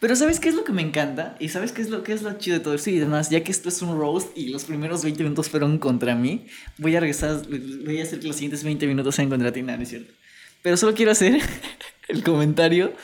Pero 0.00 0.16
¿sabes 0.16 0.40
qué 0.40 0.48
es 0.48 0.54
lo 0.54 0.64
que 0.64 0.72
me 0.72 0.82
encanta? 0.82 1.36
Y 1.38 1.50
¿sabes 1.50 1.72
qué 1.72 1.82
es 1.82 1.90
lo 1.90 2.02
que 2.02 2.14
es 2.14 2.22
lo 2.22 2.32
chido 2.38 2.56
de 2.56 2.64
todo 2.64 2.74
esto? 2.74 2.88
Y 2.88 2.96
además, 2.96 3.28
ya 3.28 3.44
que 3.44 3.52
esto 3.52 3.68
es 3.68 3.82
un 3.82 3.98
roast 3.98 4.36
y 4.36 4.48
los 4.48 4.64
primeros 4.64 5.02
20 5.02 5.22
minutos 5.22 5.50
fueron 5.50 5.78
contra 5.78 6.14
mí, 6.14 6.46
voy 6.78 6.96
a 6.96 7.00
regresar, 7.00 7.42
voy 7.84 8.00
a 8.00 8.02
hacer 8.02 8.20
que 8.20 8.26
los 8.26 8.36
siguientes 8.36 8.64
20 8.64 8.86
minutos 8.86 9.14
sean 9.14 9.28
contra 9.28 9.52
ti, 9.52 9.62
¿no 9.62 9.74
es 9.74 9.88
cierto? 9.88 10.12
Pero 10.62 10.78
solo 10.78 10.94
quiero 10.94 11.12
hacer 11.12 11.40
el 12.08 12.22
comentario 12.22 12.94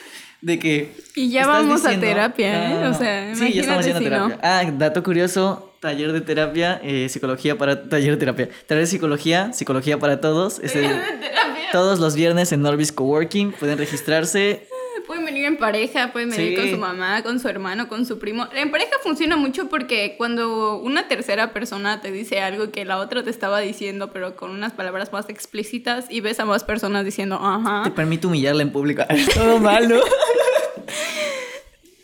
de 0.40 0.58
que... 0.58 0.94
Y 1.14 1.30
ya 1.30 1.46
vamos 1.46 1.84
a 1.84 2.00
terapia, 2.00 2.70
¿eh? 2.70 2.86
o 2.88 2.94
sea, 2.94 3.34
sí, 3.34 3.52
ya 3.52 3.60
estamos 3.60 3.80
haciendo 3.80 4.02
terapia. 4.02 4.38
Ah, 4.42 4.64
dato 4.72 5.02
curioso, 5.02 5.76
taller 5.80 6.12
de 6.12 6.22
terapia, 6.22 6.80
eh, 6.82 7.08
psicología 7.10 7.58
para... 7.58 7.90
Taller 7.90 8.12
de 8.12 8.16
terapia. 8.16 8.48
Taller 8.66 8.84
de 8.84 8.86
psicología, 8.86 9.52
psicología 9.52 9.98
para 9.98 10.20
todos. 10.22 10.60
Es 10.60 10.72
todos 11.76 11.98
los 11.98 12.14
viernes 12.14 12.52
en 12.52 12.62
Norbis 12.62 12.90
Coworking. 12.90 13.52
Pueden 13.52 13.76
registrarse. 13.76 14.66
Pueden 15.06 15.26
venir 15.26 15.44
en 15.44 15.58
pareja, 15.58 16.10
pueden 16.10 16.30
venir 16.30 16.58
con 16.58 16.70
su 16.70 16.78
mamá, 16.78 17.22
con 17.22 17.38
su 17.38 17.48
hermano, 17.48 17.86
con 17.86 18.06
su 18.06 18.18
primo. 18.18 18.48
En 18.54 18.70
pareja 18.70 18.92
funciona 19.02 19.36
mucho 19.36 19.68
porque 19.68 20.14
cuando 20.16 20.78
una 20.78 21.06
tercera 21.06 21.52
persona 21.52 22.00
te 22.00 22.10
dice 22.10 22.40
algo 22.40 22.70
que 22.70 22.86
la 22.86 22.96
otra 22.96 23.22
te 23.22 23.28
estaba 23.28 23.60
diciendo, 23.60 24.10
pero 24.10 24.36
con 24.36 24.52
unas 24.52 24.72
palabras 24.72 25.12
más 25.12 25.28
explícitas, 25.28 26.06
y 26.08 26.22
ves 26.22 26.40
a 26.40 26.46
más 26.46 26.64
personas 26.64 27.04
diciendo, 27.04 27.38
ajá. 27.42 27.82
Te 27.84 27.90
permite 27.90 28.26
humillarla 28.26 28.62
en 28.62 28.72
público. 28.72 29.02
Todo 29.34 29.58
malo. 29.58 30.00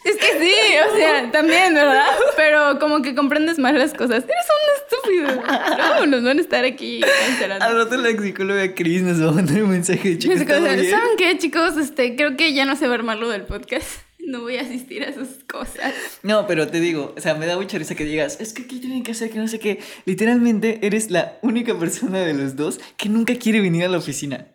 Es 0.05 0.17
que 0.17 0.39
sí, 0.41 0.55
o 0.91 0.97
sea, 0.97 1.31
también, 1.31 1.75
¿verdad? 1.75 2.07
Pero 2.37 2.79
como 2.79 3.03
que 3.03 3.15
comprendes 3.15 3.59
más 3.59 3.75
las 3.75 3.95
cosas. 3.95 4.25
Eres 4.25 4.47
un 4.59 5.27
estúpido. 5.29 5.43
No, 5.79 6.07
nos 6.07 6.25
van 6.25 6.39
a 6.39 6.41
estar 6.41 6.65
aquí 6.65 7.01
cancelando. 7.01 7.65
Al 7.65 7.77
rato 7.77 7.97
la 7.97 8.11
psicóloga 8.11 8.75
Cris 8.75 9.03
nos 9.03 9.23
va 9.23 9.31
a 9.31 9.33
mandar 9.33 9.63
un 9.63 9.71
mensaje 9.71 10.11
de 10.11 10.19
chicos. 10.19 10.39
¿Saben 10.41 11.17
qué, 11.17 11.39
chicos? 11.39 11.77
Este, 11.77 12.17
creo 12.17 12.37
que 12.37 12.53
ya 12.53 12.65
no 12.65 12.77
se 12.77 12.87
va 12.87 12.95
a 12.95 12.97
armar 12.97 13.19
lo 13.19 13.29
del 13.29 13.43
podcast. 13.43 14.03
No 14.19 14.43
voy 14.43 14.57
a 14.57 14.63
asistir 14.63 15.03
a 15.03 15.13
sus 15.13 15.45
cosas. 15.49 15.93
No, 16.23 16.47
pero 16.47 16.69
te 16.69 16.81
digo, 16.81 17.13
o 17.17 17.21
sea, 17.21 17.35
me 17.35 17.47
da 17.47 17.57
mucha 17.57 17.77
risa 17.77 17.97
que 17.97 18.05
digas, 18.05 18.41
es 18.41 18.53
que 18.53 18.67
¿qué 18.67 18.77
tienen 18.77 19.03
que 19.03 19.13
hacer? 19.13 19.31
Que 19.31 19.39
no 19.39 19.49
sé 19.49 19.59
qué. 19.59 19.81
Literalmente 20.05 20.79
eres 20.83 21.11
la 21.11 21.39
única 21.43 21.77
persona 21.77 22.21
de 22.21 22.33
los 22.33 22.55
dos 22.55 22.81
que 22.97 23.09
nunca 23.09 23.35
quiere 23.35 23.61
venir 23.61 23.85
a 23.85 23.89
la 23.89 23.99
oficina. 23.99 24.47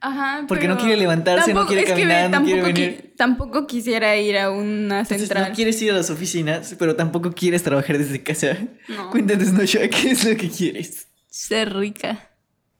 Ajá. 0.00 0.44
Porque 0.48 0.68
no 0.68 0.78
quiere 0.78 0.96
levantarse, 0.96 1.52
no 1.52 1.66
quiere 1.66 1.84
caminar, 1.84 2.30
no 2.30 2.42
quiere 2.42 2.62
venir. 2.62 3.14
tampoco 3.16 3.66
quisiera 3.66 4.16
ir 4.16 4.38
a 4.38 4.50
una 4.50 5.04
central. 5.04 5.48
no 5.48 5.54
quieres 5.54 5.80
ir 5.82 5.90
a 5.90 5.94
las 5.94 6.10
oficinas, 6.10 6.74
pero 6.78 6.96
tampoco 6.96 7.32
quieres 7.32 7.62
trabajar 7.62 7.98
desde 7.98 8.22
casa. 8.22 8.56
No. 8.88 9.10
Cuéntanos, 9.12 9.52
Noshua, 9.52 9.88
¿qué 9.88 10.12
es 10.12 10.24
lo 10.24 10.36
que 10.36 10.48
quieres? 10.48 11.08
Ser 11.28 11.74
rica. 11.74 12.30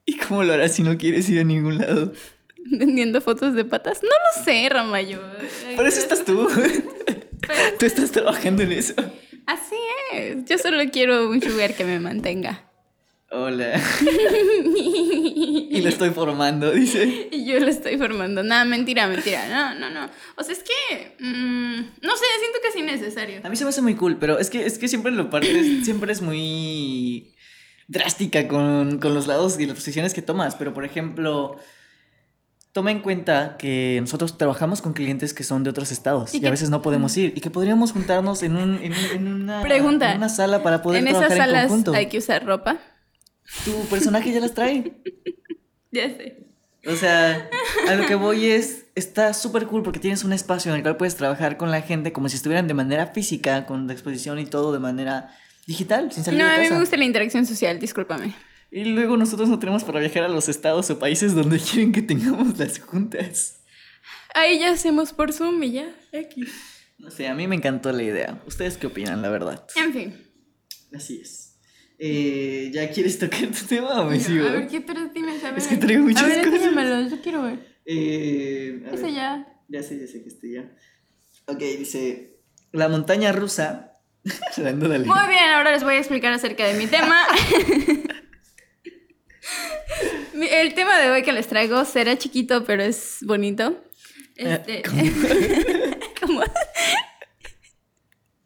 ¿Y 0.06 0.16
cómo 0.16 0.42
lo 0.42 0.54
harás 0.54 0.72
si 0.72 0.82
no 0.82 0.96
quieres 0.96 1.28
ir 1.28 1.40
a 1.40 1.44
ningún 1.44 1.78
lado? 1.78 2.12
¿Vendiendo 2.70 3.20
fotos 3.20 3.54
de 3.54 3.64
patas? 3.64 4.00
No 4.02 4.08
lo 4.08 4.44
sé, 4.44 4.68
Ramayo. 4.70 5.20
Por 5.76 5.86
eso 5.86 6.00
estás 6.00 6.24
tú. 6.24 6.48
tú 7.78 7.86
estás 7.86 8.10
trabajando 8.10 8.62
en 8.62 8.72
eso. 8.72 8.94
Así 9.46 9.76
es. 10.12 10.44
Yo 10.46 10.58
solo 10.58 10.82
quiero 10.90 11.28
un 11.28 11.42
sugar 11.42 11.74
que 11.74 11.84
me 11.84 12.00
mantenga. 12.00 12.67
Hola. 13.30 13.78
y 14.80 15.80
lo 15.82 15.88
estoy 15.90 16.10
formando, 16.10 16.70
dice. 16.70 17.28
Y 17.30 17.44
yo 17.44 17.60
lo 17.60 17.66
estoy 17.66 17.98
formando. 17.98 18.42
Nada, 18.42 18.64
mentira, 18.64 19.06
mentira. 19.06 19.46
No, 19.48 19.78
no, 19.78 19.90
no. 19.90 20.08
O 20.36 20.42
sea, 20.42 20.54
es 20.54 20.62
que. 20.62 21.14
Mm, 21.20 21.76
no 22.00 22.16
sé, 22.16 22.24
siento 22.40 22.58
que 22.62 22.68
es 22.68 22.76
innecesario. 22.76 23.40
A 23.44 23.50
mí 23.50 23.56
se 23.56 23.64
me 23.64 23.70
hace 23.70 23.82
muy 23.82 23.96
cool, 23.96 24.16
pero 24.18 24.38
es 24.38 24.48
que, 24.48 24.64
es 24.64 24.78
que 24.78 24.88
siempre 24.88 25.12
lo 25.12 25.28
partes, 25.28 25.66
siempre 25.84 26.10
es 26.10 26.22
muy 26.22 27.34
drástica 27.86 28.48
con, 28.48 28.98
con 28.98 29.12
los 29.12 29.26
lados 29.26 29.60
y 29.60 29.66
las 29.66 29.76
posiciones 29.76 30.14
que 30.14 30.22
tomas. 30.22 30.54
Pero, 30.54 30.72
por 30.72 30.84
ejemplo. 30.84 31.56
Toma 32.72 32.92
en 32.92 33.00
cuenta 33.00 33.56
que 33.58 33.98
nosotros 34.00 34.38
trabajamos 34.38 34.82
con 34.82 34.92
clientes 34.92 35.34
que 35.34 35.42
son 35.42 35.64
de 35.64 35.70
otros 35.70 35.90
estados 35.90 36.32
y, 36.34 36.46
a 36.46 36.50
veces 36.50 36.70
no 36.70 36.80
podemos 36.80 37.16
ir 37.16 37.32
y 37.34 37.40
que 37.40 37.50
podríamos 37.50 37.92
juntarnos 37.92 38.42
en, 38.44 38.56
un, 38.56 38.76
en, 38.76 38.92
en 38.92 39.26
una, 39.26 39.62
Pregunta, 39.62 40.12
en 40.12 40.18
una 40.18 40.28
sala 40.28 40.62
para 40.62 40.80
poder 40.82 41.00
¿En 41.00 41.06
trabajar 41.06 41.32
esas 41.32 41.38
salas 41.38 41.62
en 41.62 41.68
conjunto. 41.70 41.94
¿Hay 41.94 42.06
que 42.06 42.18
usar 42.18 42.44
ropa? 42.44 42.78
Tu 43.64 43.72
personaje 43.88 44.32
ya 44.32 44.40
las 44.40 44.54
trae. 44.54 45.00
ya 45.90 46.08
sé. 46.08 46.48
O 46.86 46.94
sea, 46.96 47.50
a 47.88 47.94
lo 47.94 48.06
que 48.06 48.14
voy 48.14 48.46
es, 48.46 48.86
está 48.94 49.34
súper 49.34 49.66
cool 49.66 49.82
porque 49.82 49.98
tienes 49.98 50.24
un 50.24 50.32
espacio 50.32 50.70
en 50.70 50.76
el 50.76 50.82
cual 50.82 50.96
puedes 50.96 51.16
trabajar 51.16 51.56
con 51.56 51.70
la 51.70 51.82
gente 51.82 52.12
como 52.12 52.28
si 52.28 52.36
estuvieran 52.36 52.68
de 52.68 52.74
manera 52.74 53.08
física, 53.08 53.66
con 53.66 53.86
la 53.86 53.92
exposición 53.92 54.38
y 54.38 54.46
todo 54.46 54.72
de 54.72 54.78
manera 54.78 55.36
digital, 55.66 56.10
sin 56.12 56.24
salir 56.24 56.38
no, 56.38 56.46
de 56.46 56.50
casa. 56.50 56.62
No, 56.62 56.66
a 56.66 56.68
mí 56.70 56.74
me 56.74 56.80
gusta 56.80 56.96
la 56.96 57.04
interacción 57.04 57.46
social, 57.46 57.78
discúlpame. 57.78 58.32
Y 58.70 58.84
luego 58.84 59.16
nosotros 59.16 59.48
no 59.48 59.58
tenemos 59.58 59.84
para 59.84 60.00
viajar 60.00 60.24
a 60.24 60.28
los 60.28 60.48
estados 60.48 60.88
o 60.90 60.98
países 60.98 61.34
donde 61.34 61.58
quieren 61.70 61.92
que 61.92 62.02
tengamos 62.02 62.58
las 62.58 62.78
juntas. 62.78 63.60
Ahí 64.34 64.58
ya 64.58 64.70
hacemos 64.70 65.12
por 65.12 65.32
Zoom 65.32 65.62
y 65.64 65.72
ya, 65.72 65.94
aquí. 66.18 66.44
No 66.98 67.10
sé, 67.10 67.28
a 67.28 67.34
mí 67.34 67.46
me 67.46 67.56
encantó 67.56 67.92
la 67.92 68.02
idea. 68.02 68.42
¿Ustedes 68.46 68.76
qué 68.76 68.86
opinan, 68.86 69.20
la 69.22 69.30
verdad? 69.30 69.64
En 69.76 69.92
fin. 69.92 70.26
Así 70.94 71.20
es. 71.20 71.47
Eh, 71.98 72.70
¿Ya 72.72 72.90
quieres 72.90 73.18
tocar 73.18 73.48
tu 73.50 73.66
tema 73.66 74.02
o 74.02 74.10
me 74.10 74.20
sigo? 74.20 74.46
A 74.46 74.52
ver, 74.52 74.68
¿qué 74.68 74.80
pero 74.80 75.06
dime, 75.08 75.32
Es 75.56 75.66
que 75.66 75.76
traigo 75.76 76.04
muchas 76.04 76.22
a 76.22 76.26
ver, 76.26 76.48
cosas. 76.48 77.10
yo 77.10 77.20
quiero 77.20 77.42
ver. 77.42 77.58
Eh, 77.84 78.82
Ese 78.92 79.12
ya. 79.12 79.46
Ya 79.68 79.82
sé, 79.82 79.98
ya 79.98 80.06
sé 80.06 80.22
que 80.22 80.28
estoy 80.28 80.54
ya. 80.54 80.70
Ok, 81.46 81.58
dice, 81.58 82.38
la 82.72 82.88
montaña 82.88 83.32
rusa. 83.32 83.92
Muy 84.56 84.88
bien, 84.88 85.50
ahora 85.54 85.72
les 85.72 85.82
voy 85.82 85.94
a 85.94 85.98
explicar 85.98 86.32
acerca 86.32 86.66
de 86.66 86.74
mi 86.74 86.86
tema. 86.86 87.26
El 90.34 90.74
tema 90.74 90.98
de 90.98 91.10
hoy 91.10 91.22
que 91.22 91.32
les 91.32 91.48
traigo 91.48 91.84
será 91.84 92.16
chiquito, 92.16 92.64
pero 92.64 92.82
es 92.82 93.18
bonito. 93.22 93.82
Eh, 94.36 94.62
este... 94.66 94.82
¿Cómo? 96.20 96.42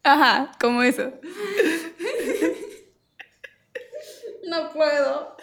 Ajá, 0.03 0.51
como 0.59 0.81
eso. 0.83 1.13
No 4.43 4.71
puedo. 4.71 5.35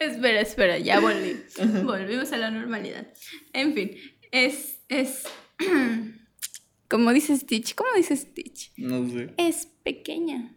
Espera, 0.00 0.40
espera, 0.40 0.78
ya 0.78 1.00
volví. 1.00 1.42
Volvimos 1.82 2.32
a 2.32 2.36
la 2.36 2.50
normalidad. 2.50 3.06
En 3.52 3.74
fin, 3.74 3.96
es. 4.30 4.80
es 4.88 5.24
como 6.88 7.12
dice 7.12 7.36
Stitch. 7.36 7.74
¿Cómo 7.74 7.90
dice 7.96 8.16
Stitch? 8.16 8.72
No 8.76 9.08
sé. 9.08 9.34
Es 9.36 9.66
pequeña, 9.82 10.54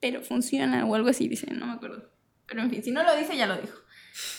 pero 0.00 0.22
funciona 0.22 0.84
o 0.86 0.94
algo 0.94 1.08
así, 1.08 1.28
dice, 1.28 1.46
no 1.52 1.66
me 1.66 1.72
acuerdo. 1.72 2.10
Pero 2.46 2.62
en 2.62 2.70
fin, 2.70 2.82
si 2.82 2.90
no 2.90 3.02
lo 3.02 3.16
dice, 3.16 3.36
ya 3.36 3.46
lo 3.46 3.56
dijo. 3.56 3.78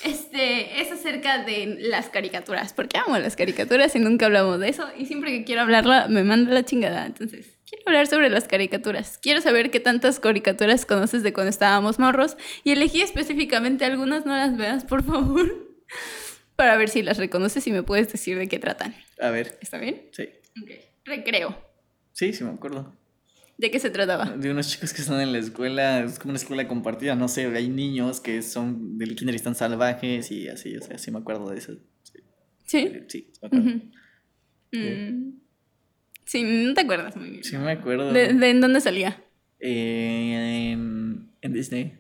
Este, 0.04 0.82
es 0.82 0.92
acerca 0.92 1.44
de 1.44 1.78
las 1.80 2.10
caricaturas, 2.10 2.74
porque 2.74 2.98
amo 2.98 3.18
las 3.18 3.36
caricaturas 3.36 3.96
y 3.96 4.00
nunca 4.00 4.28
hablamos 4.28 4.60
de 4.60 4.70
eso. 4.70 4.88
Y 4.98 5.06
siempre 5.06 5.32
que 5.32 5.44
quiero 5.44 5.62
hablarla, 5.62 6.08
me 6.08 6.24
manda 6.24 6.54
la 6.54 6.64
chingada. 6.64 7.06
Entonces, 7.06 7.58
quiero 7.74 7.90
hablar 7.90 8.08
sobre 8.08 8.30
las 8.30 8.48
caricaturas. 8.48 9.18
Quiero 9.18 9.42
saber 9.42 9.72
qué 9.72 9.80
tantas 9.80 10.20
caricaturas 10.20 10.86
conoces 10.86 11.24
de 11.24 11.34
cuando 11.34 11.50
estábamos 11.50 12.00
morros. 12.00 12.38
Y 12.64 12.72
elegí 12.72 13.02
específicamente 13.02 13.86
algunas, 13.86 14.26
no 14.26 14.36
las 14.36 14.56
veas, 14.58 14.86
por 14.86 15.04
favor. 15.04 15.76
Para 16.56 16.78
ver 16.78 16.90
si 16.90 17.02
las 17.02 17.18
reconoces 17.18 17.66
y 17.68 17.72
me 17.72 17.84
puedes 17.84 18.12
decir 18.12 18.38
de 18.38 18.48
qué 18.48 18.60
tratan. 18.60 18.96
A 19.20 19.30
ver. 19.32 19.58
¿Está 19.62 19.80
bien? 19.80 20.10
Sí. 20.12 20.30
Ok. 20.62 20.70
Recreo. 21.06 21.58
Sí, 22.12 22.32
sí 22.34 22.44
me 22.44 22.52
acuerdo. 22.52 22.96
¿De 23.58 23.72
qué 23.72 23.80
se 23.80 23.90
trataba? 23.90 24.26
De 24.26 24.52
unos 24.52 24.70
chicos 24.70 24.94
que 24.94 25.02
están 25.02 25.22
en 25.22 25.32
la 25.32 25.40
escuela, 25.40 26.04
es 26.04 26.20
como 26.20 26.32
una 26.32 26.40
escuela 26.40 26.68
compartida, 26.68 27.16
no 27.16 27.28
sé, 27.28 27.46
hay 27.46 27.70
niños 27.70 28.20
que 28.20 28.42
son 28.42 28.98
del 28.98 29.16
kinder 29.16 29.36
y 29.36 29.38
están 29.38 29.56
salvajes 29.56 30.32
y 30.32 30.48
así, 30.48 30.76
o 30.76 30.82
sea, 30.82 30.98
sí 30.98 31.12
me 31.12 31.20
acuerdo 31.20 31.50
de 31.50 31.60
eso. 31.60 31.78
¿Sí? 32.66 32.92
Sí, 33.08 33.32
me 33.42 33.48
acuerdo. 33.48 33.70
Mm. 34.72 35.43
Sí, 36.26 36.44
no 36.44 36.74
te 36.74 36.82
acuerdas 36.82 37.16
muy 37.16 37.30
bien. 37.30 37.44
Sí 37.44 37.58
me 37.58 37.72
acuerdo. 37.72 38.12
¿De, 38.14 38.34
de 38.34 38.50
en 38.50 38.62
dónde 38.62 38.82
salía? 38.82 39.22
Eh, 39.60 40.72
en, 40.72 41.30
en 41.42 41.54
Disney. 41.54 42.00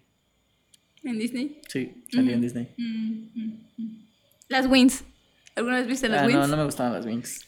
¿En 1.03 1.17
Disney? 1.19 1.59
Sí, 1.67 2.03
salía 2.11 2.34
en 2.36 2.41
Disney. 2.41 2.69
Mm, 2.78 3.28
mm, 3.34 3.59
mm. 3.78 4.07
Las 4.49 4.67
Wings. 4.67 5.03
¿Alguna 5.55 5.78
vez 5.80 5.88
viste 5.88 6.07
las 6.09 6.24
Ah, 6.24 6.26
Wings? 6.26 6.39
no, 6.39 6.47
no 6.47 6.57
me 6.57 6.63
gustaban 6.65 6.93
las 6.93 7.05
Wings. 7.05 7.45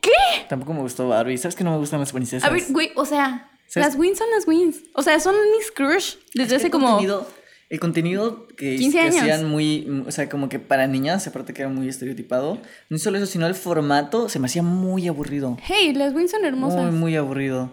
¿Qué? 0.00 0.10
Tampoco 0.48 0.72
me 0.74 0.80
gustó 0.80 1.08
Barbie. 1.08 1.36
¿Sabes 1.38 1.54
que 1.54 1.64
no 1.64 1.72
me 1.72 1.78
gustan 1.78 2.00
las 2.00 2.12
princesas? 2.12 2.48
A 2.48 2.52
ver, 2.52 2.62
güey, 2.70 2.90
o 2.96 3.04
sea, 3.04 3.50
¿Sabes? 3.66 3.88
las 3.88 3.96
Wings 3.96 4.18
son 4.18 4.30
las 4.30 4.46
Wings. 4.46 4.82
O 4.94 5.02
sea, 5.02 5.20
son 5.20 5.34
mis 5.56 5.70
crush 5.70 6.14
desde 6.34 6.56
hace 6.56 6.70
como... 6.70 6.88
Contenido, 6.88 7.28
el 7.70 7.80
contenido 7.80 8.46
que, 8.56 8.76
15 8.76 8.98
que 8.98 9.08
hacían 9.08 9.48
muy, 9.48 10.02
o 10.06 10.10
sea, 10.10 10.28
como 10.28 10.48
que 10.48 10.58
para 10.58 10.86
niñas, 10.86 11.26
aparte 11.26 11.54
que 11.54 11.62
era 11.62 11.70
muy 11.70 11.88
estereotipado. 11.88 12.60
No 12.90 12.98
solo 12.98 13.16
eso, 13.16 13.26
sino 13.26 13.46
el 13.46 13.54
formato 13.54 14.28
se 14.28 14.38
me 14.40 14.46
hacía 14.46 14.62
muy 14.62 15.08
aburrido. 15.08 15.56
Hey, 15.62 15.94
las 15.94 16.12
Wings 16.12 16.32
son 16.32 16.44
hermosas. 16.44 16.82
Muy, 16.82 16.92
muy 16.92 17.16
aburrido. 17.16 17.72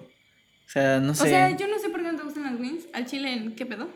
O 0.66 0.70
sea, 0.70 1.00
no 1.00 1.14
sé. 1.16 1.24
O 1.24 1.26
sea, 1.26 1.58
yo 1.58 1.68
no 1.68 1.80
sé 1.80 1.90
por 1.90 2.02
qué 2.02 2.12
no 2.12 2.18
te 2.18 2.24
gustan 2.24 2.44
las 2.44 2.60
Wings. 2.60 2.86
Al 2.94 3.06
chile, 3.06 3.52
¿qué 3.58 3.66
pedo? 3.66 3.90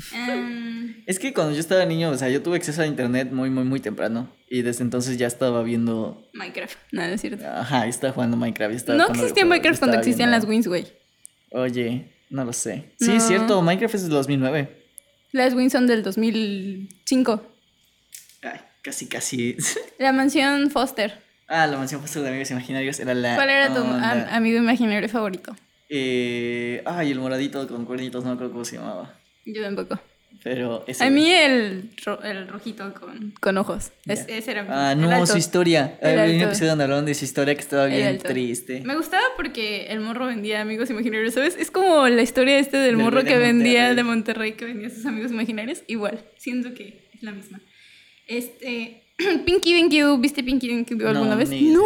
Em, 0.14 1.02
Es 1.06 1.18
que 1.18 1.32
cuando 1.34 1.52
yo 1.52 1.60
estaba 1.60 1.84
niño, 1.84 2.10
o 2.10 2.16
sea, 2.16 2.28
yo 2.30 2.42
tuve 2.42 2.56
acceso 2.56 2.80
a 2.82 2.86
internet 2.86 3.30
muy, 3.32 3.50
muy, 3.50 3.64
muy 3.64 3.80
temprano. 3.80 4.30
Y 4.48 4.62
desde 4.62 4.82
entonces 4.82 5.16
ya 5.18 5.26
estaba 5.26 5.62
viendo. 5.62 6.28
Minecraft. 6.34 6.76
Nada, 6.92 7.12
es 7.14 7.20
cierto. 7.20 7.44
Ajá, 7.46 7.86
estaba 7.86 8.12
jugando 8.12 8.36
Minecraft. 8.36 8.74
estaba 8.74 8.98
No 8.98 9.08
existía 9.08 9.44
Minecraft 9.44 9.78
cuando 9.78 9.98
existían 9.98 10.30
viendo- 10.30 10.44
las 10.46 10.50
Wings, 10.50 10.66
güey. 10.68 10.86
Oye, 11.52 12.10
no 12.30 12.44
lo 12.44 12.52
sé. 12.52 12.92
Sí, 12.98 13.08
No. 13.08 13.14
es 13.14 13.22
cierto, 13.24 13.62
Minecraft 13.62 13.94
es 13.94 14.02
del 14.02 14.10
2009. 14.10 14.79
Las 15.32 15.54
Wings 15.54 15.72
son 15.72 15.86
del 15.86 16.02
2005. 16.02 17.42
Ay, 18.42 18.60
casi, 18.82 19.06
casi. 19.06 19.56
La 19.98 20.12
mansión 20.12 20.70
Foster. 20.70 21.20
ah, 21.48 21.66
la 21.66 21.76
mansión 21.76 22.00
Foster 22.00 22.22
de 22.22 22.28
Amigos 22.28 22.50
Imaginarios 22.50 22.98
era 23.00 23.14
la. 23.14 23.34
¿Cuál 23.36 23.50
era 23.50 23.74
tu 23.74 23.80
am- 23.80 24.26
amigo 24.30 24.58
imaginario 24.58 25.08
favorito? 25.08 25.54
Eh, 25.88 26.82
ay, 26.86 27.10
el 27.10 27.18
moradito 27.18 27.66
con 27.68 27.84
cuernitos, 27.84 28.24
no 28.24 28.32
acuerdo 28.32 28.52
cómo 28.52 28.64
se 28.64 28.76
llamaba. 28.76 29.18
Yo 29.44 29.62
tampoco. 29.62 29.98
Pero 30.42 30.84
ese. 30.86 31.04
A 31.04 31.10
mí 31.10 31.30
el, 31.30 31.90
ro- 32.04 32.22
el 32.22 32.48
rojito 32.48 32.94
con, 32.94 33.32
con 33.40 33.58
ojos. 33.58 33.90
Es- 34.06 34.24
ese 34.26 34.50
era 34.52 34.62
mi- 34.62 34.68
Ah, 34.72 34.92
el 34.92 35.00
no, 35.00 35.10
alto. 35.10 35.26
su 35.26 35.36
historia. 35.38 35.98
El 36.00 36.18
Había 36.18 36.36
un 36.36 36.40
episodio 36.42 36.70
donde 36.70 36.84
hablaron 36.84 37.04
de 37.04 37.14
su 37.14 37.24
historia 37.26 37.54
que 37.54 37.60
estaba 37.60 37.86
bien 37.86 38.16
triste. 38.18 38.80
Me 38.84 38.96
gustaba 38.96 39.22
porque 39.36 39.86
el 39.88 40.00
morro 40.00 40.26
vendía 40.26 40.62
amigos 40.62 40.88
imaginarios, 40.88 41.34
¿sabes? 41.34 41.56
Es 41.58 41.70
como 41.70 42.08
la 42.08 42.22
historia 42.22 42.58
este 42.58 42.78
del, 42.78 42.96
Del 42.96 43.04
morro 43.04 43.22
de 43.22 43.28
que 43.28 43.36
vendía 43.38 43.80
Monterrey. 43.88 43.96
de 43.96 44.02
Monterrey, 44.04 44.52
que 44.52 44.64
vendía 44.64 44.88
sus 44.90 45.04
amigos 45.04 45.30
imaginarios. 45.30 45.82
Igual, 45.88 46.24
siento 46.38 46.72
que 46.72 47.10
es 47.14 47.22
la 47.22 47.32
misma. 47.32 47.60
Este. 48.26 49.02
Pinky 49.44 49.74
Dinky 49.74 50.00
Doo, 50.00 50.16
¿viste 50.16 50.42
Pinky 50.42 50.68
Dinky 50.68 50.94
Doo 50.94 51.08
alguna 51.08 51.32
No, 51.32 51.36
vez? 51.36 51.50
No, 51.50 51.56
idea. 51.56 51.76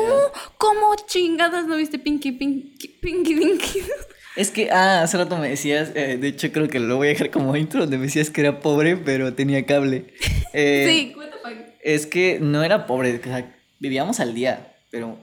¿cómo 0.58 0.94
chingadas 1.08 1.66
no 1.66 1.76
viste 1.76 1.98
Pinky 1.98 2.30
Pinky 2.30 2.86
Pinky 3.00 3.34
Dinky 3.34 3.80
Doo? 3.80 4.06
Es 4.36 4.50
que, 4.50 4.70
ah, 4.70 5.02
hace 5.02 5.16
rato 5.16 5.36
me 5.38 5.48
decías, 5.48 5.92
eh, 5.94 6.18
de 6.20 6.28
hecho 6.28 6.50
creo 6.50 6.66
que 6.68 6.80
lo 6.80 6.96
voy 6.96 7.06
a 7.06 7.10
dejar 7.10 7.30
como 7.30 7.56
intro, 7.56 7.80
donde 7.82 7.98
me 7.98 8.04
decías 8.06 8.30
que 8.30 8.40
era 8.40 8.58
pobre, 8.60 8.96
pero 8.96 9.32
tenía 9.34 9.64
cable. 9.66 10.06
Eh, 10.56 10.86
sí, 10.88 11.12
what 11.16 11.26
the 11.30 11.36
fuck. 11.42 11.52
Es 11.82 12.06
que 12.06 12.38
no 12.40 12.62
era 12.62 12.86
pobre, 12.86 13.16
o 13.18 13.22
sea, 13.24 13.52
vivíamos 13.80 14.20
al 14.20 14.34
día, 14.34 14.72
pero 14.92 15.18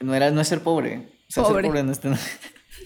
no 0.00 0.14
era 0.14 0.30
no 0.30 0.40
es 0.40 0.48
ser 0.48 0.60
pobre. 0.60 1.02
O 1.28 1.30
sea, 1.30 1.42
Pobre. 1.42 1.56
ser 1.62 1.66
pobre 1.70 1.82
no 1.82 1.92
está... 1.92 2.10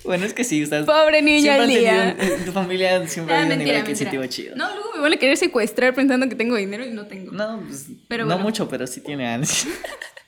Bueno, 0.04 0.24
es 0.26 0.32
que 0.34 0.42
sí, 0.42 0.62
estás... 0.62 0.84
Pobre 0.86 1.22
niño 1.22 1.52
al 1.52 1.68
día. 1.68 2.16
un- 2.18 2.24
en 2.26 2.44
tu 2.44 2.50
familia 2.52 3.06
siempre 3.06 3.34
Ah, 3.34 3.38
ha 3.38 3.40
habido 3.42 3.54
un 3.54 3.58
mentira, 3.58 3.76
nivel 3.76 3.76
mentira. 3.76 3.80
adquisitivo 3.82 4.26
chido. 4.26 4.56
No, 4.56 4.74
luego 4.74 4.90
me 4.96 5.00
van 5.02 5.12
a 5.12 5.16
querer 5.18 5.36
secuestrar 5.36 5.94
pensando 5.94 6.28
que 6.28 6.34
tengo 6.34 6.56
dinero 6.56 6.84
y 6.84 6.90
no 6.90 7.06
tengo. 7.06 7.30
No, 7.32 7.62
pues, 7.68 7.86
Pero 8.08 8.24
no 8.24 8.30
bueno. 8.30 8.42
mucho, 8.42 8.68
pero 8.68 8.86
sí 8.88 9.00
tiene 9.02 9.28
años. 9.28 9.66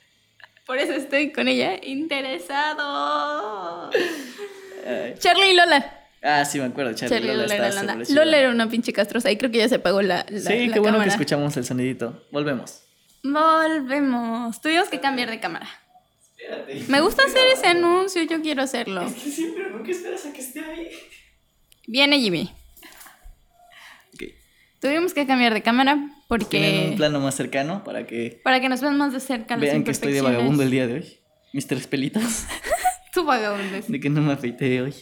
Por 0.66 0.78
eso 0.78 0.92
estoy 0.92 1.32
con 1.32 1.48
ella 1.48 1.80
interesado. 1.84 3.90
Ay. 4.86 5.14
Charlie 5.18 5.50
y 5.50 5.54
Lola. 5.54 5.98
Ah, 6.22 6.44
sí, 6.44 6.58
me 6.58 6.66
acuerdo, 6.66 6.92
Charlie. 6.94 7.16
Charlie 7.16 7.32
Lola 7.32 7.42
Lola 7.42 7.54
era 7.54 7.68
estaba. 7.68 8.02
Lola 8.08 8.38
era 8.38 8.50
una 8.50 8.68
pinche 8.68 8.92
castrosa 8.92 9.30
y 9.30 9.36
creo 9.36 9.50
que 9.50 9.58
ya 9.58 9.68
se 9.68 9.76
apagó 9.76 10.02
la, 10.02 10.24
la 10.28 10.40
Sí, 10.40 10.66
la 10.68 10.74
qué 10.74 10.80
bueno 10.80 11.00
que 11.02 11.08
escuchamos 11.08 11.56
el 11.56 11.64
sonidito. 11.64 12.26
Volvemos. 12.30 12.82
Volvemos. 13.22 14.60
Tuvimos 14.60 14.88
que 14.88 15.00
cambiar 15.00 15.30
de 15.30 15.40
cámara. 15.40 15.68
Espérate. 16.38 16.84
Me 16.88 17.00
gusta 17.00 17.24
hacer 17.24 17.46
ese 17.52 17.66
anuncio, 17.66 18.22
yo 18.22 18.40
quiero 18.42 18.62
hacerlo. 18.62 19.04
que 19.06 19.30
sí, 19.30 19.52
pero 19.56 19.70
nunca 19.70 19.90
esperas 19.90 20.26
a 20.26 20.32
que 20.32 20.40
esté 20.40 20.60
ahí. 20.60 20.90
Viene 21.86 22.18
Jimmy. 22.20 22.52
Tuvimos 24.82 25.14
que 25.14 25.28
cambiar 25.28 25.54
de 25.54 25.62
cámara 25.62 25.92
Tienen 25.94 26.12
porque... 26.26 26.86
un 26.90 26.96
plano 26.96 27.20
más 27.20 27.36
cercano 27.36 27.84
para 27.84 28.04
que 28.04 28.40
Para 28.42 28.60
que 28.60 28.68
nos 28.68 28.80
vean 28.80 28.98
más 28.98 29.12
de 29.12 29.20
cerca 29.20 29.54
las 29.54 29.60
vean 29.60 29.84
que 29.84 29.92
estoy 29.92 30.12
de 30.12 30.22
vagabundo 30.22 30.64
el 30.64 30.72
día 30.72 30.88
de 30.88 30.94
hoy. 30.94 31.18
Mis 31.52 31.68
tres 31.68 31.86
pelitos. 31.86 32.22
Tu 33.12 33.24
vagabundo. 33.24 33.78
De 33.86 34.00
que 34.00 34.08
no 34.10 34.20
me 34.22 34.32
afeité 34.32 34.80
hoy. 34.80 34.94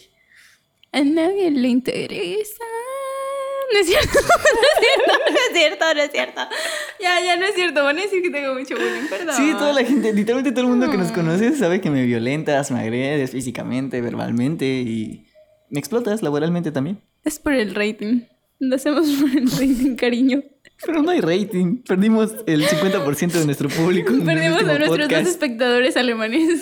A 0.91 1.01
nadie 1.01 1.49
le 1.51 1.67
interesa. 1.67 2.63
No 3.73 3.79
es 3.79 3.87
cierto, 3.87 4.19
no 4.19 5.37
es 5.37 5.53
cierto, 5.53 5.85
no 5.95 6.01
es 6.01 6.11
cierto. 6.11 6.41
Ya, 6.99 7.21
ya 7.25 7.37
no 7.37 7.45
es 7.45 7.55
cierto. 7.55 7.85
Van 7.85 7.97
a 7.97 8.01
decir 8.01 8.21
que 8.21 8.29
tengo 8.29 8.53
mucho 8.53 8.75
bullying, 8.75 9.07
perdón. 9.09 9.33
Sí, 9.37 9.53
toda 9.53 9.71
la 9.71 9.85
gente, 9.85 10.11
literalmente 10.11 10.51
todo 10.51 10.65
el 10.65 10.71
mundo 10.71 10.91
que 10.91 10.97
nos 10.97 11.13
conoce 11.13 11.55
sabe 11.55 11.79
que 11.79 11.89
me 11.89 12.03
violentas, 12.05 12.69
me 12.69 12.81
agredes 12.81 13.31
físicamente, 13.31 14.01
verbalmente 14.01 14.65
y 14.65 15.25
me 15.69 15.79
explotas 15.79 16.21
laboralmente 16.21 16.73
también. 16.73 16.99
Es 17.23 17.39
por 17.39 17.53
el 17.53 17.73
rating. 17.73 18.23
Lo 18.59 18.75
hacemos 18.75 19.07
por 19.21 19.29
el 19.29 19.49
rating, 19.49 19.95
cariño. 19.95 20.43
Pero 20.85 21.01
no 21.01 21.11
hay 21.11 21.21
rating. 21.21 21.77
Perdimos 21.83 22.35
el 22.47 22.65
50% 22.67 23.31
de 23.31 23.45
nuestro 23.45 23.69
público. 23.69 24.11
el 24.11 24.23
Perdimos 24.23 24.59
a 24.59 24.63
nuestros 24.63 24.89
dos 24.89 24.97
podcast. 24.99 25.27
espectadores 25.27 25.95
alemanes. 25.95 26.61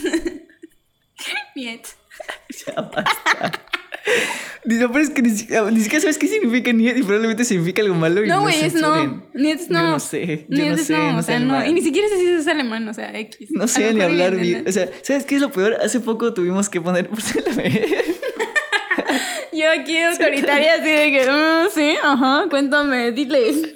Niet. 1.59 1.87
Ya 2.67 2.81
basta. 2.81 3.51
Ni- 4.65 4.79
lo 4.79 4.89
peor 4.91 5.01
es 5.03 5.09
que 5.09 5.21
ni, 5.21 5.29
siquiera- 5.29 5.69
ni 5.71 5.79
siquiera 5.81 6.01
sabes 6.01 6.17
qué 6.17 6.27
significa 6.27 6.71
niet 6.73 6.97
y 6.97 7.03
probablemente 7.03 7.45
significa 7.45 7.81
algo 7.81 7.95
malo 7.95 8.23
y 8.23 8.27
No, 8.27 8.41
güey, 8.41 8.59
es 8.65 8.73
no. 8.73 9.23
Niet 9.33 9.59
es 9.61 9.67
Yo 9.67 9.73
no. 9.75 9.91
no 9.91 9.99
sé, 9.99 10.45
yo 10.49 10.57
Niet 10.57 10.69
no 10.69 10.75
es 10.75 10.85
sé, 10.87 10.93
no, 10.97 11.11
no 11.13 11.19
o 11.19 11.23
sea, 11.23 11.39
no. 11.39 11.65
Y 11.65 11.73
ni 11.73 11.81
siquiera 11.81 12.07
sé 12.09 12.17
si 12.17 12.25
es 12.27 12.47
alemán, 12.47 12.87
o 12.87 12.93
sea, 12.93 13.17
X. 13.17 13.51
No 13.51 13.67
sé 13.67 13.93
ni 13.93 14.01
hablar 14.01 14.35
bien. 14.35 14.65
O 14.67 14.71
sea, 14.71 14.89
¿sabes 15.03 15.25
qué 15.25 15.35
es 15.35 15.41
lo 15.41 15.51
peor? 15.51 15.77
Hace 15.81 15.99
poco 16.01 16.33
tuvimos 16.33 16.67
que 16.69 16.81
poner. 16.81 17.09
Yo 19.53 19.69
aquí 19.71 19.97
autoritaria 19.97 20.73
así 20.75 20.89
de 20.89 21.11
que, 21.11 21.25
"Mm, 21.31 21.69
sí, 21.73 21.95
ajá, 22.01 22.45
cuéntame, 22.49 23.11
diles. 23.11 23.75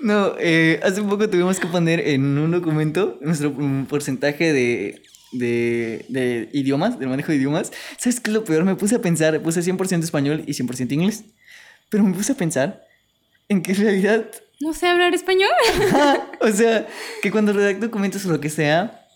No, 0.00 0.34
eh, 0.38 0.80
hace 0.82 1.02
poco 1.02 1.28
tuvimos 1.28 1.58
que 1.60 1.66
poner 1.66 2.00
en 2.08 2.38
un 2.38 2.50
documento 2.50 3.18
nuestro 3.20 3.50
mm, 3.50 3.86
porcentaje 3.86 4.52
de, 4.52 5.02
de, 5.32 6.04
de 6.08 6.48
idiomas, 6.52 6.98
del 6.98 7.08
manejo 7.08 7.32
de 7.32 7.38
idiomas. 7.38 7.72
¿Sabes 7.98 8.20
qué 8.20 8.30
es 8.30 8.34
lo 8.34 8.44
peor? 8.44 8.64
Me 8.64 8.74
puse 8.74 8.96
a 8.96 9.00
pensar, 9.00 9.40
puse 9.42 9.60
100% 9.60 10.02
español 10.02 10.44
y 10.46 10.52
100% 10.52 10.92
inglés. 10.92 11.24
Pero 11.88 12.04
me 12.04 12.14
puse 12.14 12.32
a 12.32 12.36
pensar 12.36 12.84
en 13.48 13.62
que 13.62 13.72
en 13.72 13.78
realidad, 13.78 14.30
No 14.60 14.72
sé 14.72 14.86
hablar 14.86 15.14
español. 15.14 15.50
o 16.40 16.48
sea, 16.50 16.86
que 17.22 17.30
cuando 17.30 17.52
redacto 17.52 17.86
documentos 17.86 18.24
o 18.26 18.30
lo 18.30 18.40
que 18.40 18.50
sea, 18.50 19.06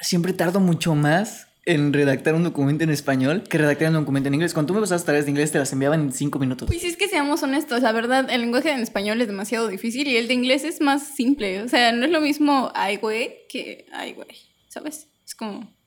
siempre 0.00 0.32
tardo 0.32 0.60
mucho 0.60 0.94
más 0.94 1.46
en 1.66 1.92
redactar 1.92 2.34
un 2.34 2.42
documento 2.42 2.84
en 2.84 2.90
español 2.90 3.44
que 3.48 3.58
redactar 3.58 3.88
un 3.88 3.94
documento 3.94 4.28
en 4.28 4.34
inglés. 4.34 4.54
Cuando 4.54 4.68
tú 4.68 4.74
me 4.74 4.80
pasabas 4.80 5.04
tareas 5.04 5.26
de 5.26 5.30
inglés, 5.30 5.52
te 5.52 5.58
las 5.58 5.72
enviaban 5.72 6.00
en 6.00 6.12
5 6.12 6.38
minutos. 6.38 6.66
Pues 6.66 6.82
es 6.84 6.96
que 6.96 7.08
seamos 7.08 7.42
honestos, 7.42 7.82
la 7.82 7.92
verdad, 7.92 8.28
el 8.30 8.40
lenguaje 8.40 8.70
en 8.70 8.80
español 8.80 9.20
es 9.20 9.28
demasiado 9.28 9.68
difícil 9.68 10.08
y 10.08 10.16
el 10.16 10.26
de 10.26 10.34
inglés 10.34 10.64
es 10.64 10.80
más 10.80 11.14
simple. 11.14 11.62
O 11.62 11.68
sea, 11.68 11.92
no 11.92 12.04
es 12.04 12.10
lo 12.10 12.20
mismo 12.20 12.72
ay, 12.74 12.96
güey, 12.96 13.46
que 13.48 13.86
ay, 13.92 14.14
güey. 14.14 14.28
¿Sabes? 14.68 15.09
Es 15.40 15.46
como. 15.48 15.80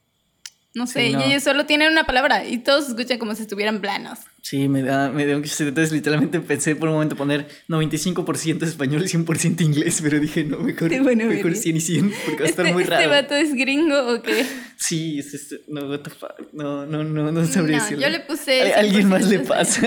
No 0.76 0.88
sé, 0.88 1.06
Sí, 1.06 1.14
no. 1.14 1.20
y 1.20 1.30
ellos 1.30 1.44
solo 1.44 1.68
tienen 1.68 1.92
una 1.92 2.08
palabra 2.08 2.48
y 2.48 2.58
todos 2.58 2.90
escuchan 2.90 3.20
como 3.20 3.36
si 3.36 3.44
estuvieran 3.44 3.80
planos. 3.80 4.18
Sí, 4.42 4.68
me 4.68 4.82
da, 4.82 5.12
me 5.12 5.24
da 5.28 5.38
un. 5.38 5.44
Entonces, 5.44 5.92
literalmente 5.92 6.40
pensé 6.40 6.76
por 6.76 6.90
un 6.90 6.96
momento 6.96 7.16
poner 7.16 7.48
95% 7.68 8.64
español 8.64 9.04
y 9.04 9.06
100% 9.08 9.62
inglés, 9.62 10.00
pero 10.02 10.20
dije, 10.20 10.44
no, 10.44 10.58
mejor, 10.58 10.90
Sí, 10.90 10.98
bueno, 10.98 11.26
mejor 11.28 11.52
bien. 11.52 11.62
100 11.62 11.78
y 11.78 11.80
100, 11.80 12.14
porque 12.26 12.40
va 12.42 12.46
a 12.48 12.50
estar 12.50 12.66
Este, 12.66 12.74
muy 12.74 12.84
este 12.84 12.96
raro. 12.96 13.10
vato 13.12 13.36
es 13.36 13.54
gringo 13.54 14.14
o 14.16 14.22
qué? 14.24 14.48
Sí, 14.78 15.20
es 15.20 15.36
este, 15.36 15.62
no, 15.68 15.88
what 15.88 16.00
the 16.00 16.10
fuck, 16.10 16.52
no, 16.54 16.88
no, 16.88 17.04
no, 17.04 17.32
no 17.32 17.46
sabría 17.46 17.78
No, 17.78 17.84
decirlo. 17.84 18.02
yo 18.04 18.10
le 18.10 18.20
puse 18.22 18.74
A, 18.74 18.80
alguien 18.80 19.08
más 19.10 19.28
le 19.30 19.42
100% 19.44 19.48
pasa. 19.48 19.82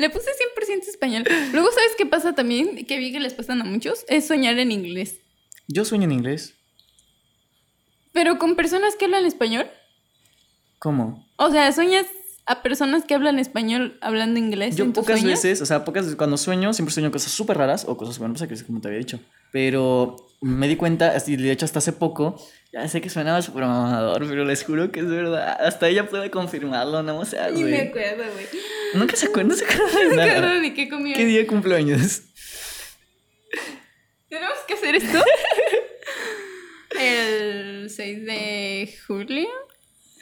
Le 0.00 0.10
puse 0.10 0.26
100% 0.58 0.88
español. 0.88 1.22
Luego, 1.52 1.68
¿sabes 1.70 1.92
qué 1.96 2.04
pasa 2.04 2.34
también? 2.34 2.84
Que 2.84 2.98
vi 2.98 3.12
que 3.12 3.20
les 3.20 3.34
pasan 3.34 3.60
a 3.60 3.64
muchos. 3.64 4.04
Es 4.08 4.26
soñar 4.26 4.58
en 4.58 4.72
inglés. 4.72 5.20
Yo 5.68 5.84
sueño 5.84 6.04
en 6.06 6.12
inglés. 6.12 6.54
Pero 8.12 8.38
con 8.38 8.56
personas 8.56 8.96
que 8.96 9.06
hablan 9.06 9.24
español. 9.24 9.66
¿Cómo? 10.78 11.26
O 11.36 11.50
sea, 11.50 11.72
sueñas 11.72 12.06
a 12.44 12.62
personas 12.62 13.04
que 13.04 13.14
hablan 13.14 13.38
español 13.38 13.98
hablando 14.00 14.38
inglés. 14.38 14.76
Yo 14.76 14.84
en 14.84 14.92
pocas 14.92 15.20
sueños? 15.20 15.42
veces, 15.42 15.62
o 15.62 15.66
sea, 15.66 15.84
pocas 15.84 16.04
veces 16.04 16.16
cuando 16.16 16.36
sueño, 16.36 16.74
siempre 16.74 16.92
sueño 16.92 17.10
cosas 17.12 17.32
súper 17.32 17.56
raras 17.56 17.84
o 17.86 17.96
cosas 17.96 18.18
buenas, 18.18 18.42
que 18.42 18.52
es 18.54 18.64
como 18.64 18.80
te 18.80 18.88
había 18.88 18.98
dicho. 18.98 19.20
Pero 19.52 20.16
me 20.40 20.66
di 20.66 20.76
cuenta, 20.76 21.12
así, 21.14 21.36
de 21.36 21.52
hecho 21.52 21.64
hasta 21.64 21.78
hace 21.78 21.92
poco, 21.92 22.36
ya 22.72 22.88
sé 22.88 23.00
que 23.00 23.10
suenaba 23.10 23.42
súper 23.42 23.64
mamador, 23.64 24.26
pero 24.28 24.44
les 24.44 24.64
juro 24.64 24.90
que 24.90 25.00
es 25.00 25.08
verdad. 25.08 25.56
Hasta 25.64 25.88
ella 25.88 26.08
puede 26.08 26.30
confirmarlo, 26.30 27.02
no 27.02 27.24
sé, 27.24 27.38
Ni 27.52 27.62
me 27.62 27.70
güey. 27.70 27.88
acuerdo, 27.88 28.24
güey. 28.32 28.46
Nunca 28.94 29.14
se 29.14 29.26
acuerda, 29.26 29.50
no 29.50 29.54
se 29.54 29.64
acuerda 29.64 29.86
de 29.86 30.04
No 30.10 30.16
me 30.16 30.26
nada. 30.70 30.74
¿Qué 30.74 31.24
día 31.24 31.46
cumpleaños? 31.46 32.22
¿Tenemos 34.28 34.58
que 34.66 34.74
hacer 34.74 34.96
esto? 34.96 35.18
El 37.02 37.90
6 37.90 38.24
de 38.24 38.94
julio. 39.06 39.48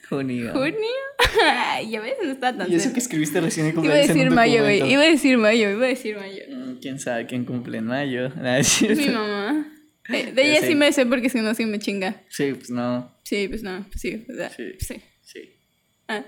Junio. 0.09 0.53
¿Junio? 0.53 0.74
Ya 1.89 2.01
ves, 2.01 2.14
no 2.22 2.33
está 2.33 2.57
tan 2.57 2.70
Y 2.70 2.74
eso 2.74 2.93
que 2.93 2.99
escribiste 2.99 3.41
recién 3.41 3.66
en 3.66 3.85
Iba 3.85 3.95
a 3.95 4.01
en 4.01 4.09
decir 4.09 4.28
un 4.28 4.35
mayo, 4.35 4.62
güey. 4.62 4.93
Iba 4.93 5.03
a 5.03 5.07
decir 5.07 5.39
mayo, 5.39 5.70
iba 5.70 5.85
a 5.85 5.89
decir 5.89 6.16
mayo. 6.16 6.43
Mm, 6.49 6.81
¿Quién 6.81 6.99
sabe 6.99 7.26
quién 7.26 7.45
cumple 7.45 7.78
en 7.78 7.87
mayo? 7.87 8.31
Cierto. 8.62 9.01
Mi 9.01 9.09
mamá. 9.09 9.72
De, 10.09 10.33
ella 10.37 10.66
sí 10.66 10.74
me 10.74 10.93
sé 10.93 11.07
porque 11.07 11.31
si 11.31 11.39
no, 11.39 11.55
sí 11.55 11.64
me 11.66 11.78
chinga. 11.78 12.22
Sí, 12.28 12.53
pues 12.55 12.70
no. 12.70 13.14
Sí, 13.22 13.47
pues 13.47 13.62
no, 13.62 13.87
pues 13.89 14.01
sí, 14.01 14.26
o 14.28 14.35
sea, 14.35 14.51
Sí. 14.51 14.72
sí. 14.81 15.01
Sí. 15.22 15.57
Ah. 16.09 16.24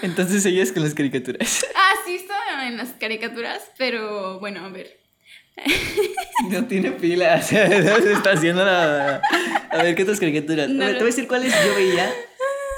Entonces 0.00 0.42
seguías 0.42 0.72
con 0.72 0.82
las 0.82 0.94
caricaturas. 0.94 1.66
Ah, 1.76 1.92
sí, 2.06 2.14
estaba 2.14 2.66
en 2.66 2.78
las 2.78 2.92
caricaturas, 2.92 3.60
pero 3.76 4.40
bueno, 4.40 4.64
a 4.64 4.70
ver. 4.70 5.01
No 6.50 6.64
tiene 6.66 6.90
pila, 6.92 7.38
o 7.40 7.42
sea, 7.42 7.68
no 7.68 7.96
se 7.96 8.12
está 8.12 8.32
haciendo 8.32 8.64
nada. 8.64 9.22
A 9.70 9.82
ver, 9.82 9.94
¿qué 9.94 10.02
otras 10.02 10.18
caricaturas? 10.18 10.68
No, 10.68 10.82
a 10.82 10.86
ver, 10.86 10.94
no. 10.94 10.98
te 10.98 11.04
voy 11.04 11.12
a 11.12 11.14
decir 11.14 11.28
cuáles 11.28 11.52
yo 11.64 11.74
veía 11.76 12.12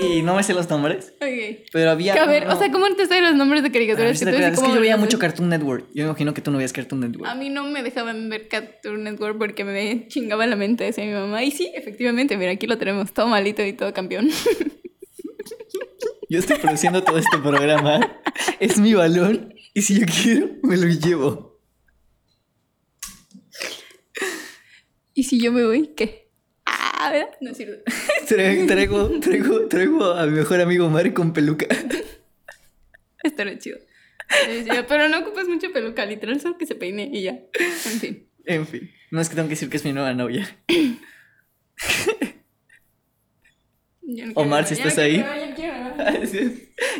y 0.01 0.22
no 0.22 0.35
me 0.35 0.43
sé 0.43 0.55
los 0.55 0.68
nombres, 0.68 1.14
Ok. 1.20 1.66
pero 1.72 1.91
había... 1.91 2.12
Que 2.14 2.18
a 2.18 2.27
ver, 2.27 2.47
no. 2.47 2.55
o 2.55 2.59
sea, 2.59 2.70
¿cómo 2.70 2.87
te 2.95 3.07
saben 3.07 3.25
los 3.25 3.35
nombres 3.37 3.62
de 3.62 3.70
caricaturas? 3.70 4.18
Que 4.18 4.27
tú 4.27 4.33
es 4.37 4.61
que 4.61 4.75
yo 4.75 4.81
veía 4.81 4.97
mucho. 4.97 5.18
Cartoon 5.18 5.49
Network. 5.49 5.87
Yo 5.95 6.05
me 6.05 6.11
imagino 6.11 6.35
que 6.35 6.43
tú 6.43 6.51
no 6.51 6.59
veías 6.59 6.72
Cartoon 6.72 7.01
Network. 7.01 7.31
A 7.31 7.35
mí 7.35 7.49
no 7.49 7.64
me 7.64 7.83
dejaban 7.83 8.29
ver 8.29 8.49
Cartoon 8.49 9.05
Network 9.05 9.39
porque 9.39 9.64
me 9.64 10.07
chingaba 10.09 10.47
la 10.47 10.57
mente, 10.57 10.85
decía 10.85 11.05
mi 11.05 11.12
mamá. 11.12 11.43
Y 11.43 11.51
sí, 11.53 11.70
efectivamente, 11.75 12.37
mira, 12.37 12.53
aquí 12.53 12.66
lo 12.66 12.77
tenemos, 12.77 13.12
todo 13.14 13.29
malito 13.29 13.64
y 13.64 13.72
todo 13.72 13.95
campeón. 13.95 14.29
Yo 16.29 16.39
estoy 16.39 16.57
produciendo 16.59 17.03
todo 17.05 17.18
este 17.18 17.39
programa. 17.39 18.18
Es 18.59 18.79
mi 18.79 18.95
balón 18.95 19.55
y 19.75 19.83
si 19.83 20.01
yo 20.01 20.07
quiero, 20.07 20.49
me 20.62 20.77
lo 20.77 20.89
llevo. 20.89 21.53
Y 25.15 25.25
si 25.25 25.41
yo 25.41 25.53
me 25.53 25.65
voy, 25.65 25.89
¿qué? 25.97 26.29
Ah, 26.67 27.11
¿verdad? 27.12 27.31
No 27.41 27.55
cierto. 27.55 27.83
Traigo, 28.29 29.21
traigo, 29.21 29.67
traigo, 29.69 30.05
a 30.12 30.27
mi 30.27 30.33
mejor 30.33 30.61
amigo 30.61 30.89
Mari 30.91 31.12
con 31.12 31.33
peluca. 31.33 31.67
Estará 33.23 33.57
chido. 33.59 33.79
Pero 34.89 35.09
no 35.09 35.19
ocupas 35.21 35.47
mucho 35.49 35.71
peluca, 35.73 36.05
literal, 36.07 36.41
solo 36.41 36.57
que 36.59 36.67
se 36.67 36.75
peine 36.75 37.11
y 37.12 37.23
ya. 37.23 37.41
En 37.59 38.01
fin. 38.01 38.29
En 38.47 38.67
fin, 38.67 38.91
no 39.11 39.21
es 39.21 39.29
que 39.29 39.35
tengo 39.35 39.49
que 39.49 39.55
decir 39.55 39.69
que 39.71 39.77
es 39.79 39.85
mi 39.85 39.93
nueva 39.93 40.12
novia. 40.15 40.57
No 44.07 44.33
Omar, 44.35 44.67
si 44.67 44.75
no 44.75 44.81
estás 44.81 44.99
ahí. 44.99 45.15
quiero- 45.15 45.35
yo 45.35 45.47
no 45.47 45.55
quiero- 46.31 46.51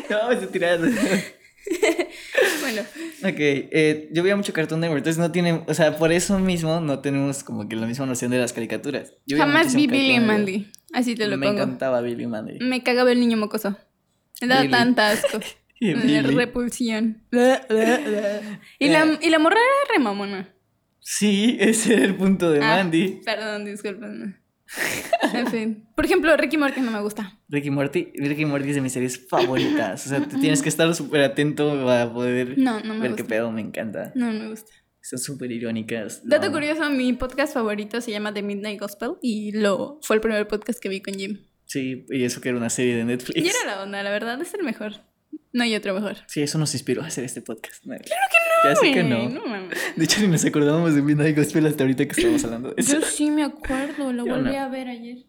No, 0.09 0.31
estoy 0.31 0.47
tirando. 0.49 0.87
Bueno, 2.61 2.81
Ok, 3.21 3.35
eh, 3.37 4.09
yo 4.11 4.23
veía 4.23 4.35
mucho 4.35 4.51
Cartoon 4.53 4.79
Network, 4.79 4.99
entonces 4.99 5.19
no 5.19 5.31
tiene, 5.31 5.63
o 5.67 5.73
sea, 5.73 5.97
por 5.97 6.11
eso 6.11 6.39
mismo 6.39 6.79
no 6.79 6.99
tenemos 6.99 7.43
como 7.43 7.67
que 7.69 7.75
la 7.75 7.85
misma 7.87 8.05
noción 8.05 8.31
de 8.31 8.39
las 8.39 8.53
caricaturas. 8.53 9.13
Yo 9.25 9.37
jamás 9.37 9.75
vi 9.75 9.87
Billy 9.87 10.15
y 10.15 10.19
Mandy. 10.19 10.71
Así 10.93 11.15
te 11.15 11.27
lo 11.27 11.37
Me 11.37 11.47
pongo. 11.47 11.61
encantaba 11.61 12.01
Billy 12.01 12.23
y 12.23 12.27
Mandy. 12.27 12.59
Me 12.59 12.81
cagaba 12.83 13.11
el 13.11 13.19
niño 13.19 13.37
mocoso. 13.37 13.77
Me 14.41 14.47
daba 14.47 14.69
tanta 14.69 15.11
asco. 15.11 15.39
Me 15.79 15.93
da 16.21 16.21
repulsión. 16.23 17.21
Y 18.79 18.87
la, 18.89 19.19
y 19.21 19.29
la 19.29 19.39
morra 19.39 19.57
era 19.57 19.93
re 19.93 19.99
mamona. 20.03 20.49
Sí, 20.99 21.57
ese 21.59 21.93
era 21.93 22.05
el 22.05 22.15
punto 22.15 22.49
de 22.49 22.59
Ah, 22.63 22.77
Mandy. 22.77 23.21
Perdón, 23.23 23.65
disculpen. 23.65 24.37
En 25.33 25.47
fin. 25.47 25.87
Por 25.95 26.05
ejemplo, 26.05 26.35
Ricky 26.37 26.57
Morty 26.57 26.81
no 26.81 26.91
me 26.91 27.01
gusta. 27.01 27.37
Ricky 27.49 27.69
Morty, 27.71 28.11
Ricky 28.15 28.45
Morty 28.45 28.69
es 28.69 28.75
de 28.75 28.81
mis 28.81 28.93
series 28.93 29.27
favoritas. 29.27 30.05
O 30.05 30.09
sea, 30.09 30.21
te 30.21 30.37
tienes 30.39 30.61
que 30.61 30.69
estar 30.69 30.93
súper 30.95 31.21
atento 31.21 31.83
para 31.85 32.11
poder 32.13 32.57
No, 32.57 32.79
no 32.81 32.93
me 32.93 32.99
ver 33.01 33.11
gusta. 33.11 33.23
qué 33.23 33.29
pedo, 33.29 33.51
me 33.51 33.61
encanta. 33.61 34.11
No 34.15 34.31
me 34.31 34.49
gusta. 34.49 34.71
Son 35.01 35.19
súper 35.19 35.51
irónicas. 35.51 36.21
Dato 36.27 36.47
no. 36.47 36.53
curioso, 36.53 36.89
mi 36.89 37.13
podcast 37.13 37.53
favorito 37.53 38.01
se 38.01 38.11
llama 38.11 38.33
The 38.33 38.41
Midnight 38.43 38.79
Gospel 38.79 39.11
y 39.21 39.51
lo 39.51 39.99
fue 40.01 40.15
el 40.15 40.21
primer 40.21 40.47
podcast 40.47 40.79
que 40.79 40.89
vi 40.89 41.01
con 41.01 41.13
Jim. 41.15 41.39
Sí, 41.65 42.05
y 42.09 42.23
eso 42.23 42.41
que 42.41 42.49
era 42.49 42.57
una 42.57 42.69
serie 42.69 42.95
de 42.95 43.05
Netflix. 43.05 43.37
Y 43.37 43.47
era 43.47 43.65
la 43.65 43.83
onda, 43.83 44.01
la 44.03 44.09
verdad, 44.11 44.41
es 44.41 44.53
el 44.53 44.63
mejor. 44.63 44.93
No 45.55 45.63
hay 45.63 45.73
otro 45.73 45.93
mejor. 45.93 46.17
Sí, 46.27 46.41
eso 46.41 46.57
nos 46.57 46.73
inspiró 46.73 47.01
a 47.01 47.05
hacer 47.05 47.23
este 47.23 47.41
podcast. 47.41 47.81
Claro 47.81 48.03
que 48.03 48.09
no. 48.09 48.69
Ya 48.69 48.75
sé 48.75 48.91
que 48.91 49.03
no. 49.03 49.29
mames. 49.47 49.79
De 49.95 50.03
hecho, 50.03 50.19
ni 50.19 50.27
nos 50.27 50.43
acordábamos 50.43 50.95
de 50.95 51.01
Midnight 51.01 51.37
Gospel 51.37 51.65
hasta 51.65 51.85
ahorita 51.85 52.05
que 52.05 52.11
estamos 52.11 52.43
hablando 52.43 52.73
de 52.73 52.81
eso. 52.81 52.99
Yo 52.99 53.01
sí 53.01 53.31
me 53.31 53.41
acuerdo, 53.45 54.11
lo 54.11 54.25
volví 54.25 54.51
no. 54.51 54.59
a 54.59 54.67
ver 54.67 54.89
ayer. 54.89 55.19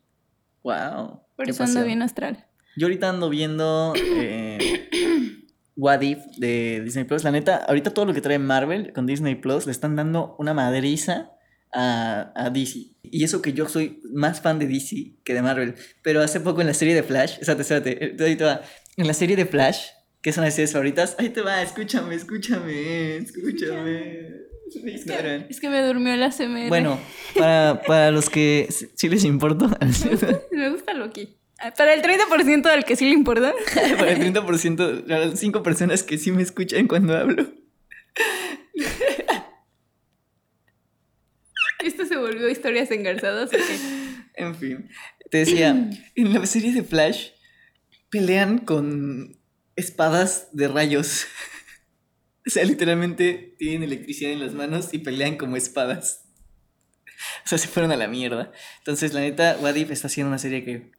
Wow. 0.64 1.20
Por 1.36 1.48
eso 1.48 1.62
ando 1.62 1.84
bien 1.84 2.02
astral. 2.02 2.44
Yo 2.76 2.88
ahorita 2.88 3.08
ando 3.08 3.30
viendo 3.30 3.94
eh, 3.96 5.38
What 5.76 6.00
If 6.00 6.18
de 6.38 6.80
Disney 6.82 7.04
Plus. 7.04 7.22
La 7.22 7.30
neta, 7.30 7.58
ahorita 7.58 7.94
todo 7.94 8.06
lo 8.06 8.12
que 8.12 8.20
trae 8.20 8.40
Marvel 8.40 8.92
con 8.92 9.06
Disney 9.06 9.36
Plus 9.36 9.66
le 9.66 9.70
están 9.70 9.94
dando 9.94 10.34
una 10.40 10.54
madriza 10.54 11.30
a, 11.72 12.32
a 12.34 12.50
DC. 12.50 12.80
Y 13.04 13.22
eso 13.22 13.42
que 13.42 13.52
yo 13.52 13.68
soy 13.68 14.02
más 14.12 14.40
fan 14.40 14.58
de 14.58 14.66
DC 14.66 15.18
que 15.22 15.34
de 15.34 15.42
Marvel. 15.42 15.76
Pero 16.02 16.20
hace 16.20 16.40
poco 16.40 16.62
en 16.62 16.66
la 16.66 16.74
serie 16.74 16.96
de 16.96 17.04
Flash, 17.04 17.38
espérate, 17.40 17.62
espérate, 17.62 18.44
va. 18.44 18.62
En 18.96 19.06
la 19.06 19.14
serie 19.14 19.36
de 19.36 19.46
Flash, 19.46 19.90
una 20.34 20.42
de 20.42 20.48
mis 20.48 20.54
series 20.54 20.72
favoritas, 20.72 21.16
ahí 21.18 21.28
te 21.30 21.42
va, 21.42 21.62
escúchame, 21.62 22.14
escúchame, 22.14 23.16
escúchame. 23.18 24.46
Me. 24.82 24.94
Es 25.48 25.60
que 25.60 25.68
me 25.68 25.80
durmió 25.82 26.12
el 26.12 26.22
ASMR. 26.24 26.68
Bueno, 26.68 26.98
para, 27.38 27.82
para 27.86 28.10
los 28.10 28.28
que 28.28 28.66
sí 28.70 29.08
les 29.08 29.22
importa, 29.24 29.78
Me 30.50 30.70
gusta 30.70 30.92
Loki. 30.92 31.38
Ah, 31.58 31.72
Para 31.72 31.94
el 31.94 32.02
30% 32.02 32.62
del 32.70 32.84
que 32.84 32.96
sí 32.96 33.04
le 33.06 33.12
importa. 33.12 33.54
para 33.96 34.10
el 34.10 34.34
30%, 34.34 35.04
las 35.06 35.38
5 35.38 35.62
personas 35.62 36.02
que 36.02 36.18
sí 36.18 36.32
me 36.32 36.42
escuchan 36.42 36.88
cuando 36.88 37.16
hablo. 37.16 37.46
Esto 41.84 42.04
se 42.04 42.16
volvió 42.16 42.48
historias 42.48 42.90
engarzadas. 42.90 43.48
¿o 43.48 43.52
qué? 43.52 43.78
En 44.34 44.54
fin, 44.56 44.88
te 45.30 45.38
decía, 45.38 45.90
en 46.14 46.34
la 46.34 46.44
serie 46.46 46.72
de 46.72 46.82
Flash 46.82 47.28
pelean 48.10 48.58
con 48.58 49.38
espadas 49.76 50.48
de 50.52 50.68
rayos. 50.68 51.26
O 52.48 52.48
sea, 52.48 52.62
literalmente 52.62 53.56
tienen 53.58 53.82
electricidad 53.82 54.30
en 54.30 54.38
las 54.38 54.54
manos 54.54 54.90
y 54.94 54.98
pelean 54.98 55.36
como 55.36 55.56
espadas. 55.56 56.28
O 57.44 57.48
sea, 57.48 57.58
se 57.58 57.66
fueron 57.66 57.90
a 57.90 57.96
la 57.96 58.06
mierda. 58.06 58.52
Entonces, 58.78 59.12
la 59.14 59.20
neta, 59.20 59.58
Wadif 59.60 59.90
está 59.90 60.06
haciendo 60.06 60.28
una 60.28 60.38
serie 60.38 60.64
que, 60.64 60.92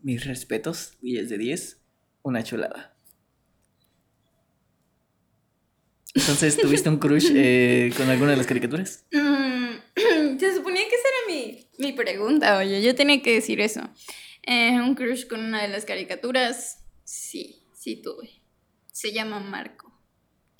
mis 0.00 0.24
respetos, 0.24 0.96
10 1.00 1.28
de 1.28 1.38
10, 1.38 1.82
una 2.22 2.44
chulada. 2.44 2.96
Entonces, 6.14 6.56
¿tuviste 6.56 6.88
un 6.88 6.98
crush 6.98 7.32
eh, 7.34 7.92
con 7.96 8.08
alguna 8.08 8.32
de 8.32 8.36
las 8.36 8.46
caricaturas? 8.46 9.04
Mm, 9.94 10.38
se 10.38 10.54
suponía 10.54 10.82
que 10.82 10.94
esa 10.94 11.08
era 11.08 11.34
mi, 11.34 11.70
mi 11.78 11.92
pregunta, 11.92 12.58
oye. 12.58 12.82
Yo 12.82 12.94
tenía 12.94 13.22
que 13.22 13.34
decir 13.34 13.60
eso. 13.60 13.80
Eh, 14.42 14.72
un 14.80 14.94
crush 14.94 15.26
con 15.26 15.40
una 15.40 15.62
de 15.62 15.68
las 15.68 15.84
caricaturas. 15.84 16.84
Sí, 17.04 17.61
sí 17.82 18.00
tuve. 18.02 18.42
Se 18.92 19.12
llama 19.12 19.40
Marco. 19.40 19.92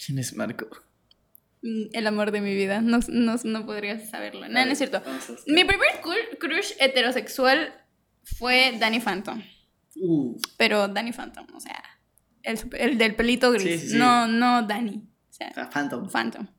¿Quién 0.05 0.19
es 0.19 0.35
Marco? 0.35 0.67
Mm, 1.63 1.85
El 1.93 2.07
amor 2.07 2.33
de 2.33 2.41
mi 2.41 2.55
vida. 2.55 2.81
No, 2.81 2.99
no, 3.09 3.37
no 3.45 3.67
podrías 3.67 4.11
saberlo. 4.11 4.49
No, 4.49 4.65
no 4.65 4.73
es 4.73 4.79
cierto. 4.79 5.01
Mi 5.47 5.65
primer 5.65 6.01
cru- 6.03 6.39
crush 6.39 6.73
heterosexual 6.81 7.73
fue 8.25 8.77
Danny 8.81 8.99
Phantom. 9.01 9.43
Uh, 9.97 10.37
Pero 10.57 10.89
Danny 10.89 11.13
Phantom, 11.13 11.47
o 11.55 11.61
sea, 11.61 11.83
el, 12.43 12.59
el 12.79 12.99
del 12.99 13.15
pelito 13.15 13.53
gris. 13.53 13.63
Sí, 13.63 13.79
sí, 13.79 13.89
sí. 13.91 13.97
No, 13.99 14.27
no 14.27 14.63
Danny. 14.67 15.07
O 15.29 15.33
sea, 15.33 15.53
ah, 15.57 15.71
Phantom. 15.73 16.09
Phantom. 16.09 16.47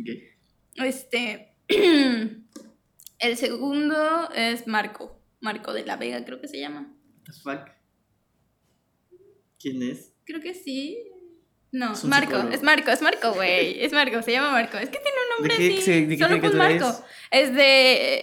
Ok. 0.00 0.08
Este. 0.76 1.54
el 1.68 3.36
segundo 3.36 4.30
es 4.34 4.66
Marco. 4.66 5.20
Marco 5.40 5.72
de 5.72 5.84
la 5.84 5.96
Vega, 5.96 6.24
creo 6.24 6.40
que 6.40 6.48
se 6.48 6.58
llama. 6.58 6.92
What 7.18 7.24
the 7.24 7.32
fuck? 7.32 7.79
¿Quién 9.60 9.82
es? 9.82 10.12
Creo 10.24 10.40
que 10.40 10.54
sí. 10.54 10.98
No, 11.72 11.92
Es 11.92 12.04
Marco, 12.04 12.30
psicólogo. 12.32 12.54
es 12.54 12.62
Marco, 12.64 12.90
es 12.90 13.02
Marco, 13.02 13.32
güey. 13.34 13.80
Es 13.84 13.92
Marco, 13.92 14.22
se 14.22 14.32
llama 14.32 14.50
Marco. 14.50 14.76
Es 14.78 14.88
que 14.88 14.98
tiene 14.98 15.16
un 15.22 15.36
nombre 15.36 15.54
¿De 15.56 15.68
qué- 15.68 15.74
así. 15.76 15.82
se- 15.84 16.06
de 16.06 16.08
qué 16.08 16.16
Solo 16.24 16.28
caricatura 16.40 16.68
Marco. 16.68 17.04
Es 17.30 17.54
de. 17.54 18.16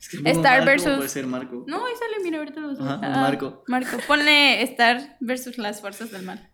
Es 0.00 0.08
que 0.08 0.30
Star 0.30 0.42
Marco, 0.60 0.64
versus- 0.64 0.96
Puede 0.96 1.08
ser 1.10 1.26
Marco. 1.26 1.64
No, 1.68 1.84
ahí 1.84 1.92
sale, 1.98 2.24
mira, 2.24 2.38
ahorita 2.38 2.60
lo 2.60 2.70
Ajá, 2.72 3.00
Ah, 3.02 3.20
Marco. 3.20 3.64
Marco. 3.68 3.98
Ponle 4.06 4.62
Star 4.62 5.16
versus 5.20 5.58
las 5.58 5.80
fuerzas 5.82 6.10
del 6.10 6.22
mal. 6.22 6.50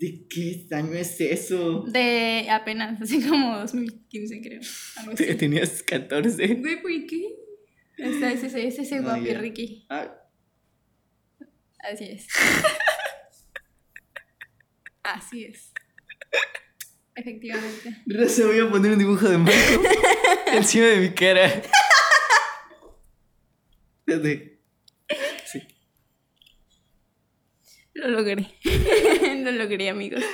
¿De 0.00 0.26
qué 0.28 0.66
año 0.74 0.94
es 0.94 1.20
eso? 1.20 1.84
De 1.86 2.48
apenas, 2.50 3.00
así 3.00 3.22
como 3.22 3.56
2015, 3.58 4.40
creo. 4.40 4.60
Algo 4.96 5.12
así. 5.12 5.32
Tenías 5.36 5.80
14. 5.84 6.54
Güey, 6.56 6.82
¿por 6.82 6.90
qué? 7.06 7.36
Ese, 7.98 8.32
ese, 8.32 8.66
ese, 8.66 8.82
ese, 8.82 9.00
guapi. 9.00 9.32
Ricky. 9.34 9.86
Ah, 9.88 10.12
Así 11.92 12.04
es. 12.04 12.26
Así 15.02 15.44
es. 15.44 15.72
Efectivamente. 17.14 18.28
Se 18.28 18.44
voy 18.44 18.58
a 18.58 18.70
poner 18.70 18.92
un 18.92 18.98
dibujo 18.98 19.28
de 19.28 19.38
Marco 19.38 19.82
encima 20.52 20.86
de 20.86 20.96
mi 20.98 21.10
cara. 21.10 21.62
Sí. 25.44 25.62
Lo 27.94 28.08
logré. 28.08 28.46
Lo 29.42 29.52
logré, 29.52 29.88
amigos. 29.90 30.24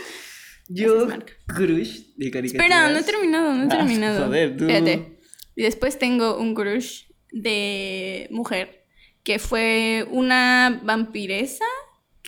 Yo, 0.68 1.08
crush 1.46 2.14
de 2.16 2.30
caricaturas. 2.30 2.52
Espera, 2.52 2.90
no 2.90 2.98
he 2.98 3.02
terminado, 3.02 3.54
no 3.54 3.62
he 3.62 3.66
ah, 3.66 3.68
terminado. 3.68 4.26
Joder, 4.26 4.56
tú. 4.56 4.66
Fíjate. 4.66 5.18
Y 5.56 5.62
después 5.62 5.98
tengo 5.98 6.38
un 6.38 6.54
crush 6.54 7.04
de 7.32 8.28
mujer 8.30 8.86
que 9.24 9.38
fue 9.38 10.06
una 10.10 10.80
vampiresa 10.84 11.64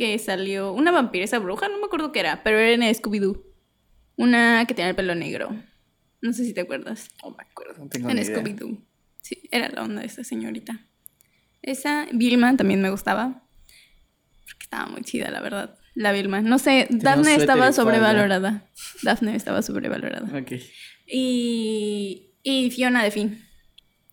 que 0.00 0.18
salió. 0.18 0.72
Una 0.72 0.90
vampiresa 0.92 1.38
bruja, 1.38 1.68
no 1.68 1.78
me 1.78 1.84
acuerdo 1.84 2.10
qué 2.10 2.20
era, 2.20 2.42
pero 2.42 2.58
era 2.58 2.72
en 2.72 2.94
Scooby-Doo. 2.94 3.44
Una 4.16 4.64
que 4.66 4.72
tenía 4.72 4.88
el 4.88 4.96
pelo 4.96 5.14
negro. 5.14 5.54
No 6.22 6.32
sé 6.32 6.46
si 6.46 6.54
te 6.54 6.62
acuerdas. 6.62 7.10
No 7.22 7.32
me 7.32 7.42
acuerdo, 7.42 7.74
no 7.84 7.90
tengo 7.90 8.08
En 8.08 8.16
Scooby-Doo. 8.16 8.82
Sí, 9.20 9.46
era 9.50 9.68
la 9.68 9.82
onda 9.82 10.00
de 10.00 10.06
esta 10.06 10.24
señorita. 10.24 10.80
Esa, 11.60 12.06
Vilma 12.14 12.56
también 12.56 12.80
me 12.80 12.88
gustaba. 12.88 13.46
Porque 14.46 14.64
estaba 14.64 14.86
muy 14.86 15.02
chida, 15.02 15.30
la 15.30 15.42
verdad 15.42 15.76
la 15.94 16.12
Vilma. 16.12 16.40
No 16.40 16.58
sé, 16.58 16.86
Daphne 16.88 17.34
estaba 17.34 17.70
sobrevalorada. 17.74 18.64
Daphne 19.02 19.36
estaba 19.36 19.60
sobrevalorada. 19.60 20.26
Ok. 20.38 20.52
Y, 21.06 22.38
y 22.42 22.70
Fiona 22.70 23.04
de 23.04 23.10
Finn. 23.10 23.49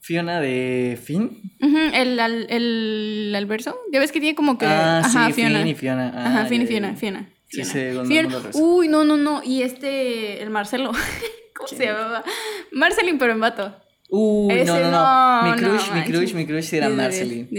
¿Fiona 0.08 0.39
de 0.39 0.97
Finn? 1.03 1.41
el, 1.60 2.18
el, 2.18 2.47
el, 2.49 3.34
Alberto. 3.36 3.78
Ya 3.91 3.99
ves 3.99 4.14
que 4.14 4.22
tiene 4.22 4.36
como 4.36 4.58
que. 4.58 4.66
Ah, 4.66 4.99
Ajá, 4.99 5.28
sí, 5.28 5.34
Fiona. 5.34 5.60
Finn 5.60 5.68
y 5.68 5.76
Fiona. 5.76 6.14
Ajá, 6.16 6.45
Finn 6.45 6.62
y 6.62 6.66
Fiona. 6.66 6.95
Fiona. 6.95 7.30
Sí, 7.49 7.66
Fiona. 7.66 8.39
Uy, 8.53 8.88
no, 8.88 9.03
no, 9.03 9.18
no. 9.18 9.43
Y 9.43 9.64
este, 9.64 10.41
el 10.41 10.49
Marcelo. 10.49 10.93
¿Cómo 11.53 11.68
se 11.68 11.88
llamaba? 11.88 12.24
Marcelín, 12.72 13.18
pero 13.18 13.34
en 13.34 13.41
vato. 13.41 13.76
Uy, 14.08 14.64
no, 14.64 14.80
no, 14.80 14.91
no. 14.91 15.51
Mi 15.51 15.58
crush, 15.58 15.91
mi 15.91 16.03
crush, 16.03 16.34
mi 16.34 16.45
crush 16.45 16.74
era 16.74 16.88
Marcelín. 16.88 17.49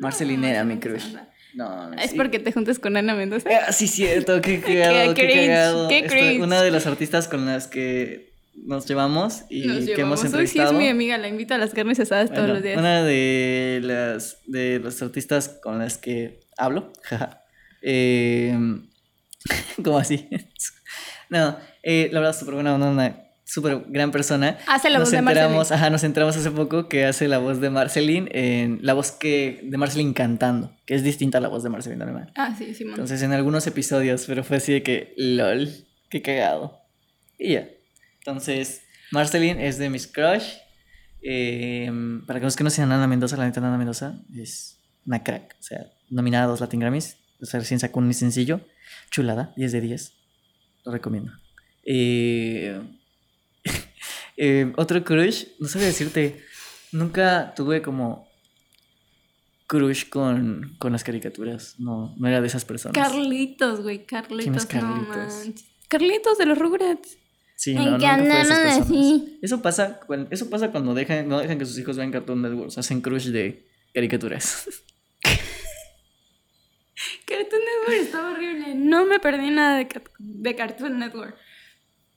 Marcelín 0.00 0.42
era 0.42 0.64
mi 0.64 0.78
crush. 0.80 1.04
No, 1.54 1.88
no 1.88 1.96
Es 1.98 2.14
porque 2.14 2.40
te 2.40 2.50
juntas 2.50 2.80
con 2.80 2.96
Ana 2.96 3.14
Mendoza. 3.14 3.48
Ah, 3.48 3.70
sí, 3.70 3.86
cierto, 3.86 4.40
qué 4.40 4.60
cagado, 4.60 5.14
qué, 5.14 5.28
qué 5.28 5.46
cagado. 5.46 5.88
Qué 5.88 6.40
una 6.42 6.62
de 6.62 6.72
las 6.72 6.88
artistas 6.88 7.28
con 7.28 7.46
las 7.46 7.68
que 7.68 8.31
nos 8.62 8.86
llevamos 8.86 9.44
y 9.48 9.86
que 9.86 10.00
hemos 10.00 10.24
entrevistado. 10.24 10.70
sí 10.70 10.76
es 10.76 10.78
mi 10.78 10.88
amiga, 10.88 11.18
la 11.18 11.28
invito 11.28 11.54
a 11.54 11.58
las 11.58 11.74
carnes 11.74 12.00
asadas 12.00 12.32
todos 12.32 12.48
los 12.48 12.62
días. 12.62 12.78
Una 12.78 13.02
de 13.02 13.80
las 13.82 14.38
de 14.46 14.78
los 14.78 15.02
artistas 15.02 15.58
con 15.62 15.78
las 15.78 15.98
que 15.98 16.40
hablo, 16.56 16.92
eh, 17.82 18.56
¿Cómo 19.84 19.98
así? 19.98 20.28
no, 21.30 21.56
eh, 21.82 22.08
la 22.12 22.20
verdad, 22.20 22.38
súper 22.38 22.54
buena 22.54 22.74
una 22.74 23.16
súper 23.44 23.84
gran 23.88 24.10
persona. 24.10 24.58
Hace 24.66 24.88
la 24.88 24.98
voz 24.98 25.10
de 25.10 25.20
Marceline. 25.20 25.60
Ajá, 25.70 25.90
nos 25.90 26.04
enteramos 26.04 26.36
hace 26.36 26.50
poco 26.50 26.88
que 26.88 27.04
hace 27.04 27.28
la 27.28 27.38
voz 27.38 27.60
de 27.60 27.68
Marceline, 27.68 28.28
en, 28.32 28.78
la 28.82 28.94
voz 28.94 29.12
que 29.12 29.60
de 29.62 29.76
Marceline 29.76 30.14
cantando, 30.14 30.74
que 30.86 30.94
es 30.94 31.02
distinta 31.02 31.38
a 31.38 31.40
la 31.40 31.48
voz 31.48 31.62
de 31.62 31.68
Marceline 31.68 31.98
normal. 31.98 32.32
Ah, 32.34 32.54
sí, 32.56 32.74
sí. 32.74 32.84
Entonces 32.84 33.22
en 33.22 33.32
algunos 33.32 33.66
episodios, 33.66 34.24
pero 34.26 34.42
fue 34.42 34.56
así 34.56 34.72
de 34.72 34.82
que, 34.82 35.12
lol, 35.16 35.68
qué 36.08 36.22
cagado. 36.22 36.80
Y 37.38 37.54
ya. 37.54 37.68
Entonces, 38.24 38.82
Marceline 39.10 39.60
es 39.60 39.78
de 39.78 39.90
Miss 39.90 40.06
Crush. 40.06 40.54
Em, 41.22 42.24
para 42.24 42.38
que 42.38 42.44
los 42.44 42.56
que 42.56 42.64
no 42.64 42.70
sean 42.70 42.92
Ana 42.92 43.08
Mendoza, 43.08 43.36
la 43.36 43.44
neta 43.44 43.60
Ana 43.60 43.76
Mendoza 43.76 44.20
es 44.36 44.80
una 45.04 45.24
crack. 45.24 45.56
O 45.58 45.62
sea, 45.62 45.92
nominada 46.08 46.44
a 46.44 46.46
dos 46.46 46.60
Latin 46.60 46.80
Grammys. 46.80 47.16
O 47.40 47.46
sea, 47.46 47.58
recién 47.58 47.80
sacó 47.80 47.98
un 47.98 48.14
sencillo. 48.14 48.60
Chulada, 49.10 49.52
10 49.56 49.72
de 49.72 49.80
10. 49.80 50.12
Lo 50.84 50.92
recomiendo. 50.92 51.32
Eh, 51.84 52.80
eh, 54.36 54.72
otro 54.76 55.02
crush, 55.02 55.46
no 55.58 55.66
sé 55.66 55.80
decirte, 55.80 56.44
nunca 56.92 57.54
tuve 57.56 57.82
como 57.82 58.28
crush 59.66 60.08
con, 60.08 60.76
con 60.78 60.92
las 60.92 61.02
caricaturas. 61.02 61.74
No, 61.78 62.14
no 62.16 62.28
era 62.28 62.40
de 62.40 62.46
esas 62.46 62.64
personas. 62.64 62.94
Carlitos, 62.94 63.82
güey, 63.82 64.06
Carlitos. 64.06 64.44
¿Quién 64.44 64.54
es 64.54 64.66
Carlitos? 64.66 65.64
Carlitos 65.88 66.38
de 66.38 66.46
los 66.46 66.58
Rugrats. 66.58 67.18
Sí, 67.56 67.74
no, 67.74 67.92
nunca 67.92 68.16
fue 68.16 68.24
de 68.24 68.40
esas 68.40 68.58
personas. 68.58 69.22
Eso 69.42 69.62
pasa, 69.62 70.00
eso 70.30 70.50
pasa 70.50 70.70
cuando 70.70 70.94
dejan, 70.94 71.28
no 71.28 71.38
dejan 71.38 71.58
que 71.58 71.66
sus 71.66 71.78
hijos 71.78 71.96
vean 71.96 72.10
Cartoon 72.10 72.42
Network, 72.42 72.72
hacen 72.76 73.00
crush 73.00 73.26
de 73.26 73.66
caricaturas. 73.94 74.68
Cartoon 77.26 77.60
Network 77.60 78.00
estaba 78.00 78.32
horrible. 78.32 78.74
No 78.74 79.06
me 79.06 79.18
perdí 79.20 79.50
nada 79.50 79.78
de, 79.78 79.88
de 80.18 80.54
Cartoon 80.56 80.98
Network. 80.98 81.36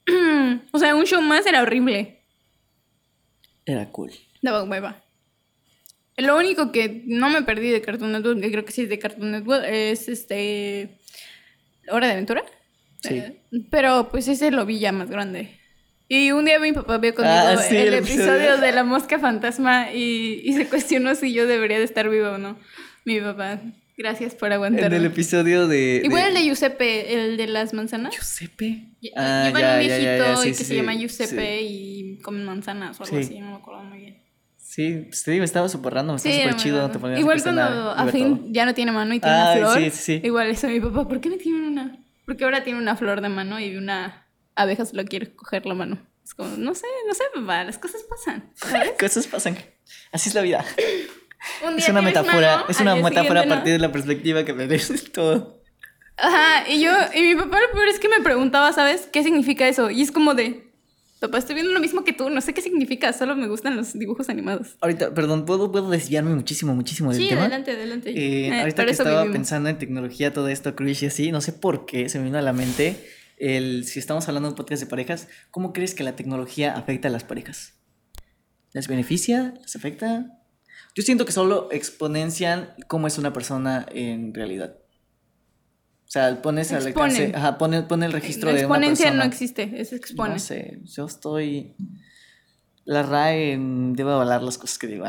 o 0.72 0.80
sea, 0.80 0.96
un 0.96 1.06
show 1.06 1.22
más 1.22 1.46
era 1.46 1.62
horrible. 1.62 2.24
Era 3.66 3.92
cool. 3.92 4.12
Daba 4.42 4.64
hueva. 4.64 5.04
Lo 6.18 6.38
único 6.38 6.72
que 6.72 7.04
no 7.08 7.30
me 7.30 7.42
perdí 7.42 7.72
de 7.72 7.82
Cartoon 7.82 8.12
Network, 8.12 8.40
que 8.40 8.52
creo 8.52 8.64
que 8.64 8.72
sí 8.72 8.84
es 8.84 8.90
de 8.90 9.00
Cartoon 9.00 9.32
Network, 9.32 9.66
es 9.68 10.08
este. 10.08 11.00
Hora 11.90 12.08
de 12.08 12.14
Aventura. 12.14 12.44
Sí. 13.08 13.18
Eh, 13.18 13.41
pero 13.72 14.10
pues 14.10 14.28
ese 14.28 14.51
lo 14.51 14.66
vi 14.66 14.80
ya 14.80 14.91
más 14.91 15.10
grande. 15.10 15.60
Y 16.08 16.32
un 16.32 16.45
día 16.45 16.60
mi 16.60 16.72
papá 16.72 16.99
vio 16.99 17.16
conmigo 17.16 17.34
ah, 17.36 17.68
el, 17.72 17.93
episodio 17.95 18.58
de 18.58 18.72
la 18.72 18.84
mosca 18.84 19.18
fantasma 19.18 19.91
y, 19.91 20.41
y 20.43 20.53
se 20.53 20.68
cuestionó 20.68 21.16
si 21.16 21.34
yo 21.34 21.47
debería 21.47 21.80
de 21.80 21.84
estar 21.84 22.10
vivo 22.10 22.30
o 22.30 22.38
no. 22.38 22.60
Mi 23.06 23.20
papá. 23.20 23.60
Gracias 23.97 24.36
por 24.36 24.51
aguantar. 24.51 24.86
En 24.86 24.93
el 24.93 25.06
episodio 25.06 25.68
de. 25.68 26.01
Igual 26.03 26.30
el 26.30 26.34
de 26.34 26.41
Giuseppe, 26.41 27.14
el 27.14 27.38
de 27.38 27.47
las 27.47 27.74
manzanas. 27.74 28.14
¿Giuseppe? 28.14 28.89
Ah, 29.16 29.51
ya, 29.58 29.74
un 29.74 29.80
viejito 29.80 30.43
y 30.43 30.47
que 30.47 30.64
se 30.64 30.76
llama 30.76 30.93
Giuseppe 30.95 31.62
y 31.62 32.20
come 32.22 32.43
manzanas 32.43 32.99
o 32.99 33.03
algo 33.03 33.18
así, 33.18 33.39
no 33.39 33.51
me 33.51 33.56
acuerdo 33.56 33.84
muy 33.84 33.99
bien. 33.99 34.18
Sí, 34.58 35.06
pues 35.08 35.24
te 35.24 35.32
digo, 35.32 35.45
estaba 35.45 35.70
súper 35.70 35.93
random, 35.93 36.18
estaba 36.18 36.36
súper 36.36 36.56
chido. 36.58 36.91
Te 36.91 37.20
Igual 37.20 37.41
cuando 37.41 37.91
a 37.91 38.08
fin 38.08 38.53
ya 38.53 38.66
no 38.66 38.74
tiene 38.74 38.91
mano 38.91 39.14
y 39.14 39.22
tiene 39.22 39.36
una 39.36 39.53
flor. 39.56 39.80
Sí, 39.80 39.89
sí, 39.91 40.22
Igual 40.24 40.49
eso 40.49 40.68
mi 40.68 40.82
papá, 40.82 41.08
¿por 41.08 41.22
qué 41.22 41.30
me 41.30 41.38
tiene 41.38 41.66
una? 41.66 41.97
Porque 42.26 42.43
ahora 42.43 42.63
tiene 42.63 42.80
una 42.80 42.95
flor 42.95 43.21
de 43.21 43.30
mano 43.30 43.59
y 43.59 43.76
una 43.76 44.28
abeja 44.55 44.86
se 44.86 44.95
lo 44.95 45.05
quiere 45.05 45.36
coger 45.36 45.65
la 45.65 45.73
mano. 45.73 45.99
Es 46.23 46.34
como, 46.34 46.49
no 46.57 46.73
sé, 46.73 46.88
no 47.07 47.13
sé, 47.13 47.23
papá, 47.34 47.63
las 47.63 47.78
cosas 47.78 48.01
pasan. 48.03 48.51
cosas 48.99 49.28
pasan. 49.28 49.57
Así 50.11 50.30
es 50.30 50.36
la 50.36 50.41
vida 50.41 50.65
es 51.78 51.89
una 51.89 52.01
metáfora, 52.01 52.65
es 52.67 52.80
una 52.80 52.95
metáfora 52.95 53.41
a 53.41 53.47
partir 53.47 53.73
de 53.73 53.80
la 53.80 53.91
perspectiva 53.91 54.43
que 54.45 54.53
me 54.53 54.67
des 54.67 55.11
todo. 55.11 55.61
Ajá, 56.17 56.69
y 56.69 56.82
yo, 56.82 56.91
y 57.13 57.21
mi 57.21 57.36
papá 57.36 57.59
lo 57.59 57.71
peor 57.71 57.89
es 57.89 57.99
que 57.99 58.07
me 58.07 58.21
preguntaba, 58.21 58.71
¿sabes? 58.71 59.09
¿Qué 59.11 59.21
significa 59.23 59.67
eso? 59.67 59.89
Y 59.89 60.01
es 60.01 60.11
como 60.11 60.34
de, 60.34 60.64
papá, 61.28 61.38
estoy 61.39 61.55
viendo 61.55 61.73
lo 61.73 61.80
mismo 61.80 62.03
que 62.03 62.13
tú, 62.13 62.30
no 62.30 62.41
sé 62.41 62.53
qué 62.53 62.61
significa, 62.61 63.13
solo 63.13 63.36
me 63.36 63.47
gustan 63.47 63.76
los 63.76 63.97
dibujos 63.97 64.30
animados. 64.30 64.78
Ahorita, 64.82 65.13
perdón, 65.13 65.45
¿puedo, 65.45 65.71
puedo 65.71 65.89
desviarme 65.89 66.34
muchísimo, 66.36 66.76
muchísimo 66.76 67.11
del 67.11 67.21
sí, 67.21 67.30
tema? 67.30 67.41
Sí, 67.41 67.45
adelante, 67.45 67.71
adelante. 67.71 68.09
Eh, 68.11 68.47
eh, 68.47 68.59
ahorita 68.61 68.86
que 68.86 68.91
estaba 68.91 69.32
pensando 69.32 69.69
en 69.69 69.78
tecnología, 69.78 70.34
todo 70.34 70.47
esto, 70.47 70.76
Crush 70.76 71.03
y 71.03 71.07
así, 71.07 71.32
no 71.32 71.41
sé 71.41 71.53
por 71.53 71.86
qué 71.86 72.09
se 72.09 72.19
me 72.19 72.26
vino 72.26 72.38
a 72.38 72.41
la 72.41 72.53
mente 72.53 72.97
el, 73.38 73.86
si 73.86 73.99
estamos 73.99 74.28
hablando 74.28 74.49
de 74.49 74.53
un 74.53 74.55
podcast 74.55 74.82
de 74.82 74.88
parejas, 74.88 75.28
¿cómo 75.51 75.73
crees 75.73 75.93
que 75.93 76.03
la 76.03 76.15
tecnología 76.15 76.73
afecta 76.73 77.07
a 77.07 77.11
las 77.11 77.23
parejas? 77.23 77.73
¿Les 78.71 78.88
beneficia? 78.88 79.53
¿Les 79.61 79.76
afecta? 79.76 80.39
Yo 80.95 81.03
siento 81.03 81.26
que 81.26 81.32
solo 81.32 81.69
exponencian 81.71 82.73
cómo 82.88 83.07
es 83.07 83.17
una 83.17 83.34
persona 83.34 83.86
en 83.91 84.34
realidad. 84.34 84.78
O 86.16 86.18
sea, 86.18 86.41
pones 86.41 86.72
al 86.72 86.88
alcance, 86.88 87.34
ajá, 87.36 87.57
pone, 87.57 87.84
pone 87.84 88.05
el 88.05 88.13
registro 88.13 88.47
de 88.53 88.66
una 88.66 88.70
persona. 88.70 88.88
Exponencia 88.88 89.11
no 89.11 89.24
existe, 89.24 89.82
es 89.82 89.91
expone. 89.91 90.36
No 90.36 90.39
sé, 90.39 90.80
yo 90.86 91.05
estoy... 91.05 91.76
La 92.86 93.03
RAE 93.03 93.57
debe 93.59 94.13
avalar 94.13 94.41
las 94.41 94.57
cosas 94.57 94.78
que 94.78 94.88
digo. 94.88 95.03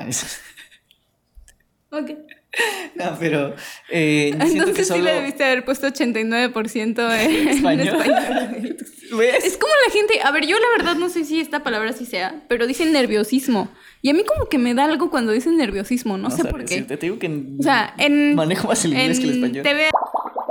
ok. 1.90 2.10
No, 2.94 3.16
pero 3.20 3.54
eh, 3.90 4.30
Entonces 4.32 4.74
que 4.74 4.84
solo... 4.84 5.00
sí 5.00 5.04
le 5.04 5.12
debiste 5.12 5.44
haber 5.44 5.64
puesto 5.64 5.86
89% 5.86 7.20
en 7.20 7.48
español. 7.48 7.96
Es 9.06 9.56
como 9.56 9.72
la 9.86 9.92
gente, 9.92 10.20
a 10.20 10.32
ver, 10.32 10.46
yo 10.46 10.58
la 10.58 10.66
verdad 10.76 10.96
no 10.96 11.08
sé 11.08 11.24
si 11.24 11.38
esta 11.38 11.62
palabra 11.62 11.92
sí 11.92 12.04
sea, 12.04 12.42
pero 12.48 12.66
dicen 12.66 12.92
nerviosismo. 12.92 13.70
Y 14.02 14.10
a 14.10 14.14
mí 14.14 14.24
como 14.24 14.48
que 14.48 14.58
me 14.58 14.74
da 14.74 14.84
algo 14.84 15.10
cuando 15.10 15.30
dicen 15.30 15.56
nerviosismo, 15.56 16.18
no, 16.18 16.28
sé 16.30 16.44
por 16.44 16.64
qué. 16.64 16.82
Te 16.82 16.96
digo 16.96 17.18
que 17.18 17.28
o 17.28 17.62
sea, 17.62 17.94
en, 17.98 18.34
manejo 18.34 18.66
más 18.66 18.84
el 18.84 18.94
inglés 18.94 19.20
que 19.20 19.24
el 19.26 19.34
español. 19.34 19.62
TV, 19.62 19.90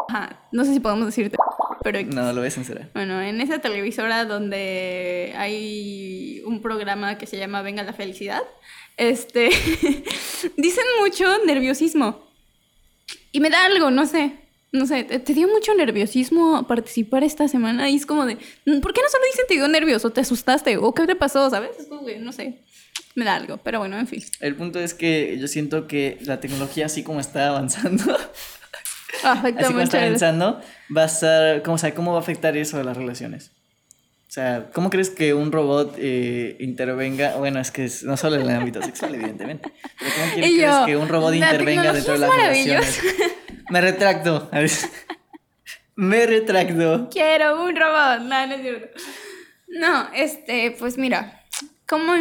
ajá, 0.09 0.39
no 0.51 0.65
sé 0.65 0.73
si 0.73 0.79
podemos 0.79 1.05
decirte, 1.05 1.37
pero... 1.83 2.01
No, 2.03 2.33
lo 2.33 2.41
voy 2.41 2.47
a 2.47 2.51
censurar. 2.51 2.89
Bueno, 2.93 3.21
en 3.21 3.41
esa 3.41 3.59
televisora 3.59 4.25
donde 4.25 5.33
hay 5.37 6.41
un 6.45 6.61
programa 6.61 7.17
que 7.17 7.27
se 7.27 7.37
llama 7.37 7.61
Venga 7.61 7.83
la 7.83 7.93
Felicidad, 7.93 8.41
este, 8.97 9.49
dicen 10.57 10.85
mucho 10.99 11.25
nerviosismo. 11.45 12.25
Y 13.31 13.39
me 13.39 13.49
da 13.49 13.65
algo, 13.65 13.91
no 13.91 14.05
sé. 14.05 14.39
No 14.71 14.85
sé, 14.85 15.05
te, 15.05 15.33
dio 15.33 15.47
mucho 15.47 15.73
nerviosismo 15.73 16.67
participar 16.67 17.23
esta 17.23 17.47
semana 17.47 17.89
y 17.89 17.95
es 17.95 18.05
como 18.05 18.25
de, 18.25 18.35
¿por 18.35 18.93
qué 18.93 19.01
no 19.01 19.09
solo 19.09 19.23
dicen 19.31 19.45
te 19.47 19.53
dio 19.53 19.67
nervioso? 19.69 20.09
¿Te 20.09 20.19
asustaste? 20.19 20.75
¿O 20.75 20.93
qué 20.93 21.07
te 21.07 21.15
pasó? 21.15 21.49
¿Sabes? 21.49 21.71
Es 21.79 21.87
como, 21.87 22.05
no 22.19 22.31
sé 22.33 22.65
me 23.15 23.25
da 23.25 23.35
algo, 23.35 23.57
pero 23.57 23.79
bueno, 23.79 23.97
en 23.97 24.07
fin. 24.07 24.23
El 24.41 24.55
punto 24.55 24.79
es 24.79 24.93
que 24.93 25.37
yo 25.39 25.47
siento 25.47 25.87
que 25.87 26.17
la 26.21 26.39
tecnología 26.39 26.85
así 26.85 27.03
como 27.03 27.19
está 27.19 27.47
avanzando, 27.47 28.03
Afecta 29.23 29.61
Así 29.63 29.73
como 29.73 29.81
está 29.81 29.99
pensando, 29.99 30.61
va 30.95 31.03
a 31.03 31.07
ser, 31.07 31.63
¿cómo, 31.63 31.77
¿cómo 31.95 32.11
va 32.11 32.17
a 32.17 32.21
afectar 32.21 32.55
eso 32.57 32.79
a 32.79 32.83
las 32.83 32.97
relaciones? 32.97 33.51
O 34.27 34.31
sea, 34.35 34.69
¿cómo 34.73 34.89
crees 34.89 35.11
que 35.11 35.33
un 35.33 35.51
robot 35.51 35.95
eh, 35.97 36.57
intervenga? 36.59 37.35
Bueno, 37.37 37.59
es 37.59 37.71
que 37.71 37.89
no 38.03 38.17
solo 38.17 38.35
en 38.35 38.41
el 38.41 38.49
ámbito 38.49 38.81
sexual, 38.81 39.15
evidentemente. 39.15 39.71
Pero 39.99 40.11
¿cómo 40.13 40.33
crees 40.33 40.85
que 40.85 40.97
un 40.97 41.07
robot 41.07 41.35
intervenga 41.35 41.93
dentro 41.93 42.13
de 42.13 42.19
las 42.19 42.35
relaciones? 42.35 43.01
Me 43.69 43.81
retracto. 43.81 44.49
Me 45.95 46.25
retracto. 46.25 47.09
Quiero 47.09 47.63
un 47.63 47.75
robot. 47.75 48.21
No, 48.21 48.47
no 48.47 48.53
es 48.55 48.61
cierto. 48.61 48.99
No, 49.67 50.09
este, 50.13 50.75
pues 50.77 50.97
mira, 50.97 51.44
¿Cómo, 51.87 52.13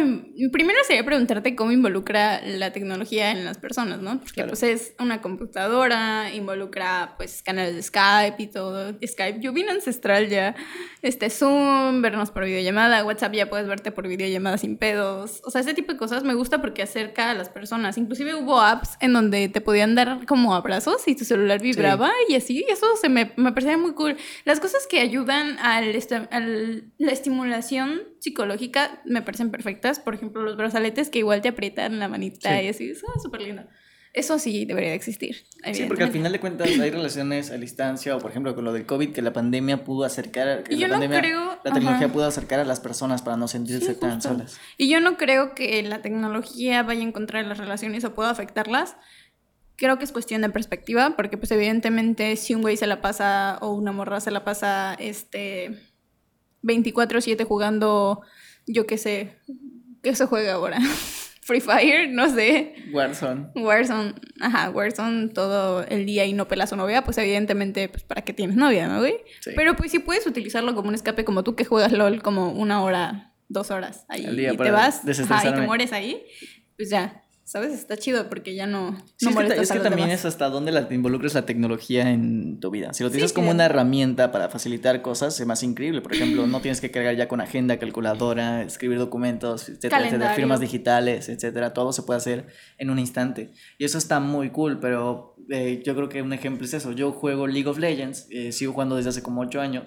primero 0.51 0.77
sería 0.85 1.03
preguntarte 1.03 1.55
cómo 1.55 1.71
involucra 1.71 2.39
la 2.43 2.71
tecnología 2.71 3.31
en 3.31 3.45
las 3.45 3.57
personas, 3.57 3.99
¿no? 3.99 4.19
Porque 4.19 4.43
pues 4.43 4.61
es 4.61 4.93
una 4.99 5.21
computadora, 5.21 6.31
involucra 6.35 7.15
pues 7.17 7.41
canales 7.41 7.73
de 7.73 7.81
Skype 7.81 8.43
y 8.43 8.47
todo. 8.47 8.93
Skype, 9.03 9.39
yo 9.39 9.53
vine 9.53 9.71
ancestral 9.71 10.29
ya. 10.29 10.55
Este 11.01 11.31
Zoom, 11.31 12.03
vernos 12.03 12.29
por 12.29 12.45
videollamada, 12.45 13.03
WhatsApp 13.03 13.33
ya 13.33 13.49
puedes 13.49 13.67
verte 13.67 13.91
por 13.91 14.07
videollamada 14.07 14.59
sin 14.59 14.77
pedos. 14.77 15.41
O 15.45 15.49
sea, 15.49 15.61
ese 15.61 15.73
tipo 15.73 15.93
de 15.93 15.97
cosas 15.97 16.23
me 16.23 16.35
gusta 16.35 16.61
porque 16.61 16.83
acerca 16.83 17.31
a 17.31 17.33
las 17.33 17.49
personas. 17.49 17.97
Inclusive 17.97 18.35
hubo 18.35 18.61
apps 18.61 18.97
en 18.99 19.13
donde 19.13 19.49
te 19.49 19.61
podían 19.61 19.95
dar 19.95 20.27
como 20.27 20.53
abrazos 20.53 21.07
y 21.07 21.15
tu 21.15 21.25
celular 21.25 21.59
vibraba 21.59 22.11
y 22.29 22.35
así. 22.35 22.63
Y 22.67 22.71
eso 22.71 22.85
se 23.01 23.09
me, 23.09 23.33
me 23.35 23.51
parecía 23.51 23.79
muy 23.79 23.93
cool. 23.93 24.15
Las 24.43 24.59
cosas 24.59 24.85
que 24.87 24.99
ayudan 24.99 25.57
al, 25.57 25.97
al 26.29 26.83
la 26.99 27.11
estimulación 27.11 28.14
psicológica 28.25 29.01
me 29.05 29.21
parecen 29.21 29.51
perfectas. 29.51 29.99
Por 29.99 30.15
ejemplo, 30.15 30.41
los 30.41 30.57
brazaletes 30.57 31.09
que 31.09 31.19
igual 31.19 31.41
te 31.41 31.49
aprietan 31.49 31.99
la 31.99 32.07
manita 32.07 32.61
y 32.61 32.67
así, 32.67 32.89
eso 32.89 33.05
es 33.15 33.21
súper 33.21 33.41
lindo. 33.41 33.63
Eso 34.13 34.39
sí 34.39 34.65
debería 34.65 34.93
existir. 34.93 35.45
Sí, 35.73 35.83
porque 35.87 36.03
al 36.03 36.11
final 36.11 36.31
de 36.31 36.39
cuentas 36.39 36.67
hay 36.67 36.89
relaciones 36.89 37.51
a 37.51 37.57
distancia 37.57 38.15
o 38.15 38.19
por 38.19 38.31
ejemplo 38.31 38.55
con 38.55 38.63
lo 38.63 38.73
del 38.73 38.85
COVID 38.85 39.11
que 39.11 39.21
la 39.21 39.31
pandemia 39.31 39.83
pudo 39.83 40.05
acercar, 40.05 40.63
que 40.63 40.75
la 40.75 40.87
pandemia, 40.87 41.59
la 41.63 41.71
tecnología 41.71 42.11
pudo 42.11 42.25
acercar 42.25 42.59
a 42.59 42.63
las 42.63 42.79
personas 42.79 43.21
para 43.21 43.37
no 43.37 43.47
sentirse 43.47 43.93
tan 43.93 44.21
solas. 44.21 44.57
Y 44.77 44.89
yo 44.89 45.01
no 45.01 45.17
creo 45.17 45.53
que 45.53 45.83
la 45.83 46.01
tecnología 46.01 46.81
vaya 46.81 47.01
a 47.01 47.03
encontrar 47.03 47.45
las 47.45 47.59
relaciones 47.59 48.05
o 48.05 48.15
pueda 48.15 48.31
afectarlas. 48.31 48.95
Creo 49.75 49.99
que 49.99 50.05
es 50.05 50.13
cuestión 50.13 50.41
de 50.41 50.49
perspectiva, 50.49 51.15
porque 51.17 51.37
pues 51.37 51.51
evidentemente 51.51 52.37
si 52.37 52.55
un 52.55 52.61
güey 52.61 52.77
se 52.77 52.87
la 52.87 53.01
pasa 53.01 53.59
o 53.61 53.73
una 53.73 53.91
morra 53.91 54.19
se 54.21 54.31
la 54.31 54.45
pasa 54.45 54.95
este 54.97 55.94
24/7 56.65 57.45
jugando, 57.45 58.21
yo 58.67 58.85
qué 58.85 58.97
sé, 58.97 59.37
¿qué 60.01 60.15
se 60.15 60.25
juega 60.25 60.53
ahora? 60.53 60.79
Free 61.45 61.61
Fire, 61.61 62.09
no 62.09 62.27
sé. 62.27 62.73
Warzone. 62.91 63.49
Warzone, 63.53 64.15
ajá, 64.41 64.71
Warzone 64.71 65.27
todo 65.27 65.83
el 65.83 66.07
día 66.07 66.25
y 66.25 66.33
no 66.33 66.47
pela 66.47 66.67
a 66.69 66.75
novia, 66.75 67.03
pues 67.03 67.19
evidentemente, 67.19 67.87
pues 67.87 68.03
para 68.03 68.23
qué 68.23 68.33
tienes 68.33 68.55
novia, 68.55 68.87
¿no, 68.87 68.97
güey? 68.97 69.17
Pero 69.55 69.75
pues 69.75 69.91
si 69.91 69.99
puedes 69.99 70.25
utilizarlo 70.25 70.73
como 70.73 70.89
un 70.89 70.95
escape, 70.95 71.23
como 71.23 71.43
tú 71.43 71.55
que 71.55 71.63
juegas 71.63 71.91
LOL 71.91 72.23
como 72.23 72.51
una 72.51 72.81
hora, 72.81 73.35
dos 73.47 73.69
horas 73.69 74.05
ahí 74.09 74.25
y 74.27 74.57
te 74.57 74.71
vas 74.71 75.03
ajá, 75.07 75.47
y 75.47 75.53
te 75.53 75.61
mueres 75.61 75.93
ahí, 75.93 76.23
pues 76.77 76.89
ya, 76.89 77.24
¿Sabes? 77.45 77.73
Está 77.73 77.95
chido 77.95 78.27
porque 78.27 78.55
ya 78.55 78.65
no. 78.65 78.97
Sí, 79.17 79.29
es 79.29 79.35
que, 79.35 79.61
es 79.61 79.71
que 79.71 79.79
también 79.79 80.09
es 80.09 80.25
hasta 80.25 80.49
dónde 80.49 80.71
la, 80.71 80.87
te 80.87 80.95
involucres 80.95 81.35
la 81.35 81.45
tecnología 81.45 82.09
en 82.09 82.59
tu 82.59 82.71
vida. 82.71 82.91
Si 82.91 83.03
lo 83.03 83.09
utilizas 83.09 83.33
como 83.33 83.51
una 83.51 83.65
herramienta 83.65 84.31
para 84.31 84.49
facilitar 84.49 85.03
cosas, 85.03 85.39
es 85.39 85.45
más 85.45 85.61
increíble. 85.61 86.01
Por 86.01 86.15
ejemplo, 86.15 86.47
no 86.47 86.59
tienes 86.61 86.81
que 86.81 86.89
cargar 86.89 87.15
ya 87.15 87.27
con 87.27 87.41
agenda, 87.41 87.77
calculadora, 87.77 88.63
escribir 88.63 88.97
documentos, 88.97 89.69
etcétera, 89.69 90.33
firmas 90.33 90.59
digitales, 90.59 91.29
etcétera. 91.29 91.71
Todo 91.71 91.93
se 91.93 92.01
puede 92.01 92.17
hacer 92.17 92.47
en 92.79 92.89
un 92.89 92.97
instante. 92.97 93.51
Y 93.77 93.85
eso 93.85 93.99
está 93.99 94.19
muy 94.19 94.49
cool, 94.49 94.79
pero 94.79 95.35
eh, 95.51 95.83
yo 95.85 95.95
creo 95.95 96.09
que 96.09 96.23
un 96.23 96.33
ejemplo 96.33 96.65
es 96.65 96.73
eso. 96.73 96.93
Yo 96.93 97.11
juego 97.11 97.45
League 97.45 97.69
of 97.69 97.77
Legends, 97.77 98.25
eh, 98.31 98.53
sigo 98.53 98.73
jugando 98.73 98.95
desde 98.95 99.11
hace 99.11 99.21
como 99.21 99.41
8 99.41 99.61
años, 99.61 99.83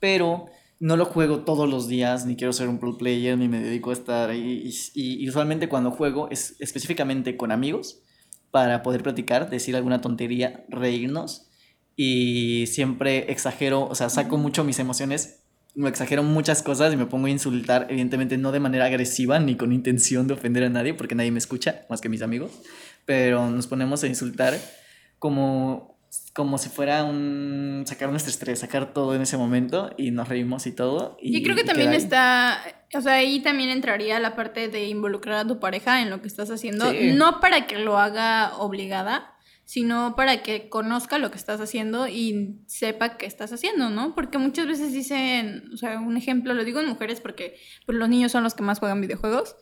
pero 0.00 0.50
no 0.80 0.96
lo 0.96 1.04
juego 1.06 1.40
todos 1.40 1.68
los 1.68 1.88
días, 1.88 2.24
ni 2.24 2.36
quiero 2.36 2.52
ser 2.52 2.68
un 2.68 2.78
pro 2.78 2.96
player, 2.96 3.36
ni 3.36 3.48
me 3.48 3.60
dedico 3.60 3.90
a 3.90 3.94
estar 3.94 4.30
ahí. 4.30 4.70
Y, 4.94 5.28
usualmente 5.28 5.68
cuando 5.68 5.90
juego 5.90 6.28
es 6.30 6.56
específicamente 6.60 7.36
con 7.36 7.50
amigos 7.50 8.02
para 8.50 8.82
poder 8.82 9.02
platicar, 9.02 9.50
decir 9.50 9.76
alguna 9.76 10.00
tontería, 10.00 10.64
reírnos. 10.68 11.50
Y 11.96 12.66
siempre 12.68 13.30
exagero, 13.32 13.88
o 13.88 13.94
sea, 13.94 14.08
saco 14.08 14.38
mucho 14.38 14.62
mis 14.62 14.78
emociones, 14.78 15.40
me 15.74 15.88
exagero 15.88 16.22
muchas 16.22 16.62
cosas 16.62 16.92
y 16.94 16.96
me 16.96 17.06
pongo 17.06 17.26
a 17.26 17.30
insultar, 17.30 17.86
evidentemente 17.90 18.38
no 18.38 18.52
de 18.52 18.60
manera 18.60 18.86
agresiva 18.86 19.40
ni 19.40 19.56
con 19.56 19.72
intención 19.72 20.28
de 20.28 20.34
ofender 20.34 20.62
a 20.62 20.68
nadie, 20.68 20.94
porque 20.94 21.16
nadie 21.16 21.32
me 21.32 21.38
escucha, 21.38 21.86
más 21.90 22.00
que 22.00 22.08
mis 22.08 22.22
amigos, 22.22 22.52
pero 23.04 23.50
nos 23.50 23.66
ponemos 23.66 24.04
a 24.04 24.06
insultar 24.06 24.56
como 25.18 25.97
como 26.38 26.56
si 26.56 26.68
fuera 26.68 27.02
un 27.02 27.82
sacar 27.84 28.10
nuestro 28.10 28.30
estrés, 28.30 28.60
sacar 28.60 28.92
todo 28.92 29.12
en 29.12 29.22
ese 29.22 29.36
momento 29.36 29.90
y 29.96 30.12
nos 30.12 30.28
reímos 30.28 30.68
y 30.68 30.72
todo. 30.72 31.16
Y, 31.20 31.42
creo 31.42 31.56
que 31.56 31.64
también 31.64 31.92
está, 31.94 32.60
o 32.94 33.00
sea, 33.00 33.14
ahí 33.14 33.40
también 33.40 33.70
entraría 33.70 34.20
la 34.20 34.36
parte 34.36 34.68
de 34.68 34.86
involucrar 34.86 35.38
a 35.38 35.48
tu 35.48 35.58
pareja 35.58 36.00
en 36.00 36.10
lo 36.10 36.22
que 36.22 36.28
estás 36.28 36.48
haciendo, 36.52 36.92
no 36.92 37.40
para 37.40 37.66
que 37.66 37.80
lo 37.80 37.98
haga 37.98 38.56
obligada, 38.56 39.34
sino 39.64 40.14
para 40.14 40.44
que 40.44 40.68
conozca 40.68 41.18
lo 41.18 41.32
que 41.32 41.38
estás 41.38 41.60
haciendo 41.60 42.06
y 42.06 42.60
sepa 42.68 43.16
qué 43.16 43.26
estás 43.26 43.52
haciendo, 43.52 43.90
¿no? 43.90 44.14
Porque 44.14 44.38
muchas 44.38 44.68
veces 44.68 44.92
dicen, 44.92 45.64
o 45.74 45.76
sea, 45.76 45.98
un 45.98 46.16
ejemplo, 46.16 46.54
lo 46.54 46.64
digo 46.64 46.78
en 46.78 46.86
mujeres 46.86 47.20
porque 47.20 47.56
pues, 47.84 47.98
los 47.98 48.08
niños 48.08 48.30
son 48.30 48.44
los 48.44 48.54
que 48.54 48.62
más 48.62 48.78
juegan 48.78 49.00
videojuegos, 49.00 49.56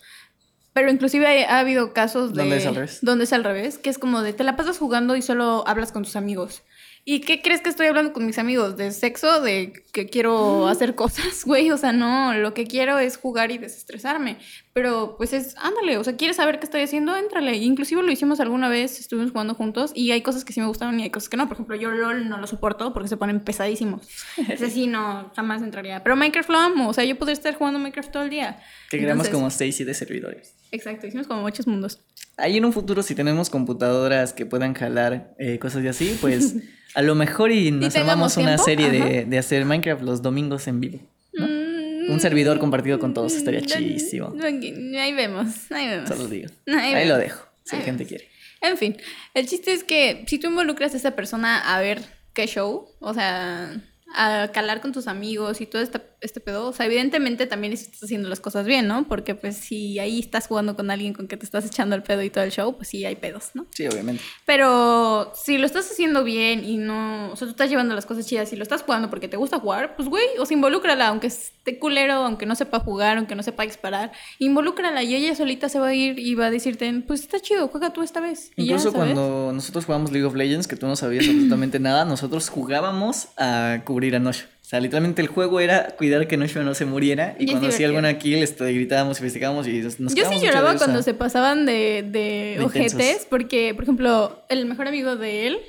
pero 0.77 0.91
inclusive 0.91 1.47
ha, 1.47 1.59
habido 1.59 1.95
casos 1.95 2.35
de... 2.35 2.43
¿Dónde 2.43 2.59
es 2.59 2.67
al 2.67 2.75
revés? 2.75 2.99
Donde 3.01 3.25
es 3.25 3.33
al 3.33 3.45
revés, 3.45 3.79
que 3.79 3.89
es 3.89 3.97
como 3.97 4.21
de 4.21 4.35
te 4.35 4.45
la 4.45 4.57
pasas 4.57 4.77
jugando 4.77 5.17
y 5.17 5.23
solo 5.23 5.65
hablas 5.67 5.91
con 5.91 6.03
tus 6.03 6.17
amigos. 6.17 6.65
¿Y 7.03 7.21
qué 7.21 7.41
crees 7.41 7.63
que 7.63 7.71
estoy 7.71 7.87
hablando 7.87 8.13
con 8.13 8.27
mis 8.27 8.39
amigos? 8.39 8.77
¿De 8.77 8.93
sexo? 8.93 9.41
¿De 9.41 9.73
que 9.95 10.11
quiero 10.11 10.69
hacer 10.69 10.95
cosas, 10.95 11.45
güey? 11.47 11.71
O 11.71 11.79
sea, 11.79 11.93
no, 11.93 12.35
lo 12.35 12.53
que 12.53 12.67
quiero 12.67 12.99
es 12.99 13.17
jugar 13.17 13.53
y 13.53 13.57
desestresarme. 13.57 14.37
Pero 14.77 15.15
pues 15.17 15.33
es, 15.33 15.55
ándale, 15.57 15.97
o 15.97 16.05
sea, 16.05 16.17
¿quieres 16.19 16.37
saber 16.37 16.59
qué 16.59 16.67
estoy 16.67 16.83
haciendo? 16.83 17.17
Éntrale. 17.17 17.57
Inclusive 17.57 18.03
lo 18.03 18.13
hicimos 18.13 18.41
alguna 18.41 18.69
vez, 18.69 19.01
estuvimos 19.01 19.31
jugando 19.31 19.55
juntos 19.55 19.91
y 19.95 20.11
hay 20.11 20.21
cosas 20.21 20.45
que 20.45 20.53
sí 20.53 20.61
me 20.61 20.67
gustaron 20.67 21.01
y 21.01 21.05
hay 21.05 21.09
cosas 21.09 21.31
que 21.31 21.39
no. 21.39 21.49
Por 21.49 21.55
ejemplo, 21.55 21.77
yo 21.77 21.91
LOL 21.93 22.29
no 22.29 22.37
lo 22.37 22.47
soporto 22.47 22.93
porque 22.93 23.09
se 23.09 23.17
ponen 23.17 23.41
pesadísimos. 23.41 24.07
Ese 24.51 24.69
sí, 24.69 24.87
no, 24.87 25.33
jamás 25.35 25.63
entraría. 25.63 26.05
Pero 26.05 26.15
Minecraft 26.15 26.51
lo 26.51 26.59
amo, 26.59 26.89
o 26.91 26.93
sea, 26.93 27.05
yo 27.05 27.17
podría 27.17 27.33
estar 27.33 27.55
jugando 27.55 27.79
Minecraft 27.79 28.13
todo 28.13 28.25
el 28.25 28.29
día. 28.29 28.61
Que 28.91 28.99
creamos 28.99 29.31
como 29.31 29.49
6, 29.49 29.75
7 29.75 29.95
servidores. 29.95 30.53
Exacto, 30.73 31.07
hicimos 31.07 31.27
como 31.27 31.41
muchos 31.41 31.67
mundos. 31.67 32.01
Ahí 32.37 32.59
en 32.59 32.67
un 32.67 32.75
futuro, 32.75 33.03
si 33.03 33.15
tenemos 33.15 33.49
computadoras 33.49 34.35
que 34.35 34.45
pudan 34.45 34.75
jalar 34.75 35.35
eh, 35.39 35.59
cosas 35.59 35.85
y 35.85 35.89
así, 35.89 36.19
pues... 36.21 36.55
A 36.95 37.01
lo 37.01 37.15
mejor 37.15 37.51
y 37.51 37.71
nos 37.73 37.97
armamos 37.97 38.37
una 38.37 38.59
serie 38.59 39.25
de, 39.25 39.39
hacer 39.39 39.65
Minecraft 39.65 40.03
los 40.03 40.21
domingos 40.21 40.69
en 40.69 40.81
vivo. 40.81 40.99
Mm, 41.33 41.66
Un 42.09 42.21
servidor 42.21 42.59
compartido 42.59 42.99
con 42.99 43.15
todos 43.15 43.35
estaría 43.35 43.63
chidísimo. 43.63 44.35
Ahí 44.43 45.13
vemos, 45.13 45.71
ahí 45.71 45.89
vemos. 45.89 46.09
Solo 46.09 46.29
digo. 46.29 46.49
Ahí, 46.67 47.07
lo 47.07 47.19
dejo, 47.19 47.47
si 47.65 47.77
la 47.77 47.83
gente 47.83 48.07
quiere. 48.07 48.29
En 48.61 48.77
fin, 48.77 48.97
el 49.35 49.47
chiste 49.47 49.73
es 49.73 49.85
que 49.85 50.25
si 50.27 50.39
tú 50.39 50.49
involucras 50.49 50.95
a 50.95 50.97
esa 50.97 51.13
persona 51.13 51.75
a 51.75 51.81
ver 51.81 52.03
qué 52.33 52.47
show, 52.47 52.89
o 53.01 53.15
sea, 53.15 53.81
a 54.15 54.51
calar 54.53 54.81
con 54.81 54.93
tus 54.93 55.09
amigos 55.09 55.61
y 55.61 55.67
todo 55.67 55.83
este, 55.83 56.01
este 56.27 56.41
pedo, 56.41 56.69
o 56.69 56.73
sea, 56.73 56.87
evidentemente 56.87 57.47
también 57.47 57.73
estás 57.73 58.03
haciendo 58.03 58.29
las 58.29 58.41
cosas 58.41 58.67
bien, 58.67 58.87
¿no? 58.87 59.07
Porque 59.09 59.35
pues 59.35 59.57
si 59.57 59.99
ahí 59.99 60.21
estás 60.21 60.47
jugando 60.47 60.77
con 60.77 60.91
alguien 60.91 61.13
con 61.13 61.29
que 61.29 61.37
te 61.37 61.45
estás 61.45 61.65
echando 61.65 61.97
el 61.97 62.03
pedo 62.03 62.23
y 62.23 62.31
todo 62.31 62.45
el 62.45 62.53
show, 62.53 62.77
pues 62.77 62.89
sí 62.89 63.05
hay 63.05 63.17
pedos, 63.17 63.51
¿no? 63.55 63.67
Sí, 63.71 63.87
obviamente. 63.87 64.23
Pero 64.45 65.33
si 65.35 65.59
lo 65.59 65.67
estás 65.67 65.91
haciendo 65.91 66.25
bien 66.25 66.65
y 66.65 66.77
no, 66.77 67.33
o 67.33 67.37
sea, 67.37 67.47
tú 67.47 67.51
estás 67.53 67.71
llevando 67.71 67.95
las 67.95 68.07
cosas 68.07 68.27
chidas 68.27 68.53
y 68.53 68.57
lo 68.57 68.63
estás 68.63 68.83
jugando 68.83 69.11
porque 69.11 69.29
te 69.29 69.37
gusta 69.37 69.59
jugar, 69.59 69.97
pues 69.97 70.09
güey, 70.09 70.27
o 70.39 70.47
sea, 70.47 70.55
involúcrala, 70.55 71.09
aunque 71.09 71.29
esté 71.29 71.79
culero, 71.79 72.15
aunque 72.15 72.47
no 72.47 72.55
sepa 72.55 72.81
jugar, 72.81 73.19
aunque 73.19 73.35
no 73.35 73.43
sepa 73.43 73.63
disparar, 73.65 74.13
involúcrala 74.39 75.03
y 75.03 75.15
ella 75.15 75.35
solita 75.35 75.69
se 75.69 75.79
va 75.79 75.89
a 75.89 75.95
ir 75.95 76.19
y 76.19 76.35
va 76.35 76.47
a 76.47 76.51
decirte, 76.51 76.93
pues 77.07 77.21
está 77.21 77.41
chido, 77.41 77.69
juega 77.69 77.93
tú 77.93 78.03
esta 78.03 78.21
vez. 78.21 78.51
Incluso 78.57 78.93
cuando 78.93 79.53
nosotros 79.53 79.85
jugamos 79.85 80.13
League 80.13 80.27
of 80.27 80.35
Legends, 80.35 80.67
que 80.67 80.77
tú 80.77 80.87
no 80.87 80.97
sabías 80.97 81.27
absolutamente 81.27 81.79
nada, 81.79 82.05
nosotros 82.05 82.49
jugábamos 82.49 83.29
a 83.37 83.83
cubrir 83.85 84.17
a 84.17 84.19
Nosho. 84.19 84.47
O 84.67 84.69
sea, 84.69 84.81
literalmente 84.81 85.23
el 85.23 85.29
juego 85.29 85.61
era 85.61 85.91
cuidar 85.97 86.27
que 86.27 86.37
Nosho 86.37 86.61
no 86.65 86.75
se 86.75 86.87
muriera. 86.87 87.37
Y 87.39 87.47
cuando 87.47 87.69
hacía 87.69 87.87
alguna 87.87 88.19
kill, 88.19 88.43
este, 88.43 88.73
gritábamos 88.73 89.21
y 89.21 89.23
festejábamos 89.23 89.69
y 89.69 89.79
nos 90.01 90.13
Yo 90.13 90.29
sí 90.29 90.41
lloraba 90.45 90.77
cuando 90.77 91.05
se 91.05 91.15
pasaban 91.15 91.67
de, 91.67 92.05
de, 92.05 92.59
ojetes, 92.65 93.29
porque, 93.31 93.75
por 93.75 93.85
ejemplo, 93.85 94.43
el 94.49 94.67
mejor 94.67 94.89
amigo 94.89 95.15
de 95.15 95.47
él 95.47 95.61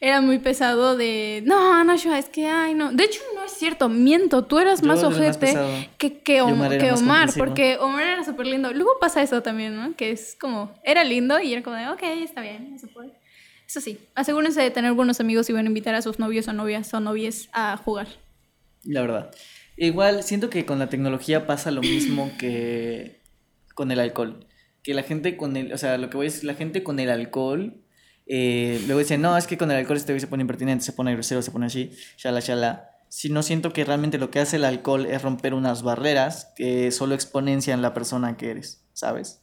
era 0.00 0.20
muy 0.20 0.38
pesado 0.38 0.96
de, 0.96 1.42
no, 1.44 1.82
Nosho, 1.82 2.14
es 2.14 2.28
que, 2.28 2.46
ay, 2.46 2.74
no. 2.74 2.92
De 2.92 3.02
hecho, 3.02 3.20
no 3.34 3.44
es 3.44 3.50
cierto, 3.50 3.88
miento, 3.88 4.44
tú 4.44 4.60
eras 4.60 4.84
más 4.84 5.02
ojete 5.02 5.88
que, 5.98 6.18
que, 6.18 6.40
Omar, 6.40 6.78
que 6.78 6.92
Omar 6.92 7.30
porque 7.36 7.76
Omar 7.80 8.06
era 8.06 8.24
súper 8.24 8.46
lindo. 8.46 8.72
Luego 8.72 9.00
pasa 9.00 9.20
eso 9.20 9.42
también, 9.42 9.74
¿no? 9.74 9.96
Que 9.96 10.12
es 10.12 10.36
como, 10.40 10.72
era 10.84 11.02
lindo 11.02 11.40
y 11.40 11.54
era 11.54 11.64
como 11.64 11.74
de, 11.74 11.88
ok, 11.88 12.02
está 12.22 12.40
bien, 12.40 12.72
eso 12.76 12.86
puede. 12.86 13.10
Eso 13.66 13.80
sí, 13.80 13.98
asegúrense 14.14 14.60
de 14.60 14.70
tener 14.70 14.92
buenos 14.92 15.18
amigos 15.18 15.50
y 15.50 15.52
van 15.52 15.66
a 15.66 15.68
invitar 15.68 15.96
a 15.96 16.02
sus 16.02 16.20
novios 16.20 16.46
o 16.46 16.52
novias 16.52 16.94
o 16.94 17.00
novias 17.00 17.48
a 17.52 17.76
jugar. 17.76 18.06
La 18.84 19.00
verdad. 19.00 19.30
Igual 19.76 20.22
siento 20.22 20.50
que 20.50 20.64
con 20.64 20.78
la 20.78 20.88
tecnología 20.88 21.46
pasa 21.46 21.70
lo 21.70 21.80
mismo 21.80 22.30
que 22.38 23.20
con 23.74 23.90
el 23.90 24.00
alcohol. 24.00 24.46
Que 24.82 24.94
la 24.94 25.02
gente 25.02 25.36
con 25.36 25.56
el, 25.56 25.72
o 25.72 25.78
sea, 25.78 25.98
lo 25.98 26.10
que 26.10 26.16
voy 26.16 26.26
a 26.26 26.30
decir, 26.30 26.44
la 26.44 26.54
gente 26.54 26.82
con 26.82 27.00
el 27.00 27.10
alcohol 27.10 27.80
Eh, 28.26 28.80
luego 28.86 29.00
dicen, 29.00 29.20
no, 29.20 29.36
es 29.36 29.46
que 29.46 29.58
con 29.58 29.70
el 29.70 29.76
alcohol 29.76 29.98
este 29.98 30.18
se 30.18 30.26
pone 30.26 30.42
impertinente, 30.42 30.84
se 30.84 30.92
pone 30.92 31.12
grosero, 31.12 31.42
se 31.42 31.50
pone 31.50 31.66
así, 31.66 31.90
shala, 32.16 32.40
shala. 32.40 32.90
Si 33.08 33.28
no 33.28 33.42
siento 33.42 33.72
que 33.72 33.84
realmente 33.84 34.18
lo 34.18 34.30
que 34.30 34.40
hace 34.40 34.56
el 34.56 34.64
alcohol 34.64 35.06
es 35.06 35.22
romper 35.22 35.54
unas 35.54 35.82
barreras 35.82 36.52
que 36.56 36.90
solo 36.90 37.14
exponencian 37.14 37.82
la 37.82 37.92
persona 37.92 38.36
que 38.36 38.50
eres, 38.50 38.84
¿sabes? 38.92 39.42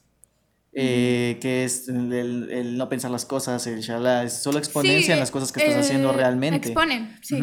Eh, 0.74 1.38
que 1.42 1.64
es 1.64 1.88
el, 1.89 2.78
no 2.78 2.89
pensar 2.89 3.12
las 3.12 3.26
cosas, 3.26 3.68
el 3.68 3.82
shala, 3.82 4.24
es 4.24 4.34
solo 4.42 4.58
exponencian 4.58 5.20
las 5.20 5.30
cosas 5.30 5.52
que 5.52 5.64
estás 5.64 5.86
haciendo 5.86 6.12
realmente. 6.12 6.70
Exponen, 6.70 7.18
sí. 7.22 7.38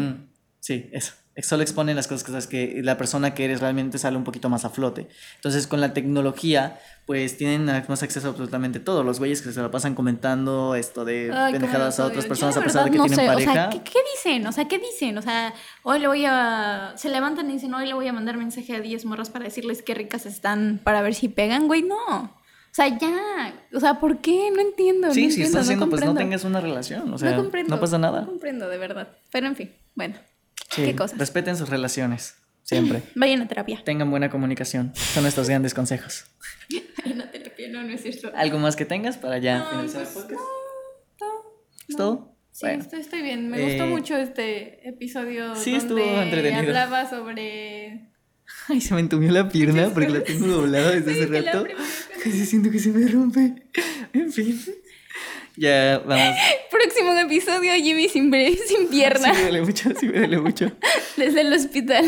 Sí, 0.60 0.90
eso 0.92 1.12
solo 1.42 1.62
exponen 1.62 1.96
las 1.96 2.06
cosas 2.06 2.46
que, 2.46 2.74
que 2.74 2.82
la 2.82 2.96
persona 2.96 3.34
que 3.34 3.44
eres 3.44 3.60
realmente 3.60 3.98
sale 3.98 4.16
un 4.16 4.24
poquito 4.24 4.48
más 4.48 4.64
a 4.64 4.70
flote. 4.70 5.08
Entonces, 5.36 5.66
con 5.66 5.80
la 5.80 5.92
tecnología, 5.94 6.78
pues 7.08 7.38
tienen 7.38 7.64
más 7.64 8.02
acceso 8.02 8.28
a 8.28 8.30
absolutamente 8.32 8.80
todo. 8.80 9.02
Los 9.02 9.18
güeyes 9.18 9.40
que 9.40 9.50
se 9.50 9.62
lo 9.62 9.70
pasan 9.70 9.94
comentando 9.94 10.74
esto 10.74 11.04
de 11.04 11.32
pendejadas 11.50 11.98
a 12.00 12.04
otras 12.04 12.26
personas 12.26 12.56
a 12.56 12.60
pesar 12.60 12.84
de 12.84 12.90
que 12.90 12.98
tienen 12.98 13.26
pareja. 13.26 13.50
O 13.50 13.54
sea, 13.54 13.70
¿qué, 13.70 13.98
dicen? 14.14 14.46
O 14.46 14.52
sea, 14.52 14.68
¿qué 14.68 14.78
dicen? 14.78 15.16
O 15.16 15.22
sea, 15.22 15.54
hoy 15.84 16.00
le 16.00 16.06
voy 16.06 16.24
a. 16.26 16.92
Se 16.96 17.08
levantan 17.08 17.48
y 17.48 17.54
dicen, 17.54 17.72
hoy 17.72 17.86
le 17.86 17.94
voy 17.94 18.06
a 18.08 18.12
mandar 18.12 18.36
mensaje 18.36 18.76
a 18.76 18.80
10 18.80 19.06
morras 19.06 19.30
para 19.30 19.46
decirles 19.46 19.82
qué 19.82 19.94
ricas 19.94 20.26
están 20.26 20.80
para 20.84 21.00
ver 21.00 21.14
si 21.14 21.28
pegan, 21.28 21.66
güey. 21.66 21.82
No. 21.82 22.24
O 22.24 22.74
sea, 22.74 22.88
ya. 22.88 23.54
O 23.72 23.80
sea, 23.80 24.00
¿por 24.00 24.18
qué? 24.18 24.50
No 24.54 24.60
entiendo. 24.60 25.10
Sí, 25.14 25.30
si 25.30 25.42
estás 25.42 25.62
haciendo, 25.62 25.88
pues 25.88 26.04
no 26.04 26.14
tengas 26.14 26.44
una 26.44 26.60
relación. 26.60 27.10
O 27.12 27.16
sea, 27.16 27.30
no, 27.30 27.50
no 27.68 27.80
pasa 27.80 27.96
nada. 27.96 28.20
No 28.20 28.26
comprendo, 28.26 28.68
de 28.68 28.76
verdad. 28.76 29.16
Pero 29.30 29.46
en 29.46 29.56
fin, 29.56 29.72
bueno. 29.94 30.16
¿Qué 30.74 30.94
cosas? 30.94 31.18
Respeten 31.18 31.56
sus 31.56 31.68
relaciones. 31.68 32.36
Siempre. 32.62 33.02
Vayan 33.14 33.42
a 33.42 33.48
terapia. 33.48 33.80
Tengan 33.84 34.10
buena 34.10 34.28
comunicación. 34.28 34.92
Son 34.94 35.22
nuestros 35.22 35.48
grandes 35.48 35.74
consejos. 35.74 36.26
Vayan 37.04 37.22
a 37.22 37.30
terapia, 37.30 37.68
no, 37.68 37.82
no 37.82 37.92
es 37.92 38.02
cierto. 38.02 38.30
¿Algo 38.36 38.58
más 38.58 38.76
que 38.76 38.84
tengas 38.84 39.16
para 39.16 39.38
ya 39.38 39.66
finalizar 39.70 40.02
el 40.02 40.08
pues, 40.08 40.24
podcast? 40.24 40.42
¿Es 41.88 41.96
todo? 41.96 42.36
Sí, 42.52 42.66
estoy, 42.92 43.22
bien. 43.22 43.48
Me 43.48 43.62
gustó 43.62 43.84
eh, 43.84 43.86
mucho 43.86 44.16
este 44.16 44.86
episodio. 44.88 45.54
Sí, 45.54 45.70
donde 45.70 45.78
estuvo 45.78 46.22
entretenido. 46.22 46.60
hablaba 46.60 47.08
sobre. 47.08 48.10
Ay, 48.68 48.80
se 48.80 48.94
me 48.94 49.00
entumió 49.00 49.30
la 49.30 49.48
pierna 49.48 49.90
porque 49.94 50.10
la 50.10 50.24
tengo 50.24 50.48
doblada 50.48 50.90
desde 50.90 51.12
hace 51.12 51.26
rato. 51.26 51.66
Casi 52.22 52.46
siento 52.46 52.70
que 52.70 52.80
se 52.80 52.90
me 52.90 53.06
rompe. 53.08 53.62
En 54.12 54.32
fin. 54.32 54.60
Ya, 55.58 55.98
vamos. 56.06 56.36
Próximo 56.70 57.12
episodio, 57.18 57.74
Jimmy 57.74 58.08
sin, 58.08 58.32
sin 58.66 58.88
pierna. 58.88 59.34
Sí, 59.34 59.40
me 59.40 59.42
duele 59.42 59.62
mucho, 59.62 59.90
sí 59.98 60.06
me 60.06 60.18
duele 60.18 60.38
mucho. 60.38 60.70
Desde 61.16 61.40
el 61.40 61.52
hospital. 61.52 62.04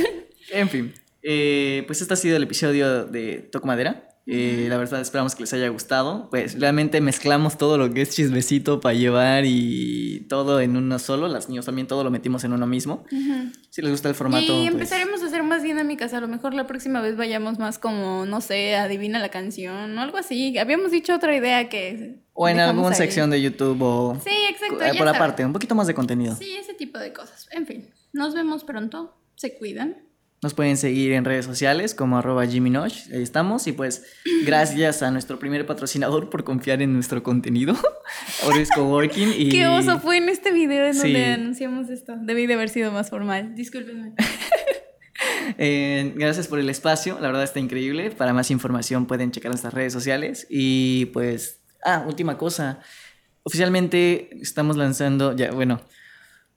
En 0.53 0.69
fin, 0.69 0.95
eh, 1.23 1.83
pues 1.87 2.01
este 2.01 2.15
ha 2.15 2.17
sido 2.17 2.37
el 2.37 2.45
episodio 2.45 3.07
de 3.07 3.49
Toco 3.51 3.67
Madera. 3.67 4.07
Eh, 4.27 4.67
la 4.69 4.77
verdad 4.77 5.01
esperamos 5.01 5.35
que 5.35 5.43
les 5.43 5.53
haya 5.53 5.69
gustado. 5.69 6.29
Pues 6.31 6.61
realmente 6.61 7.01
mezclamos 7.01 7.59
todo 7.59 7.79
lo 7.79 7.93
que 7.93 8.03
es 8.03 8.11
chismecito 8.11 8.79
para 8.79 8.95
llevar 8.95 9.45
y 9.45 10.27
todo 10.29 10.61
en 10.61 10.77
uno 10.77 11.01
solo. 11.01 11.27
Las 11.27 11.49
niños 11.49 11.67
también 11.67 11.89
todo 11.89 12.05
lo 12.05 12.13
metimos 12.13 12.45
en 12.45 12.53
uno 12.53 12.69
mismo. 12.69 13.05
Si 13.71 13.83
les 13.83 13.91
gusta 13.91 14.09
el 14.09 14.15
formato. 14.15 14.45
Y 14.45 14.67
pues 14.67 14.73
empezaremos 14.73 15.23
a 15.23 15.30
hacer 15.41 15.49
más 15.49 15.63
dinámicas. 15.63 16.13
A 16.15 16.21
lo 16.21 16.29
mejor 16.29 16.55
la 16.55 16.67
próxima 16.67 17.01
vez 17.01 17.17
vayamos 17.17 17.59
más 17.59 17.79
como, 17.79 18.27
no 18.27 18.41
sé, 18.41 18.77
adivina 18.77 19.19
la 19.19 19.31
canción 19.31 19.97
o 19.97 20.01
algo 20.01 20.19
así. 20.19 20.57
Habíamos 20.59 20.91
dicho 20.91 21.15
otra 21.15 21.35
idea 21.35 21.69
que... 21.69 22.21
O 22.33 22.49
en 22.49 22.61
alguna 22.61 22.95
sección 22.95 23.31
de 23.31 23.41
YouTube 23.41 23.81
o... 23.83 24.21
Sí, 24.23 24.31
exacto. 24.49 24.83
Eh, 24.83 24.95
por 24.97 25.09
aparte, 25.09 25.45
un 25.45 25.53
poquito 25.53 25.75
más 25.75 25.87
de 25.87 25.95
contenido. 25.95 26.35
Sí, 26.37 26.57
ese 26.57 26.75
tipo 26.75 26.99
de 26.99 27.13
cosas. 27.13 27.49
En 27.53 27.67
fin, 27.67 27.91
nos 28.13 28.35
vemos 28.35 28.65
pronto. 28.65 29.17
Se 29.37 29.57
cuidan. 29.57 29.97
Nos 30.43 30.55
pueden 30.55 30.79
seguir 30.79 31.13
en 31.13 31.27
redes 31.27 31.45
sociales 31.45 31.95
como 31.95 32.17
arroba 32.17 32.47
Jimmy 32.47 32.75
Ahí 32.75 32.91
estamos. 33.13 33.67
Y 33.67 33.73
pues 33.73 34.07
gracias 34.47 35.03
a 35.03 35.11
nuestro 35.11 35.39
primer 35.39 35.67
patrocinador 35.67 36.31
por 36.31 36.45
confiar 36.45 36.81
en 36.81 36.95
nuestro 36.95 37.23
contenido. 37.23 37.77
Oris 38.47 38.71
Coworking. 38.75 39.35
Y... 39.37 39.51
Qué 39.51 39.67
oso 39.67 40.01
fue 40.01 40.17
en 40.17 40.31
este 40.31 40.51
video 40.51 40.87
en 40.87 40.97
donde 40.97 41.25
anunciamos 41.27 41.91
esto. 41.91 42.15
Debí 42.23 42.47
de 42.47 42.55
haber 42.55 42.71
sido 42.71 42.91
más 42.91 43.11
formal. 43.11 43.55
Discúlpenme. 43.55 44.15
Eh, 45.59 46.13
gracias 46.17 46.49
por 46.49 46.59
el 46.59 46.71
espacio. 46.71 47.19
La 47.21 47.29
verdad 47.29 47.43
está 47.43 47.61
increíble. 47.61 48.11
Para 48.11 48.33
más 48.33 48.51
información 48.51 49.07
pueden 49.07 49.31
checar 49.31 49.51
nuestras 49.51 49.75
redes 49.75 49.93
sociales. 49.93 50.47
Y 50.49 51.07
pues... 51.07 51.61
Ah, 51.85 52.05
última 52.07 52.39
cosa. 52.39 52.81
Oficialmente 53.43 54.31
estamos 54.41 54.77
lanzando... 54.77 55.35
Ya, 55.35 55.51
bueno 55.53 55.81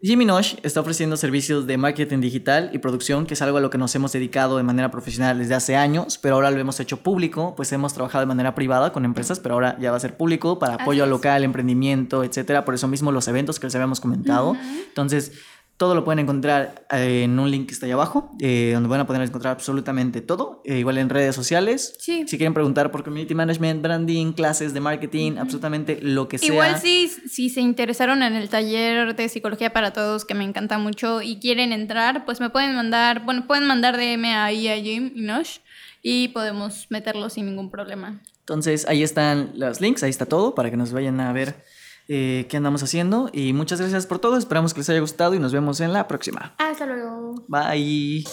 Jimmy 0.06 0.26
Nosh 0.26 0.56
está 0.64 0.82
ofreciendo 0.82 1.16
servicios 1.16 1.66
de 1.66 1.78
marketing 1.78 2.20
digital 2.20 2.72
y 2.74 2.80
producción, 2.80 3.26
que 3.26 3.36
es 3.36 3.42
algo 3.42 3.60
a 3.60 3.62
lo 3.62 3.70
que 3.70 3.78
nos 3.78 3.96
hemos 3.96 4.12
dedicado 4.12 4.58
de 4.58 4.64
manera 4.64 4.92
profesional 4.92 5.40
desde 5.40 5.54
hace 5.54 5.78
años, 5.78 6.18
pero 6.18 6.36
ahora 6.36 6.52
lo 6.52 6.60
hemos 6.60 6.78
hecho 6.82 6.98
público, 6.98 7.54
pues 7.56 7.72
hemos 7.72 7.94
trabajado 7.94 8.24
de 8.24 8.26
manera 8.26 8.54
privada 8.54 8.92
con 8.92 9.06
empresas, 9.06 9.40
pero 9.40 9.56
ahora 9.56 9.78
ya 9.80 9.92
va 9.92 9.98
a 9.98 10.02
ser 10.02 10.18
público 10.18 10.60
para 10.60 10.74
apoyo 10.74 11.06
local, 11.06 11.46
emprendimiento, 11.46 12.26
etcétera. 12.26 12.66
Por 12.66 12.74
eso 12.74 12.90
mismo 12.90 13.14
los 13.14 13.30
eventos 13.30 13.62
que 13.62 13.68
les 13.68 13.76
habíamos 13.76 14.02
comentado. 14.02 14.58
Entonces, 14.90 15.40
todo 15.78 15.96
lo 15.96 16.06
pueden 16.06 16.20
encontrar 16.20 16.86
eh, 16.92 17.24
en 17.24 17.38
un 17.40 17.50
link 17.50 17.68
que 17.68 17.74
está 17.74 17.86
ahí 17.86 17.92
abajo, 17.92 18.36
eh, 18.40 18.72
donde 18.74 18.88
van 18.90 19.02
a 19.02 19.08
poder 19.08 19.22
encontrar 19.22 19.54
absolutamente 19.54 20.22
todo, 20.22 20.62
eh, 20.66 20.78
igual 20.78 20.98
en 20.98 21.10
redes 21.10 21.36
sociales. 21.36 21.96
Si 22.00 22.26
quieren 22.26 22.54
preguntar 22.54 22.92
por 22.92 23.04
community 23.04 23.34
management, 23.34 23.82
branding, 23.82 24.34
clases 24.34 24.74
de 24.74 24.80
marketing, 24.80 25.38
absolutamente 25.38 26.00
lo 26.02 26.28
que 26.28 26.38
sea. 26.38 26.50
Igual 26.50 26.80
si, 26.80 27.08
si 27.08 27.50
se 27.50 27.62
interesaron 27.62 28.22
en 28.24 28.34
el 28.34 28.50
taller 28.50 29.16
de 29.16 29.30
psicología 29.30 29.74
para 29.74 29.92
todos, 29.92 30.26
que 30.26 30.36
me 30.36 30.44
encanta 30.44 30.78
mucho, 30.78 31.22
y 31.22 31.40
quieren 31.40 31.74
entrar, 31.74 32.24
pues 32.26 32.40
me 32.40 32.50
pueden 32.50 32.76
mandar, 32.76 33.26
bueno, 33.26 33.46
pueden 33.48 33.66
mandar 33.66 33.98
DM 33.98 34.26
ahí 34.26 34.68
a 34.68 34.76
Jim 34.76 35.12
y 35.16 35.22
Nosh 35.22 35.58
y 36.04 36.28
podemos 36.28 36.88
meterlo 36.90 37.30
sin 37.30 37.46
ningún 37.46 37.72
problema. 37.72 38.22
Entonces 38.40 38.86
ahí 38.88 39.04
están 39.04 39.54
los 39.56 39.82
links, 39.82 40.04
ahí 40.04 40.10
está 40.10 40.26
todo 40.26 40.54
para 40.54 40.70
que 40.70 40.78
nos 40.78 40.92
vayan 40.92 41.20
a 41.22 41.32
ver 41.32 41.64
eh, 42.08 42.48
qué 42.50 42.58
andamos 42.58 42.84
haciendo. 42.84 43.30
Y 43.34 43.54
muchas 43.54 43.80
gracias 43.80 44.08
por 44.08 44.20
todo. 44.20 44.38
Esperamos 44.38 44.74
que 44.74 44.80
les 44.82 44.90
haya 44.90 45.00
gustado 45.00 45.34
y 45.36 45.40
nos 45.40 45.54
vemos 45.54 45.80
en 45.80 45.94
la 45.94 46.08
próxima. 46.08 46.56
Hasta 46.58 46.86
luego. 46.86 47.46
Bye. 47.48 48.24